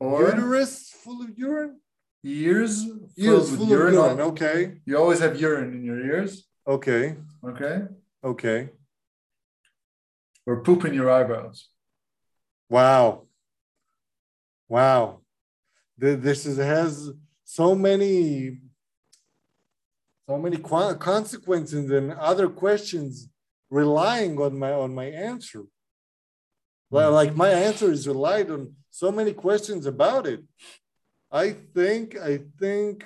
[0.00, 1.78] or Uterus full of urine?
[2.24, 3.96] ears Ears filled with full urine?
[3.96, 4.20] of urine.
[4.20, 4.80] Okay.
[4.84, 7.16] You always have urine in your ears, Okay.
[7.44, 7.82] okay?
[8.24, 8.70] Okay.
[10.46, 11.68] Or poop in your eyebrows.
[12.68, 13.26] Wow.
[14.68, 15.20] Wow.
[15.96, 17.10] This is, has
[17.44, 18.58] so many
[20.28, 23.28] so many consequences and other questions
[23.68, 25.64] relying on my on my answer.
[26.88, 27.14] Well, hmm.
[27.16, 30.42] like my answer is relied on so many questions about it.
[31.30, 33.04] I think I think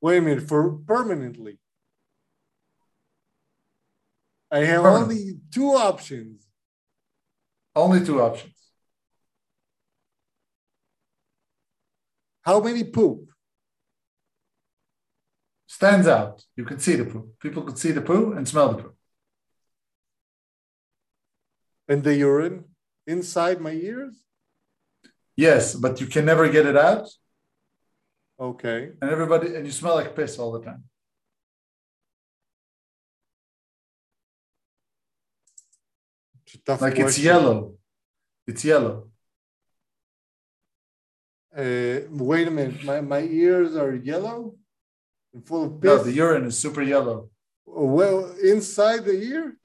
[0.00, 1.58] wait a minute for permanently.
[4.50, 5.10] I have Permanent.
[5.10, 6.46] only two options.
[7.74, 8.54] Only two options.
[12.42, 13.28] How many poop?
[15.66, 16.42] Stands out.
[16.56, 17.30] You can see the poo.
[17.40, 18.92] People could see the poo and smell the poo.
[21.88, 22.64] And the urine
[23.06, 24.14] inside my ears?
[25.36, 27.08] Yes, but you can never get it out,
[28.40, 28.90] Okay.
[29.00, 30.84] and everybody and you smell like piss all the time.
[36.46, 37.74] It's Like it's yellow.
[38.46, 39.08] It's yellow.
[41.56, 42.84] Uh, wait a minute.
[42.84, 44.54] My, my ears are yellow
[45.32, 45.88] and full of piss.
[45.90, 47.30] No, the urine is super yellow.
[47.64, 49.56] well, inside the ear?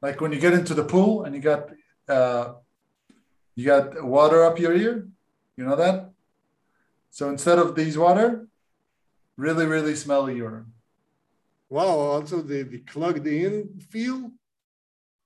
[0.00, 1.68] Like when you get into the pool and you got
[2.08, 2.54] uh,
[3.60, 4.94] you got water up your ear.
[5.56, 5.96] You know that?
[7.10, 8.46] So instead of these water,
[9.36, 10.72] really, really smelly urine.
[11.68, 11.88] Wow.
[12.14, 14.30] Also, the, the plugged in feel?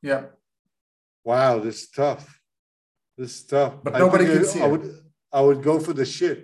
[0.03, 0.25] Yeah.
[1.23, 1.59] Wow.
[1.61, 2.41] This is tough.
[3.17, 3.75] This is tough.
[3.85, 4.71] But I nobody can I, see I it.
[4.73, 4.85] would,
[5.33, 6.39] I would go for the shit.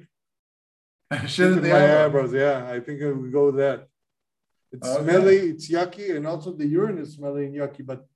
[1.26, 2.04] Shit in the at my eyebrow.
[2.06, 2.32] eyebrows.
[2.32, 3.88] Yeah, I think I would go with that.
[4.72, 5.02] It's Okay.
[5.02, 7.84] smelly, it's yucky, and also the urine is smelly and yucky.
[7.84, 8.06] But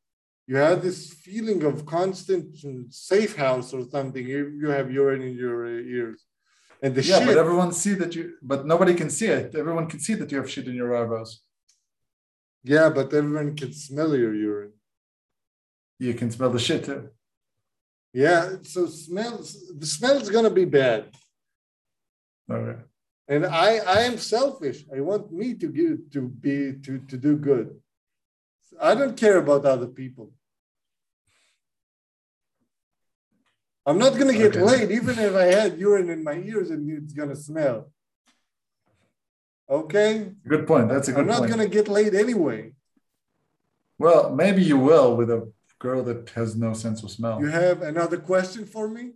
[0.46, 2.56] you have this feeling of constant
[2.90, 4.26] safe house or something.
[4.26, 6.22] You, you have urine in your ears.
[6.82, 7.28] And the yeah, shit.
[7.28, 9.54] but everyone see that you, but nobody can see it.
[9.54, 11.40] Everyone can see that you have shit in your eyebrows.
[12.62, 14.72] yeah, but everyone can smell your urine.
[15.98, 17.08] You can smell the shit too.
[18.12, 21.06] Yeah, so smells the smell's gonna be bad.
[22.50, 22.80] Okay.
[23.28, 24.84] And I I am selfish.
[24.94, 27.80] I want me to get to be to to do good.
[28.80, 30.32] I don't care about other people.
[33.86, 34.62] I'm not gonna get Okay.
[34.62, 37.90] laid even if I had urine in my ears and it's gonna smell.
[39.68, 40.32] Okay?
[40.46, 40.88] Good point.
[40.88, 42.72] That's a good I'm not gonna get laid anyway.
[43.98, 47.40] Well, maybe you will with a girl that has no sense of smell.
[47.40, 49.12] You have another question for me?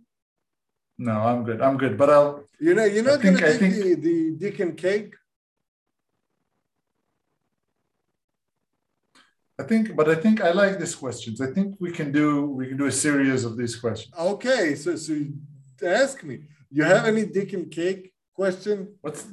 [0.97, 1.61] No, I'm good.
[1.61, 1.97] I'm good.
[1.97, 2.43] But I'll.
[2.59, 5.15] You know, you're not gonna think- I take think- the, the dick and cake.
[9.59, 11.41] I think, but I think I like these questions.
[11.41, 14.13] I think we can do we can do a series of these questions.
[14.17, 15.13] Okay, so so
[15.83, 16.35] ask me.
[16.71, 18.95] You have any dick and cake question?
[19.01, 19.27] What's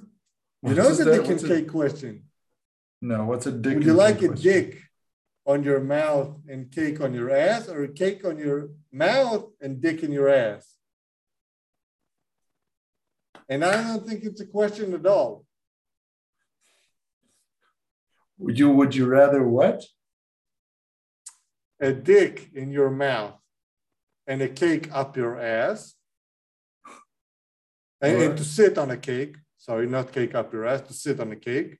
[0.63, 2.13] You know the dick and What's a- cake question.
[3.01, 3.75] No, what's a dick?
[3.75, 4.53] Would you like cake a question?
[4.53, 4.83] dick
[5.47, 9.81] on your mouth and cake on your ass, or a cake on your mouth and
[9.81, 10.65] dick in your ass?
[13.49, 15.45] And I don't think it's a question at all.
[18.39, 19.85] Would you would you rather what?
[21.81, 23.39] A dick in your mouth
[24.27, 25.95] and a cake up your ass,
[28.01, 29.37] and, and to sit on a cake.
[29.59, 31.79] Sorry, not cake up your ass, to sit on a cake.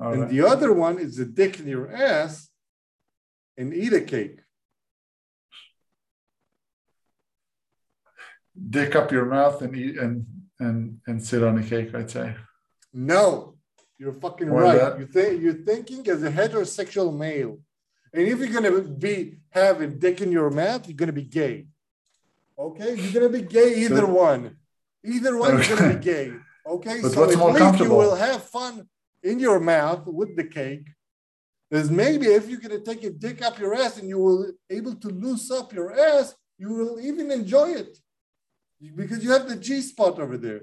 [0.00, 0.30] All and right.
[0.30, 2.48] the other one is a dick in your ass
[3.56, 4.40] and eat a cake.
[8.70, 10.26] dick up your mouth and eat and
[10.58, 11.94] and and sit on a cake.
[11.94, 12.34] I'd say.
[12.92, 13.56] No,
[13.98, 14.78] you're fucking Why right.
[14.78, 14.98] that?
[14.98, 17.58] You think you're thinking as a heterosexual male,
[18.12, 21.66] and if you're gonna be having dick in your mouth, you're gonna be gay.
[22.58, 24.56] Okay, you're gonna be gay either So- one.
[25.04, 26.32] Either one is gonna be gay.
[26.64, 28.88] Okay, But so what's at least you will have fun
[29.22, 30.86] in your mouth with the cake.
[31.72, 34.94] Is maybe if you're gonna take a dick up your ass and you will able
[34.94, 37.98] to loose up your ass, you will even enjoy it
[38.94, 40.62] because you have the G spot over there.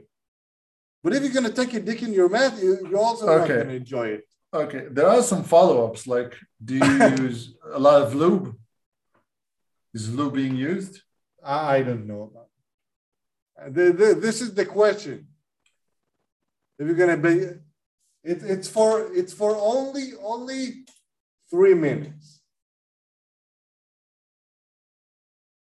[1.03, 3.71] But if you're gonna take a dick in your mouth, you, you're also not gonna
[3.73, 4.28] enjoy it.
[4.51, 6.07] Okay, there are some follow-ups.
[6.07, 8.55] Like, do you use a lot of lube?
[9.93, 11.01] Is lube being used?
[11.43, 13.73] I don't know about.
[13.73, 15.27] The, the, this is the question.
[16.77, 17.35] If you're gonna be,
[18.23, 20.85] it, it's for it's for only only
[21.49, 22.41] three minutes,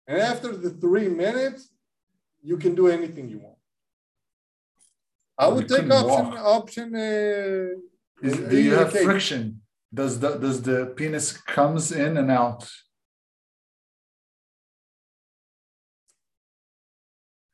[0.07, 1.71] and after the three minutes,
[2.43, 3.57] you can do anything you want.
[5.39, 6.39] I would you take option walk.
[6.39, 6.95] option.
[6.95, 7.81] Uh,
[8.23, 9.63] Is, do you have friction?
[9.93, 12.69] Does the does the penis comes in and out?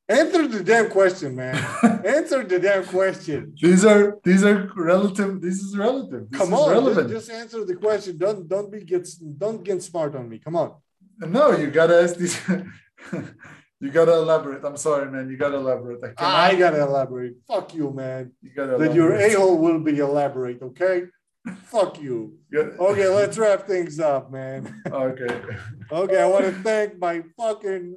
[0.08, 1.54] Answer the damn question, man.
[2.04, 3.54] Answer the damn question.
[3.60, 5.40] These are these are relative.
[5.40, 6.30] This is relative.
[6.30, 7.10] This Come is on, relevant.
[7.10, 8.18] just, just answer the question.
[8.18, 9.08] Don't don't be get
[9.38, 10.38] don't get smart on me.
[10.38, 10.74] Come on.
[11.18, 12.38] No, you gotta ask these.
[13.84, 14.64] you gotta elaborate.
[14.64, 15.28] I'm sorry, man.
[15.28, 16.02] You gotta elaborate.
[16.02, 17.34] I, cannot, I gotta elaborate.
[17.46, 18.32] Fuck you, man.
[18.40, 20.62] You gotta That your a hole will be elaborate.
[20.62, 21.02] Okay.
[21.64, 22.38] Fuck you.
[22.54, 24.82] Okay, let's wrap things up, man.
[24.86, 25.38] Okay.
[25.92, 27.94] Okay, I want to thank my fucking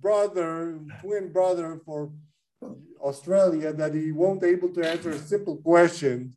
[0.00, 2.10] brother, twin brother, for
[2.98, 6.34] Australia that he won't able to answer a simple question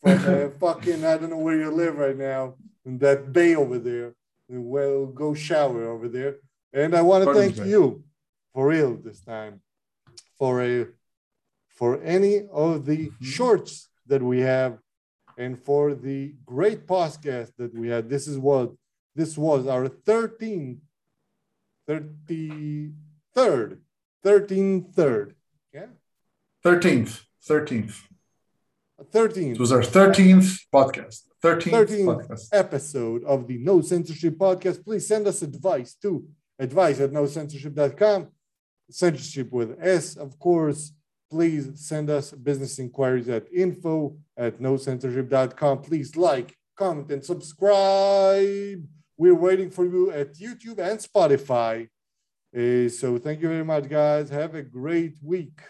[0.00, 2.54] from uh, fucking I don't know where you live right now
[2.84, 4.14] in that bay over there.
[4.48, 6.36] Well, go shower over there.
[6.72, 8.04] And I want to thank you
[8.52, 9.60] for real this time
[10.38, 10.86] for a
[11.68, 13.24] for any of the Mm-hmm.
[13.24, 14.78] shorts that we have
[15.38, 18.08] and for the great podcast that we had.
[18.10, 18.72] This is what
[19.14, 20.78] this was our 13th
[21.88, 23.78] 33rd
[24.24, 25.34] 13th third
[25.72, 25.86] yeah
[26.62, 27.24] Thirteenth.
[27.42, 27.96] Thirteenth.
[29.14, 31.22] 13th It was our thirteenth podcast.
[31.40, 32.48] Thirteenth 13th podcast.
[32.52, 34.84] episode of the NoSensorship podcast.
[34.84, 36.26] Please send us advice to
[36.58, 38.28] advice at nosensorship.com.
[38.90, 40.92] Sensorship with S, of course.
[41.30, 45.82] Please send us business inquiries at info at nosensorship.com.
[45.82, 48.84] Please like, comment, and subscribe.
[49.16, 51.88] We're waiting for you at YouTube and Spotify.
[52.56, 54.28] Uh, so thank you very much, guys.
[54.30, 55.60] Have a great week.